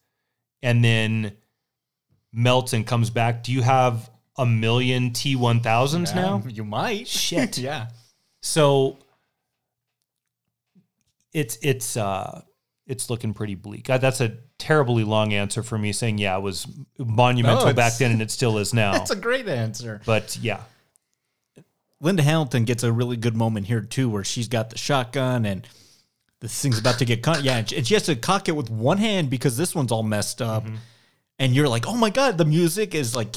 [0.62, 1.32] and then
[2.32, 4.08] melts and comes back, do you have
[4.38, 6.44] a million T1000s now?
[6.46, 7.08] You might.
[7.08, 7.58] Shit.
[7.58, 7.88] yeah.
[8.40, 8.98] So
[11.34, 12.42] it's it's uh
[12.86, 13.88] it's looking pretty bleak.
[13.90, 16.66] Uh, That's a terribly long answer for me saying yeah, it was
[16.98, 18.92] monumental No, back then and it still is now.
[18.92, 20.00] That's a great answer.
[20.06, 20.60] but yeah.
[22.00, 25.66] Linda Hamilton gets a really good moment here too, where she's got the shotgun and
[26.40, 27.42] this thing's about to get cut.
[27.42, 29.90] Yeah, and she, and she has to cock it with one hand because this one's
[29.90, 30.64] all messed up.
[31.38, 33.36] And you're like, oh my god, the music is like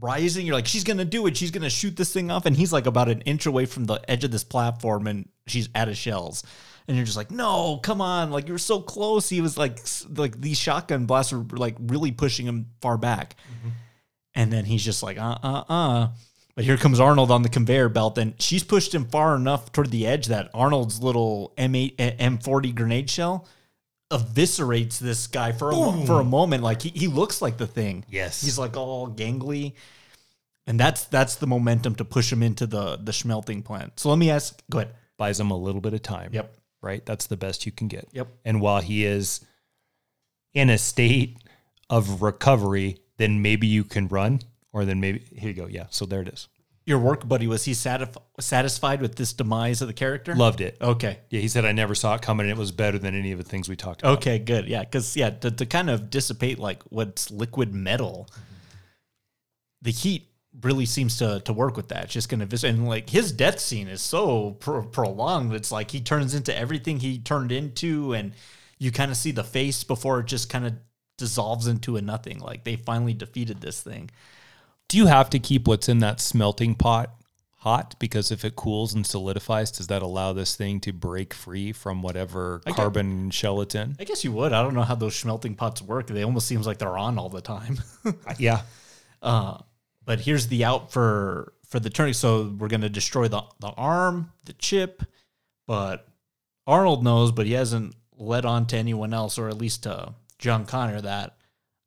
[0.00, 0.44] rising.
[0.44, 1.36] You're like, she's gonna do it.
[1.36, 2.44] She's gonna shoot this thing off.
[2.46, 5.68] And he's like about an inch away from the edge of this platform, and she's
[5.74, 6.42] out of shells.
[6.88, 8.30] And you're just like, no, come on!
[8.30, 9.28] Like you're so close.
[9.28, 9.78] He was like,
[10.16, 13.36] like these shotgun blasts were like really pushing him far back.
[14.34, 16.08] And then he's just like, uh, uh, uh.
[16.54, 19.90] But here comes Arnold on the conveyor belt, and she's pushed him far enough toward
[19.90, 23.46] the edge that Arnold's little M8, uh, M40 grenade shell
[24.10, 26.62] eviscerates this guy for a, for a moment.
[26.62, 28.04] Like he, he looks like the thing.
[28.08, 28.40] Yes.
[28.40, 29.74] he's like all gangly,
[30.66, 34.00] and that's that's the momentum to push him into the the smelting plant.
[34.00, 34.60] So let me ask.
[34.70, 34.94] Go ahead.
[35.16, 36.30] buys him a little bit of time.
[36.32, 36.54] Yep.
[36.80, 37.04] Right?
[37.04, 38.08] That's the best you can get.
[38.12, 38.28] Yep.
[38.44, 39.44] And while he is
[40.54, 41.38] in a state
[41.90, 44.40] of recovery, then maybe you can run,
[44.72, 45.66] or then maybe here you go.
[45.66, 46.48] Yeah, so there it is.
[46.86, 50.34] Your work buddy was he satisf- satisfied with this demise of the character?
[50.34, 50.78] Loved it.
[50.80, 51.18] Okay.
[51.28, 52.44] Yeah, he said I never saw it coming.
[52.44, 54.18] and It was better than any of the things we talked about.
[54.18, 54.66] Okay, good.
[54.66, 58.26] Yeah, because yeah, to, to kind of dissipate like what's liquid metal,
[59.82, 60.27] the heat
[60.62, 62.04] really seems to to work with that.
[62.04, 65.52] It's just gonna vis- and like his death scene is so pro- prolonged.
[65.54, 68.32] It's like he turns into everything he turned into, and
[68.78, 70.74] you kind of see the face before it just kind of
[71.16, 72.38] dissolves into a nothing.
[72.38, 74.10] Like they finally defeated this thing.
[74.88, 77.10] Do you have to keep what's in that smelting pot
[77.58, 77.94] hot?
[77.98, 82.02] Because if it cools and solidifies, does that allow this thing to break free from
[82.02, 83.96] whatever I carbon shell it's in?
[84.00, 84.52] I guess you would.
[84.52, 86.06] I don't know how those smelting pots work.
[86.06, 87.78] They almost seems like they're on all the time.
[88.38, 88.62] yeah.
[89.20, 89.58] Uh,
[90.08, 92.14] but here's the out for for the turning.
[92.14, 95.02] So we're gonna destroy the the arm, the chip,
[95.66, 96.08] but
[96.66, 100.64] Arnold knows, but he hasn't let on to anyone else, or at least to John
[100.64, 101.36] Connor, that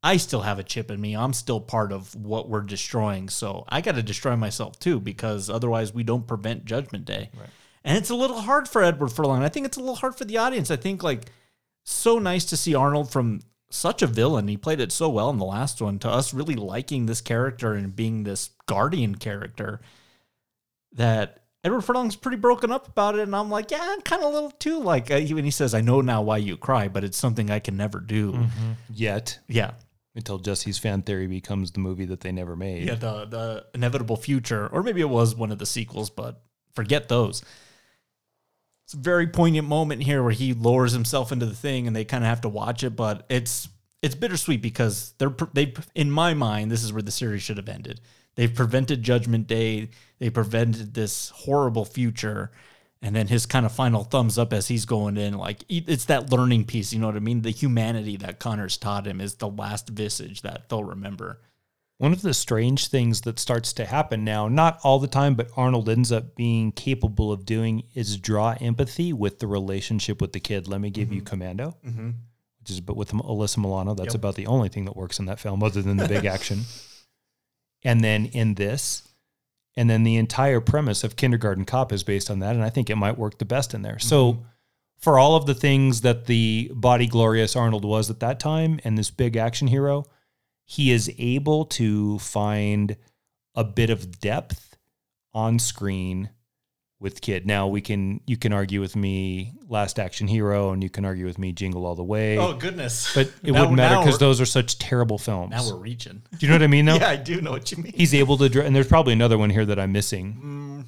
[0.03, 1.15] I still have a chip in me.
[1.15, 3.27] I'm still part of what we're destroying.
[3.27, 7.31] So I got to destroy myself too, because otherwise we don't prevent Judgment Day.
[7.83, 9.41] And it's a little hard for Edward Furlong.
[9.41, 10.69] I think it's a little hard for the audience.
[10.69, 11.31] I think like
[11.83, 13.41] so nice to see Arnold from
[13.73, 14.47] such a villain.
[14.47, 15.99] He played it so well in the last one.
[15.99, 19.81] To us really liking this character and being this guardian character
[20.93, 23.21] that Edward Furlong's pretty broken up about it.
[23.21, 25.73] And I'm like, yeah, I'm kind of a little too like uh, when he says,
[25.73, 28.47] I know now why you cry, but it's something I can never do.
[28.93, 29.39] Yet.
[29.47, 29.71] Yeah.
[30.13, 32.85] Until Jesse's fan theory becomes the movie that they never made.
[32.85, 36.41] Yeah, the the inevitable future, or maybe it was one of the sequels, but
[36.73, 37.43] forget those.
[38.91, 42.03] It's a very poignant moment here where he lowers himself into the thing, and they
[42.03, 42.93] kind of have to watch it.
[42.93, 43.69] But it's
[44.01, 47.69] it's bittersweet because they're they in my mind this is where the series should have
[47.69, 48.01] ended.
[48.35, 49.91] They've prevented Judgment Day.
[50.19, 52.51] They prevented this horrible future.
[53.01, 56.29] And then his kind of final thumbs up as he's going in, like it's that
[56.29, 57.43] learning piece, you know what I mean?
[57.43, 61.39] The humanity that Connor's taught him is the last visage that they'll remember.
[62.01, 65.49] One of the strange things that starts to happen now, not all the time, but
[65.55, 70.39] Arnold ends up being capable of doing is draw empathy with the relationship with the
[70.39, 70.67] kid.
[70.67, 72.15] Let me give you Commando, Mhm.
[72.59, 73.93] which is but with Alyssa Milano.
[73.93, 74.15] That's Yep.
[74.15, 76.61] about the only thing that works in that film, other than the big action.
[77.83, 79.03] And then in this,
[79.77, 82.89] and then the entire premise of Kindergarten Cop is based on that, and I think
[82.89, 83.99] it might work the best in there.
[83.99, 84.39] So,
[84.97, 88.97] for all of the things that the body glorious Arnold was at that time, and
[88.97, 90.05] this big action hero,
[90.71, 92.95] he is able to find
[93.55, 94.77] a bit of depth
[95.33, 96.29] on screen
[96.97, 97.45] with kid.
[97.45, 101.25] Now we can you can argue with me Last Action Hero and you can argue
[101.25, 102.37] with me Jingle All the Way.
[102.37, 103.13] Oh, goodness.
[103.13, 105.51] But it Now- wouldn't matter because those are such terrible films.
[105.51, 106.21] Now we're reaching.
[106.31, 106.95] Do you know what I mean though?
[107.01, 107.91] yeah, I do know what you mean.
[107.93, 110.39] He's able to and there's probably another one here that I'm missing.
[110.41, 110.85] Mm,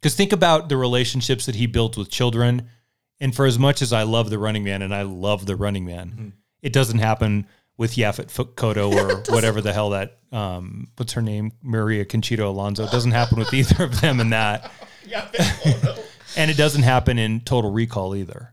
[0.00, 2.68] Because think about the relationships that he built with children.
[3.20, 5.84] And for as much as I love the running man and I love the running
[5.84, 6.28] man, Mm-hmm.
[6.62, 7.46] It doesn't happen
[7.76, 11.52] with Yaphet Kotto or whatever the hell that, um, what's her name?
[11.62, 12.84] Maria Conchita Alonso.
[12.84, 14.70] It doesn't happen with either of them in that.
[16.36, 18.52] and it doesn't happen in Total Recall either.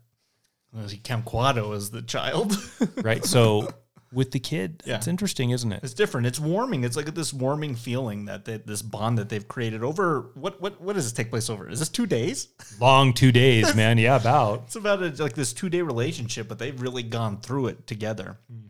[0.71, 2.57] well, see, Camquado is the child.
[3.03, 3.23] Right.
[3.25, 3.69] So
[4.13, 4.95] with the kid, Yeah.
[4.95, 5.81] it's interesting, isn't it?
[5.83, 6.27] it's different.
[6.27, 6.83] It's warming.
[6.83, 10.79] It's like this warming feeling that they, this bond that they've created over what what
[10.81, 11.69] what does this take place over?
[11.69, 12.47] Is this two days?
[12.79, 13.97] Long two days, man.
[13.97, 14.63] Yeah, about.
[14.67, 18.37] It's about a, like this two day relationship, but they've really gone through it together.
[18.49, 18.67] Hmm.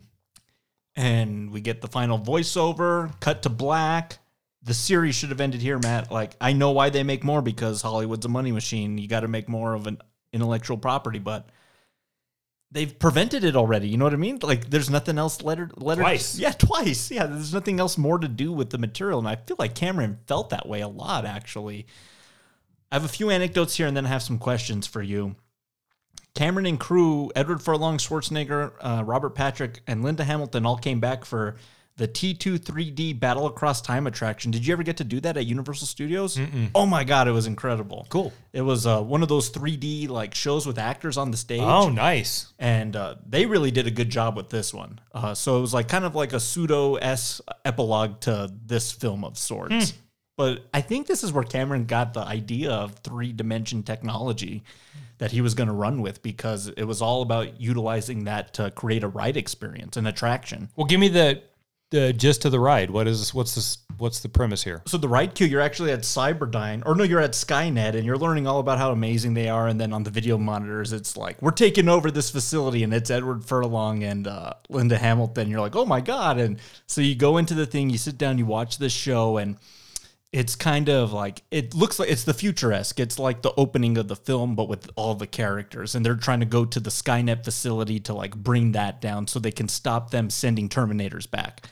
[0.96, 4.18] And we get the final voiceover, cut to black.
[4.64, 6.10] The series should have ended here, Matt.
[6.10, 8.98] Like I know why they make more because Hollywood's a money machine.
[8.98, 9.98] You got to make more of an
[10.32, 11.48] intellectual property, but
[12.70, 13.88] they've prevented it already.
[13.88, 14.38] You know what I mean?
[14.42, 16.38] Like there's nothing else letter letter Twice.
[16.38, 17.10] Yeah, twice.
[17.10, 20.18] Yeah, there's nothing else more to do with the material, and I feel like Cameron
[20.26, 21.86] felt that way a lot actually.
[22.90, 25.36] I have a few anecdotes here, and then I have some questions for you.
[26.34, 31.24] Cameron and crew, Edward Furlong, Schwarzenegger, uh, Robert Patrick, and Linda Hamilton all came back
[31.24, 31.56] for
[31.98, 34.50] the T2 3D Battle Across Time attraction.
[34.50, 36.38] Did you ever get to do that at Universal Studios?
[36.74, 38.06] Oh my God, it was incredible.
[38.08, 38.32] Cool.
[38.52, 41.60] It was uh, one of those 3D like shows with actors on the stage.
[41.60, 42.52] Oh, nice.
[42.58, 45.00] And uh, they really did a good job with this one.
[45.12, 49.24] Uh, so it was like kind of like a pseudo S epilogue to this film
[49.24, 49.94] of sorts.
[50.36, 54.62] But I think this is where Cameron got the idea of three dimension technology
[55.18, 58.70] that he was going to run with because it was all about utilizing that to
[58.70, 60.68] create a ride experience, an attraction.
[60.76, 61.42] Well, give me the
[61.90, 62.90] the gist of the ride.
[62.90, 63.78] What is what's this?
[63.96, 64.82] What's the premise here?
[64.86, 68.18] So the ride queue, you're actually at Cyberdyne, or no, you're at Skynet, and you're
[68.18, 69.66] learning all about how amazing they are.
[69.66, 73.10] And then on the video monitors, it's like we're taking over this facility, and it's
[73.10, 75.48] Edward Furlong and uh, Linda Hamilton.
[75.48, 76.38] You're like, oh my god!
[76.38, 79.56] And so you go into the thing, you sit down, you watch this show, and
[80.30, 83.00] it's kind of like it looks like it's the futuresque.
[83.00, 86.40] It's like the opening of the film, but with all the characters, and they're trying
[86.40, 90.10] to go to the Skynet facility to like bring that down so they can stop
[90.10, 91.66] them sending Terminators back.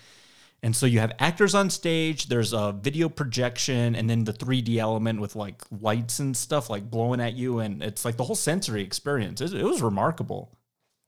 [0.66, 4.78] And so you have actors on stage, there's a video projection, and then the 3D
[4.78, 7.60] element with like lights and stuff like blowing at you.
[7.60, 9.40] And it's like the whole sensory experience.
[9.40, 10.50] It, it was remarkable.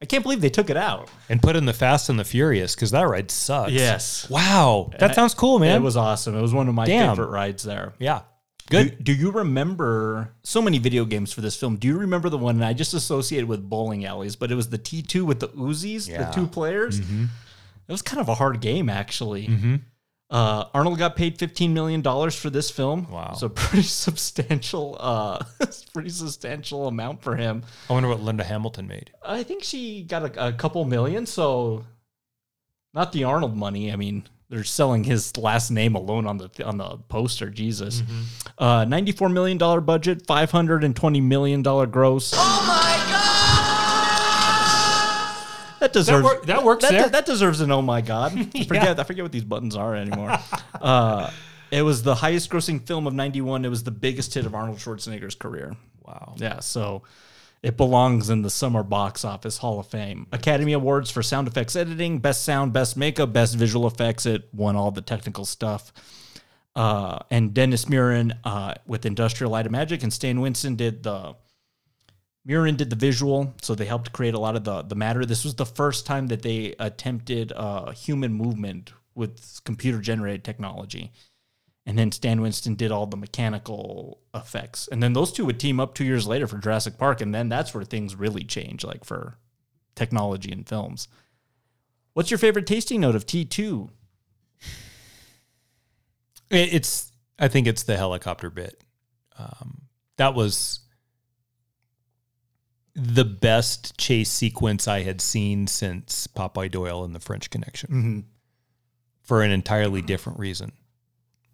[0.01, 1.10] I can't believe they took it out.
[1.28, 3.72] And put in the Fast and the Furious because that ride sucks.
[3.72, 4.30] Yes.
[4.30, 4.93] Wow.
[5.01, 5.74] That sounds cool, man.
[5.74, 6.36] It was awesome.
[6.36, 7.16] It was one of my Damn.
[7.16, 7.94] favorite rides there.
[7.98, 8.20] Yeah.
[8.70, 8.98] Good.
[8.98, 11.78] Do, do you remember so many video games for this film?
[11.78, 14.68] Do you remember the one and I just associated with bowling alleys, but it was
[14.70, 16.26] the T2 with the Uzis, Yeah.
[16.26, 17.01] the two players?
[17.01, 17.26] Mhm.
[17.89, 19.47] It was kind of a hard game, actually.
[19.48, 19.81] Mhm.
[20.31, 23.10] Uh, Arnold got paid $15 million for this film.
[23.10, 23.32] Wow.
[23.32, 25.39] So pretty substantial, uh,
[25.94, 27.62] pretty substantial amount for him.
[27.89, 29.10] I wonder what Linda Hamilton made.
[29.27, 31.86] I think she got a, a couple million, so
[32.93, 33.90] not the Arnold money.
[33.90, 37.48] I mean, they're selling his last name alone on the on the poster.
[37.51, 38.02] Jesus,
[38.59, 42.32] uh, ninety four million dollar budget, five hundred and twenty million dollar gross.
[42.35, 42.88] Oh my
[45.80, 47.09] That deserves work- that works That, there.
[47.09, 48.32] that deserves an oh my god.
[48.55, 50.38] I forget I forget what these buttons are anymore.
[50.80, 51.30] uh,
[51.70, 53.64] it was the highest grossing film of ninety one.
[53.64, 55.76] It was the biggest hit of Arnold Schwarzenegger's career.
[56.05, 56.34] Wow.
[56.38, 57.02] Yeah, so
[57.62, 60.26] it belongs in the Summer Box Office Hall of Fame.
[60.32, 64.24] Academy Awards for sound effects editing, best sound, best makeup, best visual effects.
[64.26, 65.92] It won all the technical stuff.
[66.76, 71.34] Uh, and Dennis Muren uh, with Industrial Light of Magic, and Stan Winston did the
[72.48, 75.26] Muren did the visual, so they helped create a lot of the the matter.
[75.26, 81.12] This was the first time that they attempted uh, human movement with computer generated technology.
[81.84, 84.88] And then Stan Winston did all the mechanical effects.
[84.92, 87.22] And then those two would team up two years later for Jurassic Park.
[87.22, 89.38] And then that's where things really change, like for
[89.94, 91.08] technology and films.
[92.12, 93.88] What's your favorite tasting note of T2?
[96.50, 97.12] It's.
[97.38, 98.82] I think it's the helicopter bit.
[99.38, 99.82] Um,
[100.16, 100.80] that was
[103.00, 108.20] the best chase sequence I had seen since Popeye Doyle and the French Connection, Mm-hmm.
[109.22, 110.72] for an entirely different reason.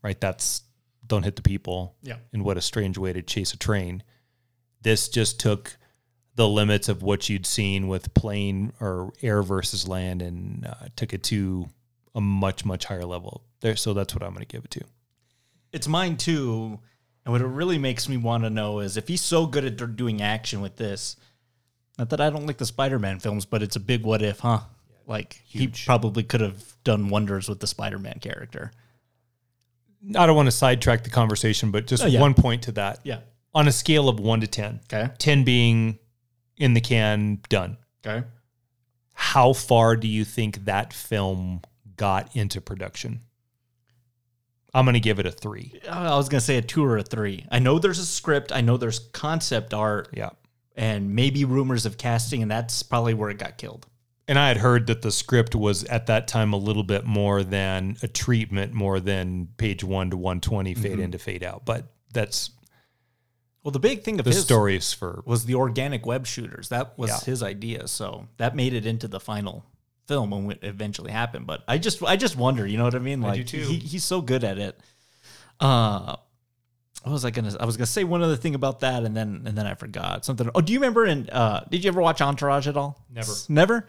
[0.03, 0.21] Right?
[0.21, 0.63] That's
[1.07, 1.97] don't hit the people.
[2.03, 2.17] Yeah.
[2.33, 4.03] And what a strange way to chase a train.
[4.83, 5.77] This just took
[6.35, 11.13] the limits of what you'd seen with plane or air versus land and uh, took
[11.13, 11.69] it to
[12.15, 13.45] a much much higher level.
[13.61, 14.81] There, so that's what I'm going to give it to.
[15.73, 16.81] It's mine too.
[17.25, 19.97] And what it really makes me want to know is if he's so good at
[19.97, 21.17] doing action with this,
[21.99, 24.41] not that I don't like the Spider Man films, but it's a big what if,
[24.41, 24.61] huh?
[25.07, 28.73] Like, he probably could have done wonders with the Spider Man character.
[30.17, 32.21] I don't want to sidetrack the conversation, but just Oh, yeah.
[32.21, 33.01] one point to that.
[33.05, 33.21] Yeah.
[33.55, 35.11] On a scale of one to 10, Okay.
[35.19, 35.99] 10 being
[36.57, 37.77] in the can, done.
[38.07, 38.27] Okay.
[39.15, 41.61] How far do you think that film
[41.97, 43.21] got into production?
[44.75, 45.81] I'm going to give it a three.
[45.89, 47.47] I was gonna say a two or a three.
[47.51, 48.51] I know there's a script.
[48.51, 50.09] I know there's concept art.
[50.13, 50.31] Yeah.
[50.77, 53.87] And maybe rumors of casting, and that's probably where it got killed.
[54.27, 57.43] And I had heard that the script was at that time a little bit more
[57.45, 61.03] than a treatment, more than page one to 120, fade Mhm.
[61.05, 61.65] in to fade out.
[61.65, 62.51] But that's
[63.63, 66.69] Well, the big thing of the his stories for was the organic web shooters.
[66.71, 67.21] That was Yeah.
[67.21, 67.87] his idea.
[67.89, 69.65] So that made it into the final
[70.07, 71.47] film when it eventually happened.
[71.47, 73.25] But I just I just wonder, you know what I mean?
[73.25, 73.61] I Like too.
[73.61, 74.79] He, he's so good at it.
[75.61, 76.17] Uh
[77.05, 79.43] what was I gonna I was gonna say one other thing about that and then
[79.45, 80.49] and then I forgot something.
[80.55, 83.05] Oh, do you remember in uh did you ever watch Entourage at all?
[83.13, 83.33] Never.
[83.49, 83.87] Never?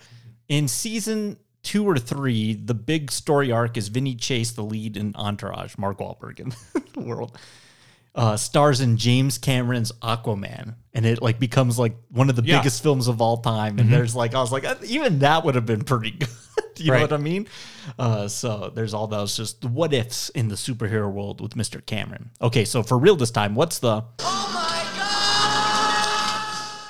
[0.49, 5.15] In season two or three, the big story arc is Vinny Chase, the lead in
[5.15, 6.53] Entourage, Mark Wahlberg in
[6.93, 7.37] the world
[8.15, 12.59] uh, stars in James Cameron's Aquaman, and it like becomes like one of the Yeah.
[12.59, 13.77] biggest films of all time.
[13.77, 13.91] And Mhm.
[13.91, 16.29] there's like I was like uh, even that would have been pretty good.
[16.77, 17.47] you know what I mean?
[17.99, 21.85] Uh, so there's all those just the what ifs in the superhero world with Mr.
[21.85, 22.31] Cameron.
[22.41, 24.03] Okay, so for real this time, what's the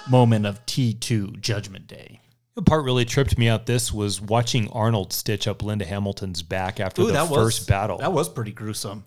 [0.08, 2.22] moment of T2 Judgment Day?
[2.56, 3.66] The part really tripped me out.
[3.66, 7.98] This was watching Arnold stitch up Linda Hamilton's back after Ooh, the first was battle.
[7.98, 9.04] That was pretty gruesome.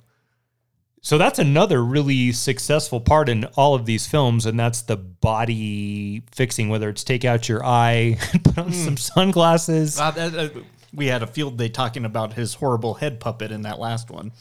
[1.00, 6.22] So that's another really successful part in all of these films, and that's the body
[6.32, 6.68] fixing.
[6.68, 10.52] Whether it's take out your eye, put on some sunglasses, Uh, that- that-
[10.94, 14.32] we had a field day talking about his horrible head puppet in that last one.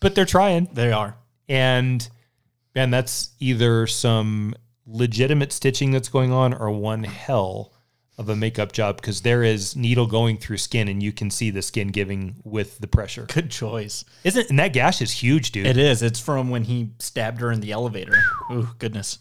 [0.00, 0.68] but they're trying.
[0.72, 1.16] They are.
[1.48, 2.08] And
[2.74, 4.54] man, that's either some
[4.86, 7.72] legitimate stitching that's going on or one hell
[8.18, 11.50] of a makeup job because there is needle going through skin and you can see
[11.50, 13.26] the skin giving with the pressure.
[13.32, 14.04] Good choice.
[14.24, 15.66] Isn't and that gash is huge, dude.
[15.66, 16.02] It is.
[16.02, 18.14] It's from when he stabbed her in the elevator.
[18.50, 19.18] Oh goodness.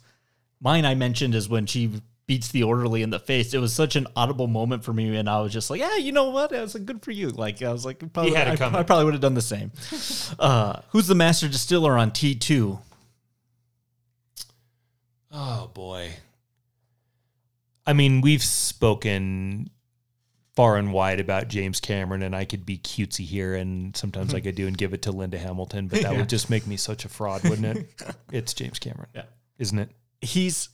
[0.60, 3.54] Mine I mentioned is when she beats the orderly in the face.
[3.54, 6.12] It was such an audible moment for me, and I was just like, yeah, you
[6.12, 6.56] know what?
[6.56, 7.30] I was like, good for you.
[7.30, 8.80] Like I was like, probably, had it I.
[8.80, 9.72] I probably would have done the same.
[10.40, 12.80] uh, who's the master distiller on T two?
[15.32, 16.12] Oh boy.
[17.86, 19.70] I mean, we've spoken
[20.56, 24.46] far and wide about James Cameron, and I could be cutesy here, and sometimes like
[24.46, 24.56] I hmm.
[24.56, 26.18] do, and give it to Linda Hamilton, but that Yeah.
[26.20, 28.16] would just make me such a fraud, wouldn't it?
[28.32, 29.26] it's James Cameron, Yeah.
[29.58, 29.90] isn't it?
[30.22, 30.70] He's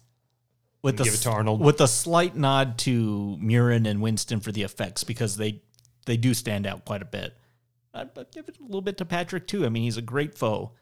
[0.81, 1.59] with a give it to Arnold?
[1.61, 5.61] with a slight nod to Muren and Winston for the effects because they
[6.05, 7.35] they do stand out quite a bit.
[7.93, 9.65] I'd I'd give it a little bit to Patrick too.
[9.65, 10.73] I mean, he's a great foe,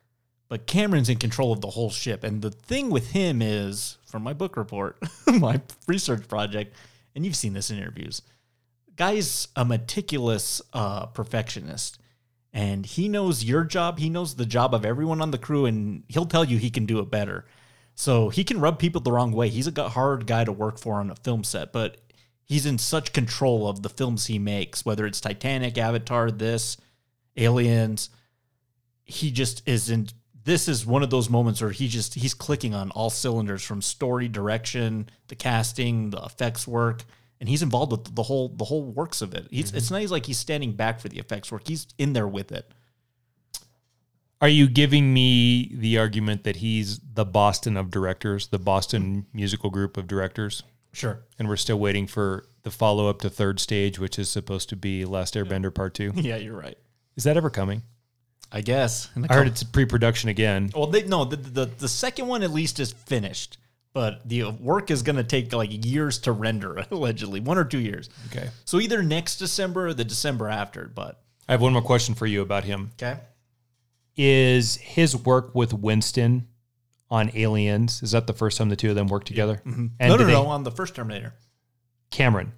[0.47, 2.23] but Cameron's in control of the whole ship.
[2.23, 4.97] And the thing with him is, from my book report,
[5.27, 6.75] my research project,
[7.15, 8.21] and you've seen this in interviews,
[8.95, 11.99] guy's a meticulous uh, perfectionist.
[12.53, 13.99] And he knows your job.
[13.99, 16.85] He knows the job of everyone on the crew, and he'll tell you he can
[16.85, 17.45] do it better.
[17.95, 19.49] So he can rub people the wrong way.
[19.49, 21.97] He's a hard guy to work for on a film set, but
[22.45, 26.77] he's in such control of the films he makes, whether it's Titanic, Avatar, this,
[27.35, 28.09] Aliens.
[29.03, 30.07] He just is in.
[30.45, 33.81] This is one of those moments where he just he's clicking on all cylinders from
[33.81, 37.03] story, direction, the casting, the effects work,
[37.39, 39.47] and he's involved with the whole the whole works of it.
[39.49, 40.03] He's, It's mm-hmm.
[40.03, 41.67] not like he's standing back for the effects work.
[41.67, 42.71] He's in there with it.
[44.39, 49.71] Are you giving me the argument that he's the Boston of directors, the Boston musical
[49.71, 50.61] group of directors?
[50.91, 51.23] Sure.
[51.39, 54.75] And we're still waiting for the follow up to third stage, which is supposed to
[54.75, 56.11] be Last Airbender Part Two.
[56.15, 56.77] Yeah, you're right.
[57.15, 57.81] Is that ever coming?
[58.55, 59.09] I guess.
[59.29, 60.71] I heard it's pre production again.
[60.73, 63.57] Well, they no the, the the second one at least is finished,
[63.91, 67.79] but the work is going to take like years to render allegedly, one or two
[67.79, 68.09] years.
[68.27, 68.49] Okay.
[68.63, 70.85] So either next December or the December after.
[70.87, 72.91] But I have one more question for you about him.
[72.93, 73.19] okay,
[74.15, 76.47] Is his work with Winston
[77.11, 79.61] on Aliens, is that the first time the two of them worked together?
[79.65, 79.87] Mm-hmm.
[79.99, 81.33] And no, no, did they- no, on the first Terminator.
[82.09, 82.53] Cameron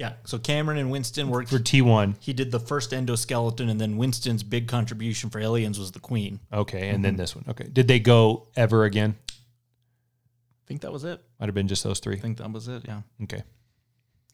[0.00, 0.14] Yeah.
[0.24, 1.50] So Cameron and Winston worked.
[1.50, 2.14] for T1.
[2.20, 6.40] he did the first endoskeleton, and then Winston's big contribution for Aliens was the Queen.
[6.50, 6.88] Okay.
[6.88, 7.44] And then this one.
[7.46, 7.68] Okay.
[7.70, 9.14] Did they go ever again?
[9.28, 11.20] I think that was it.
[11.38, 12.16] Might have been just those three.
[12.16, 12.84] I think that was it.
[12.88, 13.02] Yeah.
[13.24, 13.42] Okay.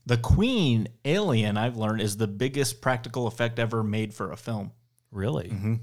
[0.06, 4.70] The Queen Alien, I've learned, is the biggest practical effect ever made for a film.
[5.10, 5.48] Really?
[5.48, 5.74] Mm-hmm.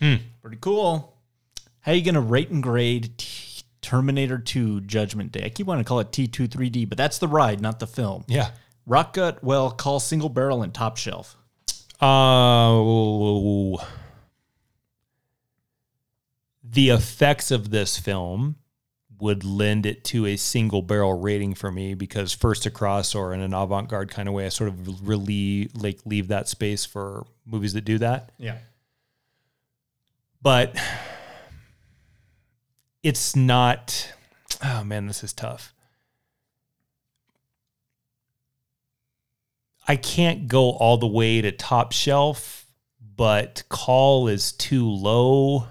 [0.00, 0.14] Hmm.
[0.40, 1.18] Pretty cool.
[1.80, 3.33] How are you gonna rate and grade T-
[3.84, 5.42] Terminator 2 Judgment Day?
[5.44, 8.24] I keep wanting to call it T2 3D, but that's the ride, not the film.
[8.26, 8.50] Yeah.
[8.88, 11.36] Rotgut, well, call single barrel and top shelf.
[12.00, 13.76] Uh,
[16.64, 18.56] the effects of this film
[19.20, 23.40] would lend it to a single barrel rating for me because first across or in
[23.40, 27.74] an avant-garde kind of way, I sort of really like leave that space for movies
[27.74, 28.32] that do that.
[28.38, 28.58] Yeah.
[30.42, 30.76] But
[33.04, 34.12] it's not.
[34.64, 35.72] Oh man, this is tough.
[39.86, 42.66] I can't go all the way to top shelf,
[43.14, 45.66] but call is too low.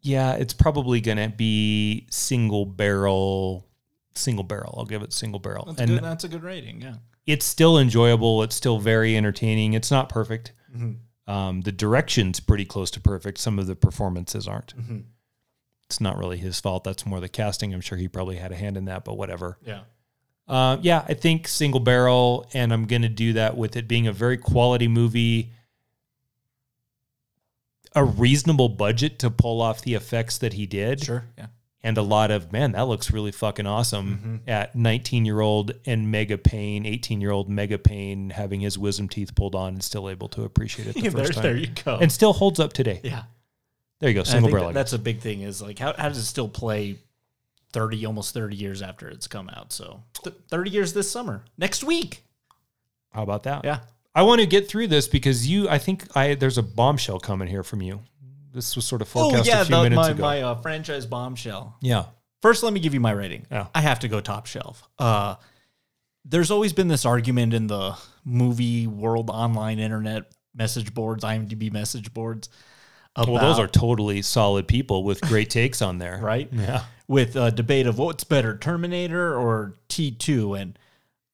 [0.00, 3.66] Yeah, it's probably going to be single barrel.
[4.14, 4.76] Single barrel.
[4.78, 5.64] I'll give it single barrel.
[5.66, 6.94] That's, and good, that's a good rating, yeah.
[7.26, 8.44] it's still enjoyable.
[8.44, 9.74] It's still very entertaining.
[9.74, 10.52] It's not perfect.
[10.74, 10.92] Mm-hmm.
[11.28, 13.38] Um, the direction's pretty close to perfect.
[13.38, 14.72] Some of the performances aren't.
[15.86, 16.84] It's not really his fault.
[16.84, 17.72] That's more the casting.
[17.74, 19.58] I'm sure he probably had a hand in that, but whatever.
[19.64, 19.82] Yeah.
[20.48, 24.06] Uh, yeah, I think single barrel, and I'm going to do that with it being
[24.06, 25.52] a very quality movie,
[27.94, 31.26] a reasonable budget to pull off the effects that he did, Sure.
[31.36, 31.46] Yeah.
[31.82, 34.40] And a lot of man, that looks really fucking awesome.
[34.44, 34.50] Mm-hmm.
[34.50, 39.08] At 19 year old and mega pain, 18 year old mega pain, having his wisdom
[39.08, 41.56] teeth pulled on and still able to appreciate it the Yeah, first there, time, there
[41.56, 41.96] you go.
[41.98, 43.00] and still holds up today.
[43.04, 43.24] yeah.
[44.00, 44.66] There you go, single barrel.
[44.66, 46.98] that- that's a big thing is like, how, how does it still play
[47.72, 49.72] 30, almost 30 years after it's come out?
[49.72, 52.22] So th- 30 years this summer, next week.
[53.12, 53.64] How about that?
[53.64, 53.80] Yeah.
[54.14, 57.46] I want to get through this because you, I think I there's a bombshell coming
[57.48, 58.00] here from you.
[58.52, 60.22] This was sort of forecast a few the- minutes my, ago.
[60.22, 61.76] my uh, franchise bombshell.
[61.80, 62.06] yeah.
[62.40, 63.46] First, let me give you my rating.
[63.50, 63.66] Yeah.
[63.74, 64.88] I have to go top shelf.
[64.96, 65.34] Uh,
[66.24, 72.14] there's always been this argument in the movie world, online internet message boards, IMDb message
[72.14, 72.48] boards.
[73.16, 76.18] About, Well, those are totally solid people with great takes on there.
[76.22, 76.48] right.
[76.52, 76.84] Yeah.
[77.08, 80.78] With a debate of what's better, Terminator or T2, and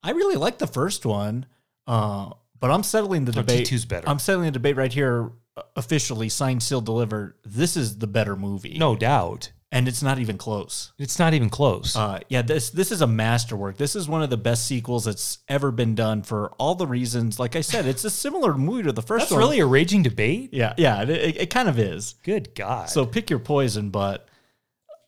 [0.02, 1.44] I really like the first one,
[1.86, 3.66] uh, but I'm settling the debate.
[3.68, 4.08] T2's better.
[4.08, 5.32] I'm settling the debate right here,
[5.76, 7.34] officially signed, sealed, delivered.
[7.44, 8.76] This is the better movie.
[8.78, 9.52] No doubt.
[9.72, 10.92] and it's not even close.
[10.98, 11.96] It's not even close.
[11.96, 13.76] Uh, yeah, this this is a masterwork.
[13.76, 17.38] This is one of the best sequels that's ever been done for all the reasons.
[17.40, 19.40] Like I said, it's a similar movie to the first That's one.
[19.40, 20.50] really a raging debate.
[20.52, 21.02] yeah, yeah.
[21.02, 22.14] It, it, it kind of is.
[22.22, 22.88] Good God.
[22.88, 24.28] So pick your poison, but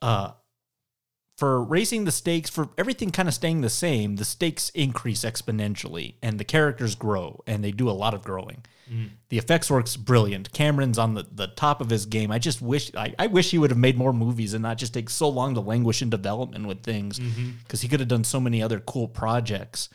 [0.03, 0.33] uh,
[1.39, 6.15] for raising the stakes, for everything kind of staying the same, the stakes increase exponentially
[6.23, 8.65] and the characters grow and they do a lot of growing.
[9.29, 10.53] The effects work's brilliant.
[10.53, 12.31] Cameron's on the, the top of his game.
[12.31, 14.95] I just wish I, I wish he would have made more movies and not just
[14.95, 17.19] take so long to languish in development with things
[17.65, 19.89] because he could have done so many other cool projects.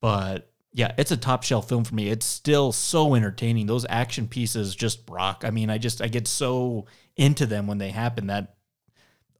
[0.00, 2.08] But yeah, it's a top shelf film for me.
[2.08, 3.66] It's still so entertaining.
[3.66, 5.42] Those action pieces just rock.
[5.44, 6.86] I mean, I just I get so
[7.16, 8.28] into them when they happen.
[8.28, 8.54] That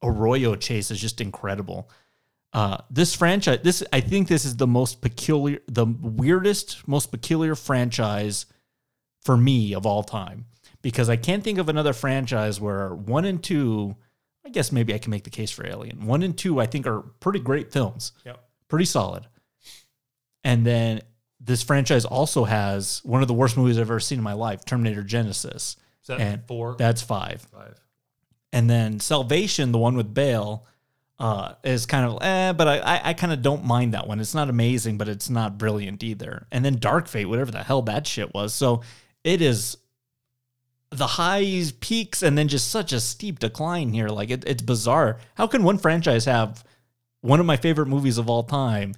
[0.03, 1.89] Arroyo chase is just incredible.
[2.53, 7.55] Uh, this franchise, this I think this is the most peculiar, the weirdest, most peculiar
[7.55, 8.47] franchise
[9.23, 10.47] for me of all time
[10.83, 13.97] because I can't think of another franchise where one and two.
[14.45, 16.07] I guess maybe I can make the case for Alien.
[16.07, 18.13] One and two, I think, are pretty great films.
[18.25, 18.43] Yep.
[18.69, 19.27] Pretty solid.
[20.45, 21.03] And then
[21.39, 24.65] this franchise also has one of the worst movies I've ever seen in my life,
[24.65, 25.55] Terminator Genisys.
[25.55, 25.77] Is
[26.07, 26.77] that and four?
[26.79, 27.43] That's five.
[27.53, 27.79] Five.
[28.53, 30.67] And then Salvation, the one with Bale,
[31.19, 34.21] uh, is kind of eh, but I, I, I kind of don't mind that one.
[34.21, 36.47] It's not amazing, but it's not brilliant either.
[36.51, 38.55] And then Dark Fate, whatever the hell that shit was.
[38.55, 38.81] So
[39.25, 39.77] it is
[40.91, 44.09] the highs, peaks, and then just such a steep decline here.
[44.09, 45.19] Like it, it's bizarre.
[45.35, 46.65] How can one franchise have
[47.21, 48.95] one of my favorite movies of all time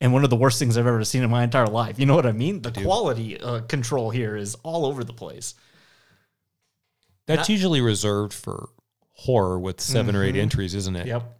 [0.00, 1.98] and one of the worst things I've ever seen in my entire life?
[2.00, 2.62] You know what I mean?
[2.62, 5.54] The quality uh, control here is all over the place.
[7.26, 8.70] That's Not- usually reserved for
[9.12, 10.40] horror with 7 or eight Mhm.
[10.40, 11.06] entries, isn't it?
[11.06, 11.34] Yep.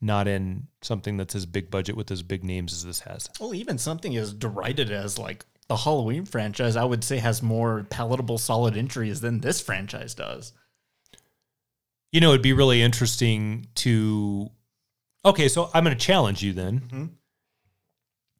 [0.00, 3.28] Not in something that's as big budget with as big names as this has.
[3.40, 7.84] Well, even something as derided as like the Halloween franchise, I would say has more
[7.90, 10.52] palatable, solid entries than this franchise does.
[12.12, 14.50] You know, it'd be really interesting to.
[15.24, 16.80] Okay, so I'm going to challenge you then.
[16.80, 17.10] Mhm.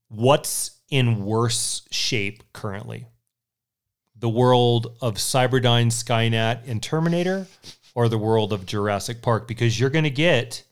[0.08, 3.06] What's in worse shape currently?
[4.14, 7.48] The world of Cyberdyne, Skynet, and Terminator,
[7.94, 9.48] or the world of Jurassic Park?
[9.48, 10.62] Because you're going to get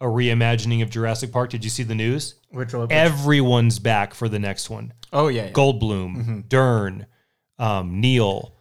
[0.00, 1.50] a reimagining of Jurassic Park.
[1.50, 2.36] Did you see the news?
[2.50, 2.90] Which one?
[2.90, 4.92] Everyone's back for the next one.
[5.12, 5.52] Oh yeah, yeah.
[5.52, 7.06] Goldblum, Dern,
[7.58, 8.54] um, Neil,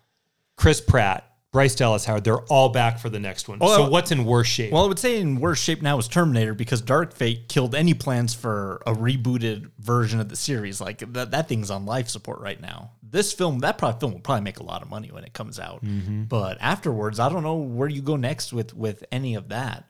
[0.56, 2.24] Chris Pratt, Bryce Dallas Howard.
[2.24, 3.60] They're all back for the next one.
[3.60, 4.72] Well, so what's in worse shape?
[4.72, 7.94] Well, I would say in worse shape now is Terminator because Dark Fate killed any
[7.94, 10.82] plans for a rebooted version of the series.
[10.82, 12.92] Like that, that thing's on life support right now.
[13.02, 15.60] This film, that probably film will probably make a lot of money when it comes
[15.60, 15.84] out.
[16.28, 19.86] But afterwards, I don't know where you go next with with any of that.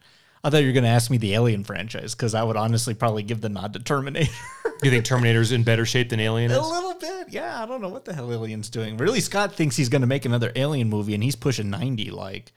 [0.47, 2.93] I thought you were going to ask me the Alien franchise because I would honestly
[2.93, 4.31] probably give the nod to Terminator.
[4.81, 6.65] you think Terminator's in better shape than Alien A is?
[6.69, 7.61] little bit, yeah.
[7.61, 8.95] I don't know what the hell Alien's doing.
[8.95, 12.11] Really, Scott thinks he's going to make another Alien movie, and he's pushing ninety.
[12.11, 12.53] Like,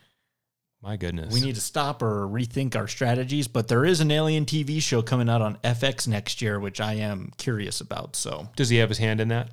[0.81, 1.35] My goodness.
[1.35, 3.49] we need to stop or rethink our strategies.
[3.49, 6.93] But there is an Alien TV show coming out on FX next year, which I
[6.95, 8.15] am curious about.
[8.15, 9.51] So, Does he have his hand in that?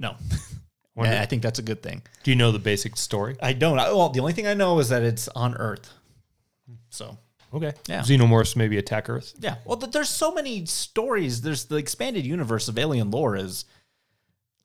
[0.00, 0.16] no,
[0.96, 2.02] yeah, I think that's a good thing.
[2.24, 3.36] Do you know the basic story?
[3.40, 3.78] I don't.
[3.78, 5.92] I, well, the only thing I know is that it's on Earth.
[6.90, 7.16] So,
[7.56, 7.72] Okay.
[7.88, 8.00] Yeah.
[8.02, 9.32] Xenomorphs maybe attack Earth.
[9.40, 9.56] yeah.
[9.64, 11.40] Well, th- there's so many stories.
[11.42, 13.64] There's the expanded universe of Alien lore is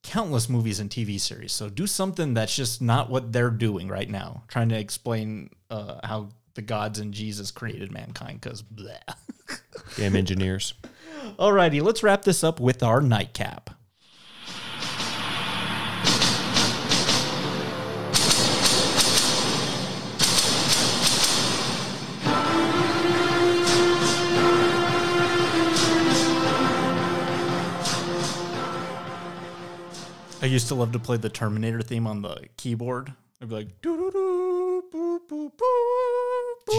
[0.03, 1.51] countless movies and TV series.
[1.51, 5.99] So do something that's just not what they're doing right now, trying to explain uh,
[6.03, 8.41] how the gods and Jesus created mankind.
[8.41, 8.61] Because
[9.97, 10.73] Damn engineers.
[11.37, 13.69] Alrighty, let's wrap this up with our nightcap.
[30.41, 33.13] I used to love to play the Terminator theme on the keyboard.
[33.41, 36.73] I'd be like, doo doo doo, boo boo boo,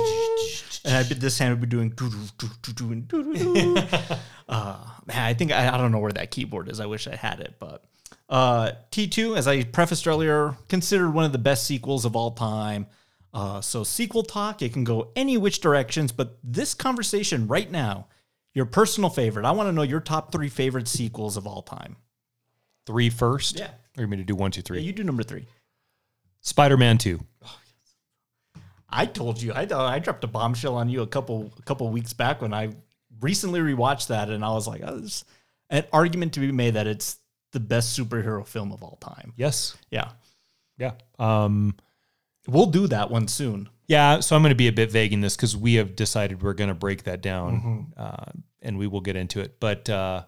[0.84, 3.22] and I'd be this hand would be doing doo doo doo doo doo and doo
[3.22, 3.76] doo doo.
[4.48, 4.76] Uh,
[5.06, 6.78] man, I think I, I don't know where that keyboard is.
[6.78, 7.84] I wish I had it, but
[8.28, 12.86] uh, T2, as I prefaced earlier, considered one of the best sequels of all time.
[13.32, 18.08] Uh, so sequel talk, it can go any which directions, but this conversation right now,
[18.52, 19.46] your personal favorite.
[19.46, 21.96] I want to know your top three favorite sequels of all time.
[22.86, 23.58] Three first?
[23.58, 23.70] Yeah.
[23.96, 25.46] Or you mean to do one, two, Yeah, you do number three.
[26.40, 27.20] Spider Man 2.
[28.88, 32.12] I told you I I dropped a bombshell on you a couple a couple weeks
[32.12, 32.70] back when I
[33.20, 35.24] recently rewatched that and I was like, oh, there's
[35.70, 37.18] an argument to be made that it's
[37.52, 39.32] the best superhero film of all time.
[39.36, 39.76] Yes.
[39.90, 40.10] Yeah,
[40.78, 40.92] Yeah.
[41.18, 41.74] Um,
[42.46, 43.68] we'll do that one soon.
[43.86, 44.20] yeah.
[44.20, 46.54] So I'm going to be a bit vague in this because we have decided we're
[46.54, 49.58] going to break that down uh, and we will get into it.
[49.60, 50.24] But uh,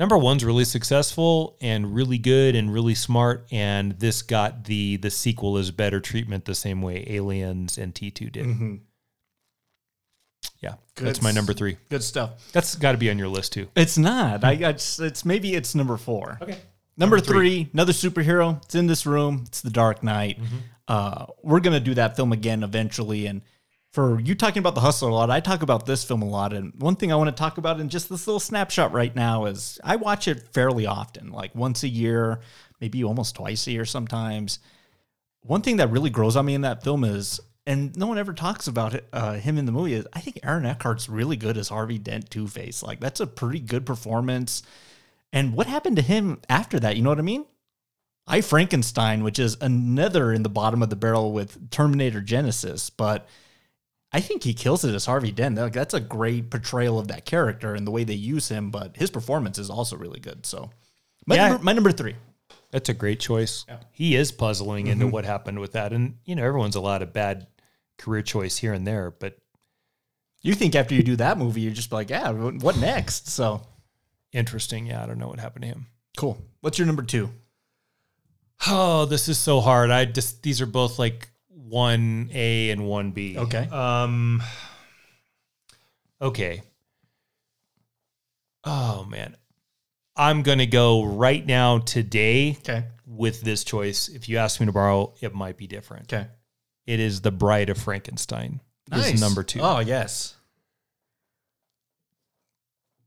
[0.00, 3.46] number one's really successful and really good and really smart.
[3.52, 8.32] And this got the the sequel is better treatment the same way Aliens and T2
[8.32, 8.80] did.
[10.60, 10.74] Yeah.
[10.96, 11.76] That's my number three.
[11.90, 12.50] Good stuff.
[12.52, 13.68] That's got to be on your list too.
[13.76, 14.42] It's not.
[14.42, 16.38] I, I it's, it's maybe it's number four.
[16.42, 16.58] Okay.
[16.96, 17.70] Number, Number three, three.
[17.72, 18.62] another superhero.
[18.64, 19.44] It's in this room.
[19.46, 20.38] It's The Dark Knight.
[20.86, 23.40] Uh, we're gonna do that film again eventually, and
[23.92, 26.52] for you talking about the hustler a lot, I talk about this film a lot.
[26.52, 29.46] And one thing I want to talk about in just this little snapshot right now
[29.46, 32.40] is I watch it fairly often, like once a year,
[32.80, 34.60] maybe almost twice a year sometimes.
[35.42, 38.32] One thing that really grows on me in that film is, and no one ever
[38.32, 41.56] talks about it, uh, him in the movie, is I think Aaron Eckhart's really good
[41.56, 42.82] as Harvey Dent Two Face.
[42.82, 44.62] Like that's a pretty good performance.
[45.32, 46.96] And what happened to him after that?
[46.96, 47.44] You know what I mean?
[48.26, 53.26] I Frankenstein, which is another in the bottom of the barrel with Terminator Genisys, but
[54.12, 55.56] I think he kills it as Harvey Dent.
[55.56, 58.96] Like, that's a great portrayal of that character and the way they use him, but
[58.96, 60.44] his performance is also really good.
[60.46, 60.70] So,
[61.26, 61.48] my, Yeah.
[61.48, 62.16] number, my number three.
[62.72, 63.64] That's a great choice.
[63.92, 65.12] He is puzzling into mm-hmm.
[65.12, 65.92] what happened with that.
[65.92, 67.46] And, you know, everyone's allowed a bad
[67.98, 69.38] career choice here and there, but
[70.42, 73.28] You think after you do that movie, you're just like, yeah, what next?
[73.28, 73.60] So,
[74.32, 74.86] interesting.
[74.86, 75.86] Yeah, I don't know what happened to him.
[76.16, 76.38] cool.
[76.62, 77.28] What's your number two?
[78.66, 79.90] Oh, this is so hard.
[79.90, 81.29] I just these are both like
[81.70, 83.38] one A and one B.
[83.38, 83.66] Okay.
[83.68, 84.42] Um.
[86.20, 86.62] Okay.
[88.64, 89.36] Oh man,
[90.16, 92.84] I'm gonna go right now today Okay.
[93.06, 94.08] with this choice.
[94.08, 96.12] If you ask me tomorrow, it might be different.
[96.12, 96.26] Okay.
[96.86, 98.60] It is the Bride of Frankenstein.
[98.92, 99.60] Is number two.
[99.60, 100.34] Oh, yes.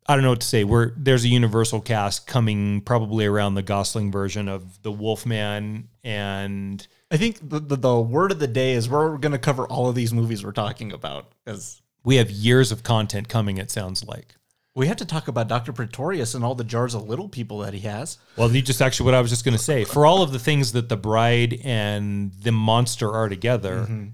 [0.07, 0.63] I don't know what to say.
[0.63, 6.85] We're there's a universal cast coming probably around the Gosling version of the Wolfman and
[7.13, 9.87] I think the, the, the word of the day is we're going to cover all
[9.87, 13.59] of these movies we're talking about because we have years of content coming.
[13.59, 14.35] It sounds like.
[14.73, 15.73] we have to talk about Dr.
[15.73, 18.17] Pretorius and all the jars of little people that he has.
[18.35, 19.83] Well, you just actually what I was just going to say.
[19.83, 24.07] For all of the things that the bride and the monster are together, mm-hmm.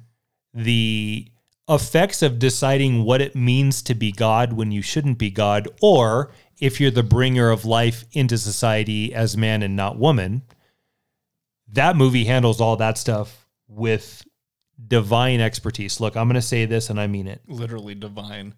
[0.53, 1.31] the
[1.69, 6.31] effects of deciding what it means to be God when you shouldn't be God, or
[6.59, 10.41] if you're the bringer of life into society as man and not woman,
[11.73, 14.23] that movie handles all that stuff with
[14.87, 15.99] divine expertise.
[15.99, 18.55] Look, I'm going to say this and I mean it Literally divine.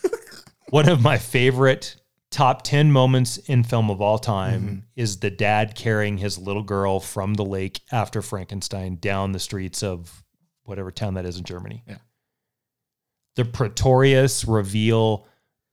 [0.70, 1.96] one of my favorite
[2.30, 4.78] top 10 moments in film of all time mm-hmm.
[4.96, 9.82] is the dad carrying his little girl from the lake after Frankenstein down the streets
[9.82, 10.24] of
[10.64, 11.84] whatever town that is in Germany.
[11.86, 11.98] Yeah.
[13.36, 15.26] The Pretorius reveal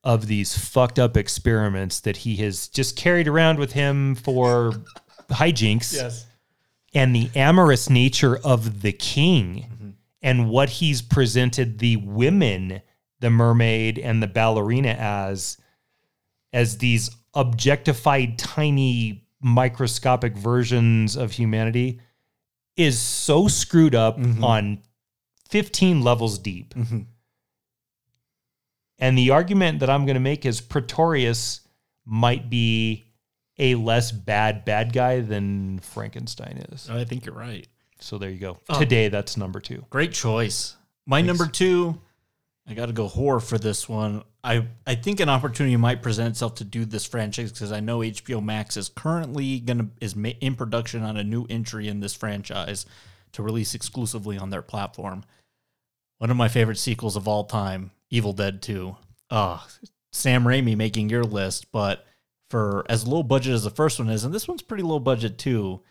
[0.04, 4.74] of these fucked up experiments that he has just carried around with him for
[5.30, 6.26] hijinks Yes.
[6.94, 9.90] And the amorous nature of the king mm-hmm.
[10.22, 12.82] and what he's presented the women
[13.20, 15.58] the mermaid and the ballerina as
[16.54, 22.00] as these objectified tiny microscopic versions of humanity
[22.76, 24.44] is so screwed up mm-hmm.
[24.44, 24.82] on
[25.50, 26.74] 15 levels deep.
[26.74, 27.02] Mm-hmm.
[29.00, 31.62] And the argument that i'm going to make is pretorius
[32.06, 33.06] might be
[33.60, 37.68] a less bad bad guy than frankenstein is I think you're right.
[38.00, 38.58] so there you go.
[38.78, 39.86] Today, that's number two.
[39.90, 40.76] Great choice.
[41.06, 42.00] My number two,
[42.68, 44.24] I got to go horror for this one.
[44.44, 48.00] I I think an opportunity might present itself to do this franchise because I know
[48.00, 52.86] HBO Max is currently gonna is in production on a new entry in this franchise
[53.34, 55.24] to release exclusively on their platform.
[56.18, 58.98] One of my favorite sequels of all time, Evil Dead Two.
[59.30, 59.68] Ah,
[60.12, 62.06] Sam Raimi making your list, but
[62.52, 65.40] for as low budget as the first one is, and this one's pretty low budget
[65.40, 65.82] too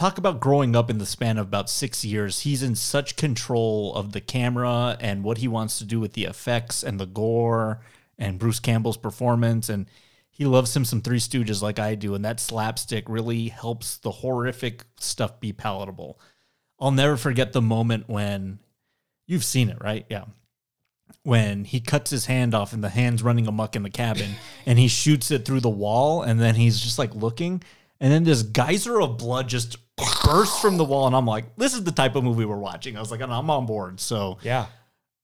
[0.00, 2.40] talk about growing up in the span of about six years.
[2.40, 6.24] He's in such control of the camera and what he wants to do with the
[6.24, 7.82] effects and the gore
[8.18, 9.68] and Bruce Campbell's performance.
[9.68, 9.84] And
[10.30, 12.14] he loves him some Three Stooges like I do.
[12.14, 16.18] And that slapstick really helps the horrific stuff be palatable.
[16.80, 18.58] I'll never forget the moment when
[19.26, 20.06] you've seen it, right?
[20.08, 20.24] Yeah.
[21.22, 24.32] When he cuts his hand off and the hand's running amuck in the cabin
[24.66, 27.62] and he shoots it through the wall and then he's just like looking
[28.00, 29.76] and then this geyser of blood just
[30.24, 32.96] bursts from the wall and I'm like, this is the type of movie we're watching.
[32.96, 34.00] I was like, I'm on board.
[34.00, 34.66] So Yeah.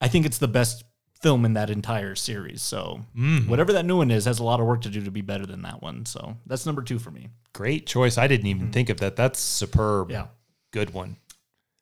[0.01, 0.85] I think it's the best
[1.23, 2.61] film in that entire series.
[2.61, 3.49] So mm-hmm.
[3.49, 5.47] whatever that new one is has a lot of work to do to be better
[5.47, 6.05] than that one.
[6.05, 7.29] So that's number two for me.
[7.55, 8.19] Great choice.
[8.19, 8.73] I didn't even mm-hmm.
[8.73, 9.17] think of that.
[9.17, 10.11] That's superb.
[10.11, 10.27] Yeah.
[10.73, 11.17] Good one.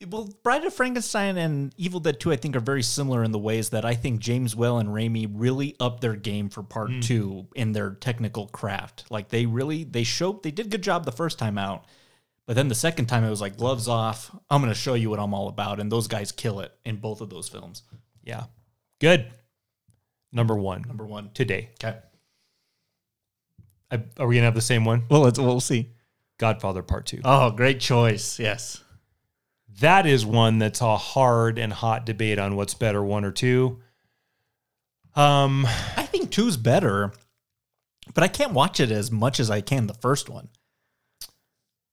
[0.09, 3.39] Well, Bride of Frankenstein and Evil Dead 2, I think, are very similar in the
[3.39, 7.01] ways that I think James Whale and Raimi really upped their game for part hmm.
[7.01, 9.05] two in their technical craft.
[9.11, 11.87] Like they really they showed they did a good job the first time out,
[12.47, 14.35] but then the second time it was like gloves off.
[14.51, 17.21] I'm gonna show you what I'm all about, and those guys kill it in both
[17.21, 17.83] of those films.
[18.23, 18.45] Yeah.
[19.01, 19.33] Good.
[20.33, 20.83] Number one.
[20.87, 21.31] Number one.
[21.33, 21.71] Today.
[21.83, 21.97] Okay.
[23.91, 25.05] I, are we going to have the same one?
[25.09, 25.91] Well, let's we'll see.
[26.39, 27.21] Godfather Part Two.
[27.25, 28.41] Oh, great choice.
[28.41, 28.83] Yes.
[29.81, 33.81] That is one that's a hard and hot debate on what's better, one or two.
[35.15, 37.13] Um, I think two's better,
[38.15, 40.49] but I can't watch it as much as I can the first one.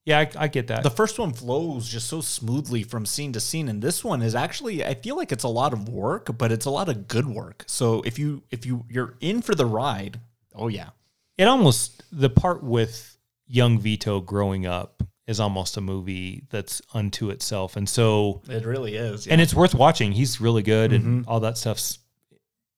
[0.03, 0.81] Yeah, I, I get that.
[0.81, 4.33] The first one flows just so smoothly from scene to scene, and this one is
[4.33, 7.27] actually I feel like it's a lot of work, but it's a lot of good
[7.27, 7.63] work.
[7.67, 10.19] So if you if you you're in for the ride,
[10.55, 10.89] oh yeah,
[11.37, 17.31] it almost the part with young Vito growing up is almost a movie that's unto
[17.31, 20.11] itself, and so it really is, and it's worth watching.
[20.11, 21.97] He's really good, and all that stuff's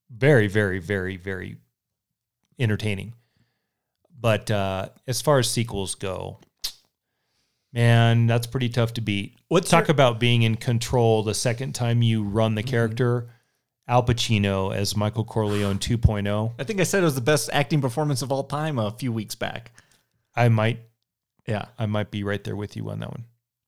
[0.09, 1.57] very, very, very, very
[2.57, 3.13] entertaining.
[4.17, 6.39] But uh, as far as sequels go,
[7.73, 9.35] man, that's pretty tough to beat.
[9.49, 13.29] What's talk your- about being in control the second time you run the character?
[13.85, 16.53] Al Pacino as Michael Corleone 2.0.
[16.57, 19.11] I think I said it was the best acting performance of all time a few
[19.11, 19.73] weeks back.
[20.37, 20.79] I might,
[21.47, 21.65] Yeah.
[21.77, 23.25] I might be right there with you on that one.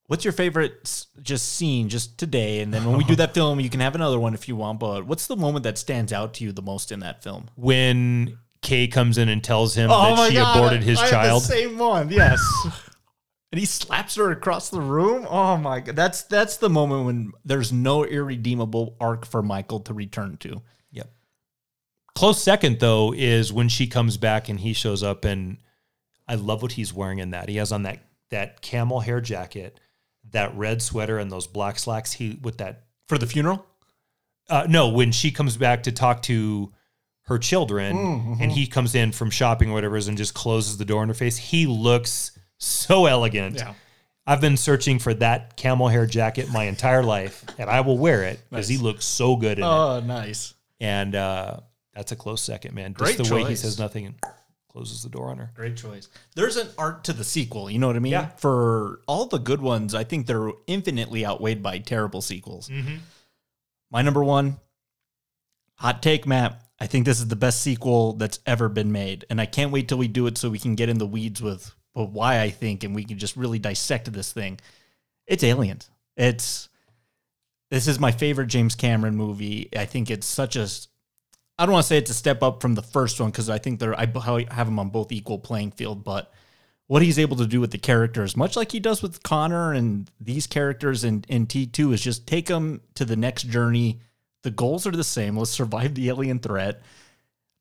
[0.08, 2.62] What's your favorite just scene just today?
[2.62, 4.80] And then when we do that film, you can have another one if you want.
[4.80, 7.50] But what's the moment that stands out to you the most in that film?
[7.56, 11.42] When Kay comes in and tells him oh that she aborted his Oh I child.
[11.42, 12.40] the same one, yes.
[13.52, 15.26] and he slaps her across the room.
[15.30, 19.94] Oh my god, that's that's the moment when there's no irredeemable arc for Michael to
[19.94, 20.62] return to.
[20.92, 21.12] Yep.
[22.14, 25.58] Close second though is when she comes back and he shows up and
[26.28, 27.50] I love what he's wearing in that.
[27.50, 28.00] He has on that
[28.32, 29.80] that camel hair jacket,
[30.32, 32.14] that red sweater and those black slacks.
[32.14, 33.66] He with that For the funeral?
[34.50, 36.72] uh, no, when she comes back to talk to
[37.24, 38.42] her children Mm-hmm.
[38.44, 41.16] and he comes in from shopping or whatever and just closes the door in her
[41.16, 43.56] face, he looks so elegant.
[43.58, 43.74] Yeah.
[44.28, 48.24] I've been searching for that camel hair jacket my entire life, and I will wear
[48.24, 49.68] it because he looks so good in it.
[49.68, 50.56] Oh, nice.
[50.80, 51.58] And uh,
[51.94, 52.94] that's a close second, man.
[52.94, 54.16] Great Just the way he says nothing
[54.76, 55.50] closes the door on her.
[55.56, 56.10] Great choice.
[56.36, 57.72] There's an art to the sequel.
[57.72, 58.12] You know what I mean?
[58.12, 58.28] Yeah.
[58.36, 62.68] For all the good ones, I think they're infinitely outweighed by terrible sequels.
[62.68, 62.96] Mm-hmm.
[63.90, 64.58] My number one
[65.76, 66.62] hot take, Matt.
[66.78, 69.88] I think this is the best sequel that's ever been made, and I can't wait
[69.88, 72.50] till we do it so we can get in the weeds with, with why I
[72.50, 74.60] think, and we can just really dissect this thing.
[75.26, 75.90] It's Aliens.
[76.18, 76.68] It's
[77.72, 79.70] this is my favorite James Cameron movie.
[79.74, 80.68] I think it's such a
[81.58, 83.58] I don't want to say it's a step up from the first one because I
[83.58, 84.06] think they're I
[84.52, 86.32] have them on both equal playing field, but
[86.88, 90.10] what he's able to do with the characters, much like he does with Connor and
[90.20, 94.02] these characters in, in T2, is just take them to the next journey.
[94.44, 95.38] The goals are the same.
[95.38, 96.82] Let's survive the alien threat,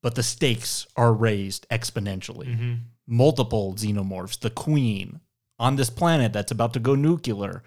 [0.03, 2.49] but the stakes are raised exponentially.
[2.49, 2.75] Mm-hmm.
[3.07, 5.21] Multiple xenomorphs, the queen
[5.59, 7.63] on this planet that's about to go nuclear.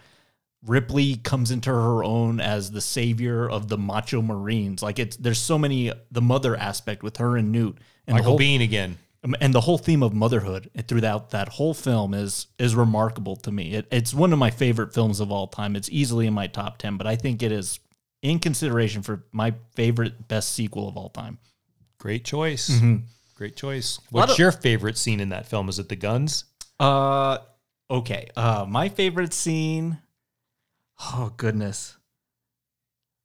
[0.65, 4.81] Ripley comes into her own as the savior of the macho Marines.
[4.81, 7.77] Like it's there's so many the mother aspect with her and Newt
[8.07, 8.97] and the Michael whole, Biehn again.
[9.23, 13.51] um, and the whole theme of motherhood throughout that whole film is is remarkable to
[13.51, 13.73] me.
[13.75, 15.75] It, it's one of my favorite films of all time.
[15.75, 17.79] It's easily in my top ten, but I think it is
[18.23, 21.37] in consideration for my favorite best sequel of all time.
[21.99, 22.81] Great choice.
[23.35, 23.97] Great choice.
[23.97, 24.15] Mm-hmm.
[24.17, 25.69] lot What's of- your favorite scene in that film?
[25.69, 26.45] Is it the guns?
[26.79, 27.37] Uh,
[27.91, 28.27] okay.
[28.35, 29.99] Uh, my favorite scene.
[30.99, 31.97] Oh goodness.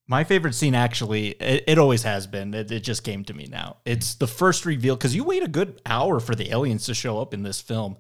[0.07, 2.53] My favorite scene, actually, it, it always has been.
[2.53, 3.77] It, it just came to me now.
[3.85, 7.21] It's the first reveal because you wait a good hour for the aliens to show
[7.21, 7.97] up in this film,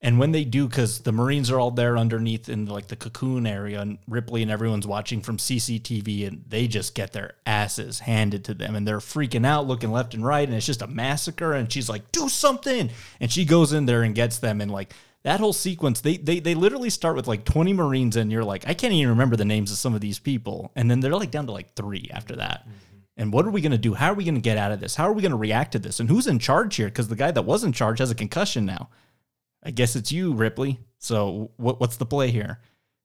[0.00, 3.46] and when they do, because the Marines are all there underneath in like the cocoon
[3.46, 8.44] area, and Ripley and everyone's watching from CCTV, and they just get their asses handed
[8.44, 11.52] to them, and they're freaking out, looking left and right, and it's just a massacre.
[11.52, 12.90] And she's like, "Do something!"
[13.20, 14.92] And she goes in there and gets them, and like
[15.24, 18.68] that whole sequence, they they they literally start with like twenty Marines, and you're like,
[18.68, 21.30] I can't even remember the names of some of these people, and then they're like
[21.30, 22.62] down to like three after that.
[22.62, 22.72] Mm-hmm.
[23.18, 23.94] And what are we going to do?
[23.94, 24.94] How are we going to get out of this?
[24.94, 25.98] How are we going to react to this?
[25.98, 26.86] And who's in charge here?
[26.86, 28.90] Because the guy that was in charge has a concussion now.
[29.64, 30.78] I guess it's you, Ripley.
[30.98, 32.60] So what, what's the play here?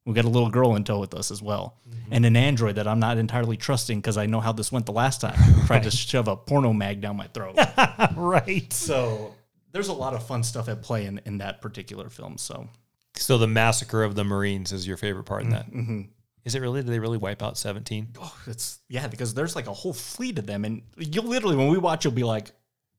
[0.06, 2.14] We got a little girl in tow with us as well, mm-hmm.
[2.14, 4.91] and an android that I'm not entirely trusting because I know how this went the
[4.91, 5.38] last time.
[5.65, 7.57] Tried to shove a porno mag down my throat.
[8.18, 8.72] right.
[8.72, 9.34] so
[9.74, 12.38] there's a lot of fun stuff at play in, in that particular film.
[12.38, 12.70] So
[13.16, 15.66] So the massacre of the Marines is your favorite part in that.
[15.68, 16.02] Is Mm-hmm.
[16.45, 16.82] it really?
[16.84, 18.16] Did they really wipe out 17?
[18.22, 21.68] oh, it's yeah, because there's like a whole fleet of them, and you'll literally when
[21.68, 22.52] we watch, you'll be like,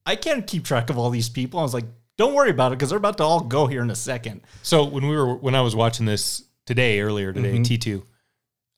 [0.06, 1.58] I can't keep track of all these people.
[1.60, 1.86] I was like,
[2.18, 4.42] don't worry about it because they're about to all go here in a second.
[4.62, 8.02] So when we were when I was watching this today, earlier today, T2,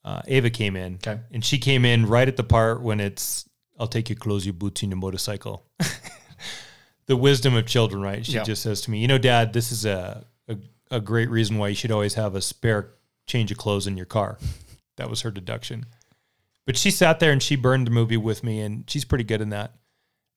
[0.05, 0.95] uh, Ava came in.
[0.95, 1.21] Okay.
[1.33, 3.49] And she came in right at the part when it's
[3.79, 5.67] I'll take your clothes, your boots, and your motorcycle.
[7.07, 8.25] the wisdom of children, right?
[8.27, 8.43] She Yeah.
[8.45, 10.57] just says to me, you know, Dad, this is a, a
[10.91, 12.95] a great reason why you should always have a spare
[13.27, 14.39] change of clothes in your car.
[14.97, 15.85] That was her deduction.
[16.65, 19.43] But she sat there and she burned the movie with me, and she's pretty good
[19.43, 19.75] in that.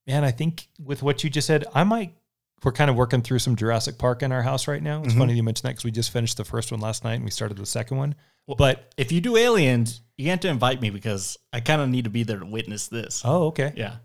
[0.06, 2.14] Man, I think with what you just said, I might.
[2.62, 4.98] We're kind of working through some Jurassic Park in our house right now.
[5.00, 5.18] It's mm-hmm.
[5.18, 7.30] funny you mentioned that because we just finished the first one last night and we
[7.30, 8.14] started the second one.
[8.58, 12.04] but If you do aliens, you have to invite me because I kind of need
[12.04, 13.22] to be there to witness this.
[13.24, 13.96] oh, okay, Yeah,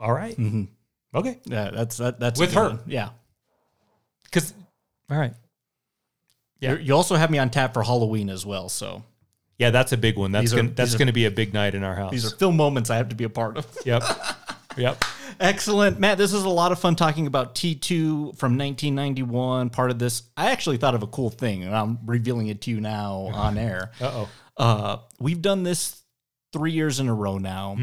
[0.00, 0.36] all right.
[0.36, 0.64] Mm-hmm.
[1.18, 1.38] Okay.
[1.44, 2.68] yeah, that's that, that's a With good her.
[2.70, 2.80] one.
[2.86, 3.10] Yeah,
[4.24, 4.52] Because
[5.10, 5.34] all right,
[6.60, 6.70] Yeah.
[6.72, 8.68] You're- You also have me on tap for Halloween as well.
[8.68, 9.02] So
[9.58, 10.32] Yeah, that's a big one.
[10.32, 11.94] That's These are- gonna, that's these are- going to be a big night in our
[11.96, 12.10] house.
[12.12, 13.66] these are film moments I have to be a part of.
[13.84, 14.02] yep,
[14.76, 15.02] yep.
[15.40, 16.00] Excellent.
[16.00, 19.70] Matt, this is a lot of fun talking about T2 from 1991.
[19.70, 22.70] Part of this, I actually thought of a cool thing, and I'm revealing it to
[22.72, 23.92] you now on air.
[24.00, 24.28] Uh-oh.
[24.56, 26.02] Uh, we've done this
[26.52, 27.76] three years in a row now.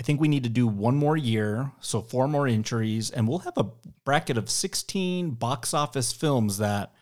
[0.00, 3.40] I think we need to do one more year, so four more entries, and we'll
[3.40, 3.66] have a
[4.06, 6.94] bracket of 16 box office films that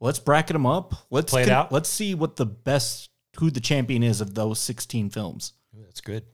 [0.00, 0.94] let's bracket them up.
[1.10, 1.70] Let's Play it out.
[1.70, 5.52] Let's see what the best, who the champion is of those 16 films.
[5.78, 6.24] That's good.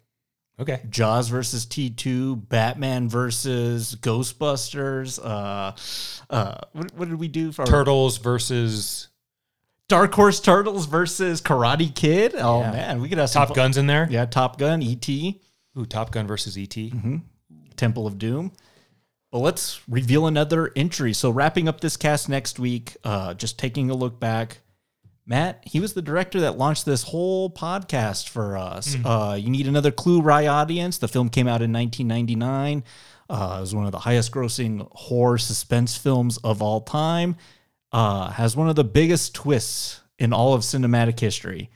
[0.60, 0.80] Okay.
[0.90, 5.18] Jaws versus T2, Batman versus Ghostbusters.
[5.20, 5.72] Uh,
[6.32, 9.08] uh, what, what did we do for Turtles versus
[9.88, 12.34] Dark Horse Turtles versus Karate Kid?
[12.36, 12.70] Oh Yeah.
[12.70, 14.06] man, we could have some Top fun- Guns in there.
[14.08, 15.40] Yeah, Top Gun, E.T.,
[15.78, 16.68] Ooh, Top Gun versus ET.
[16.70, 17.16] Mm-hmm.
[17.76, 18.52] Temple of Doom.
[19.30, 21.12] But let's reveal another entry.
[21.12, 24.58] So wrapping up this cast next week, uh, just taking a look back.
[25.24, 28.96] Matt, he was the director that launched this whole podcast for us.
[29.04, 30.98] Uh, you need another clue, Rye audience.
[30.98, 32.82] The film came out in 1999.
[33.28, 37.36] Uh, it was one of the highest grossing horror suspense films of all time.
[37.92, 41.70] Uh, has one of the biggest twists in all of cinematic history.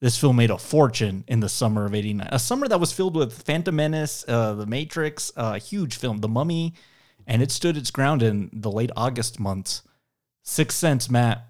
[0.00, 2.28] This film made a fortune in the summer of 89.
[2.30, 6.28] A summer that was filled with Phantom Menace, uh, The Matrix, a huge film, The
[6.28, 6.74] Mummy,
[7.26, 9.82] and it stood its ground in the late August months.
[10.44, 11.44] Sixth Sense, Matt.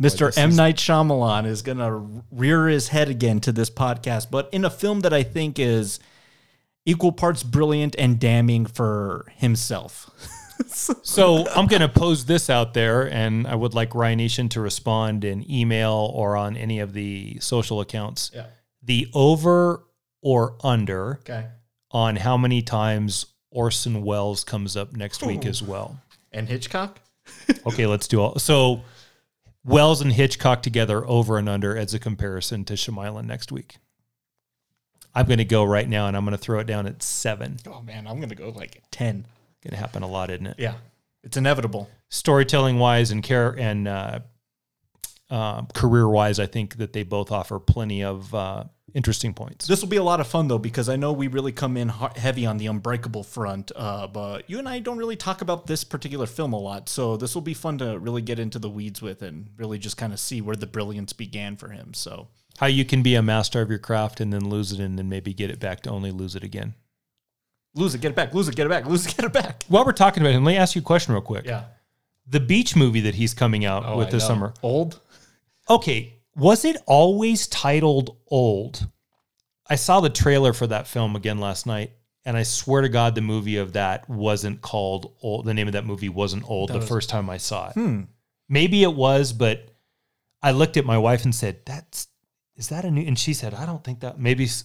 [0.00, 0.26] Mr.
[0.26, 0.48] this M.
[0.50, 4.64] is- Night Shyamalan is going to rear his head again to this podcast, but in
[4.64, 6.00] a film that I think is
[6.86, 10.10] equal parts brilliant and damning for himself.
[11.02, 14.60] So I'm going to pose this out there, and I would like Ryan Nation to
[14.60, 18.30] respond in email or on any of the social accounts.
[18.34, 18.46] Yeah.
[18.82, 19.84] The over
[20.22, 21.46] or under Okay.
[21.90, 26.00] on how many times Orson Welles comes up next week as well.
[26.32, 27.00] And Hitchcock?
[27.66, 28.38] Okay, let's do all.
[28.38, 28.82] So
[29.64, 33.76] Welles and Hitchcock together over and under as a comparison to Shyamalan next week.
[35.14, 37.58] I'm going to go right now, and I'm going to throw it down at seven.
[37.66, 39.24] Oh, man, I'm going to go like 10.
[39.68, 40.56] Going to happen a lot, isn't it?
[40.58, 40.74] Yeah.
[41.22, 41.90] It's inevitable.
[42.08, 44.20] storytelling wise and care and uh,
[45.28, 48.64] uh, career wise, I think that they both offer plenty of uh,
[48.94, 49.66] interesting points.
[49.66, 51.90] This will be a lot of fun though because I know we really come in
[51.90, 55.84] heavy on the Unbreakable front, uh, but you and I don't really talk about this
[55.84, 56.88] particular film a lot.
[56.88, 59.98] So this will be fun to really get into the weeds with and really just
[59.98, 61.92] kind of see where the brilliance began for him.
[61.92, 62.28] So
[62.58, 65.10] How you can be a master of your craft and then lose it and then
[65.10, 66.74] maybe get it back to only lose it again.
[67.74, 69.64] Lose it, get it back, lose it, get it back, lose it, get it back.
[69.68, 71.44] While we're talking about him, let me ask you a question real quick.
[71.46, 71.64] Yeah.
[72.26, 74.28] The beach movie that he's coming out Oh, with I this know.
[74.28, 74.54] summer.
[74.62, 75.00] Old?
[75.70, 78.86] Okay, was it always titled Old?
[79.68, 81.92] I saw the trailer for that film again last night,
[82.24, 85.44] and I swear to God, the movie of that wasn't called Old.
[85.46, 87.72] The name of that movie wasn't Old the first time I saw it.
[87.74, 88.02] Hmm.
[88.48, 89.70] Maybe it was, but
[90.42, 92.08] I looked at my wife and said, "That's
[92.56, 94.64] is that a new?" And she said, "I don't think that maybe." s-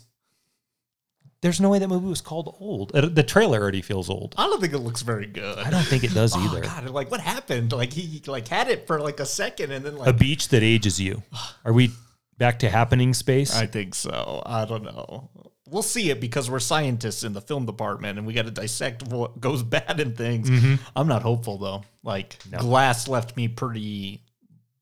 [1.43, 2.91] There's no way that movie was called Old.
[2.93, 4.33] The trailer already feels old.
[4.37, 5.59] I don't think it looks very good.
[5.59, 6.61] I don't think it does Oh, either.
[6.61, 7.73] God, like what happened?
[7.73, 10.63] Like he like had it for like a second and then like A beach that
[10.63, 11.21] ages you.
[11.65, 11.91] Are we
[12.37, 13.53] back to happening space?
[13.55, 14.41] I think so.
[14.45, 15.29] I don't know.
[15.69, 19.03] We'll see it because we're scientists in the film department and we got to dissect
[19.07, 20.49] what goes bad in things.
[20.49, 20.75] Mm-hmm.
[20.95, 21.83] I'm not hopeful though.
[22.03, 24.21] Like Glass left me pretty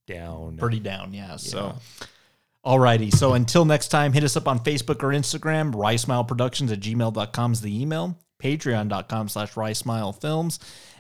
[0.06, 0.58] Down.
[0.58, 1.14] pretty down.
[1.14, 1.38] Yeah.
[1.38, 1.76] So
[2.66, 3.14] alrighty.
[3.14, 5.74] So until next time, hit us up on Facebook or Instagram.
[5.74, 8.18] Rysmileproductions at gmail.com is the email.
[8.42, 9.52] Patreon.com slash
[10.20, 10.60] Films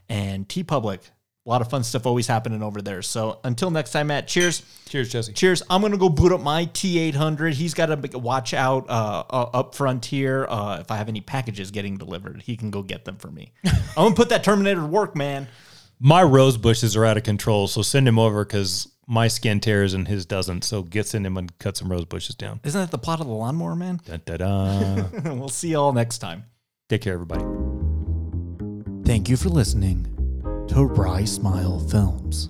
[0.10, 1.02] and T Public.
[1.44, 3.02] A lot of fun stuff always happening over there.
[3.02, 4.62] So until next time, Matt, cheers.
[4.88, 5.34] Cheers, Jesse.
[5.34, 5.64] Cheers.
[5.72, 7.54] I'm gonna go boot up my T800.
[7.54, 10.46] He's got to watch out uh, uh, up front here.
[10.48, 13.54] Uh, if I have any packages getting delivered, he can go get them for me.
[13.66, 15.48] I'm gonna put that Terminator to work, man.
[16.00, 19.94] My rose bushes are out of control, so send him over because my skin tears
[19.94, 20.64] and his doesn't.
[20.64, 22.62] So gets in him and cuts some rose bushes down.
[22.64, 24.00] Isn't that the plot of the lawnmower man?
[24.06, 25.04] Dun, da, da.
[25.34, 26.46] we'll see you all next time.
[26.88, 27.44] Take care, everybody.
[29.04, 30.06] Thank you for listening
[30.70, 32.48] to Rye Smile Films.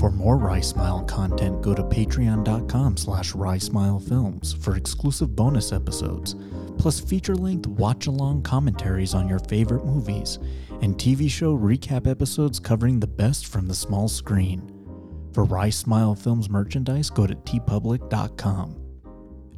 [0.00, 6.34] For more Rye Smile content, go to patreon.com slash Films for exclusive bonus episodes,
[6.78, 10.38] plus feature-length watch-along commentaries on your favorite movies,
[10.82, 14.77] and TV show recap episodes covering the best from the small screen.
[15.32, 18.76] For Rye Smile Films merchandise, go to tpublic.com.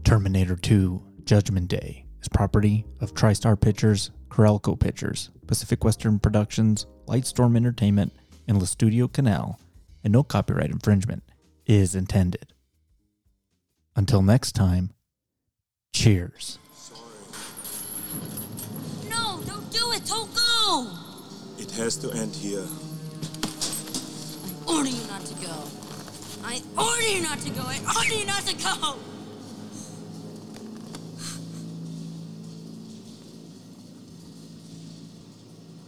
[0.04, 7.56] Terminator 2 Judgment Day is property of TriStar Pictures, Carolco Pictures, Pacific Western Productions, Lightstorm
[7.56, 8.12] Entertainment,
[8.48, 9.60] and La Studio Canal,
[10.02, 11.22] and no copyright infringement
[11.66, 12.52] is intended.
[13.94, 14.92] Until next time,
[15.92, 16.58] cheers.
[19.08, 20.04] No, don't do it.
[20.06, 20.90] Don't go.
[21.58, 22.66] It has to end here.
[24.66, 25.39] Order order you not to go.
[26.44, 27.62] I order you not to go.
[27.62, 28.96] I order you not to go.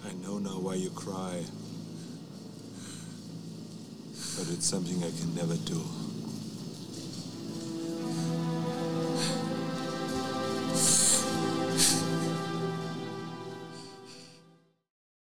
[0.05, 1.45] I know now why you cry.
[4.37, 5.83] But it's something I can never do.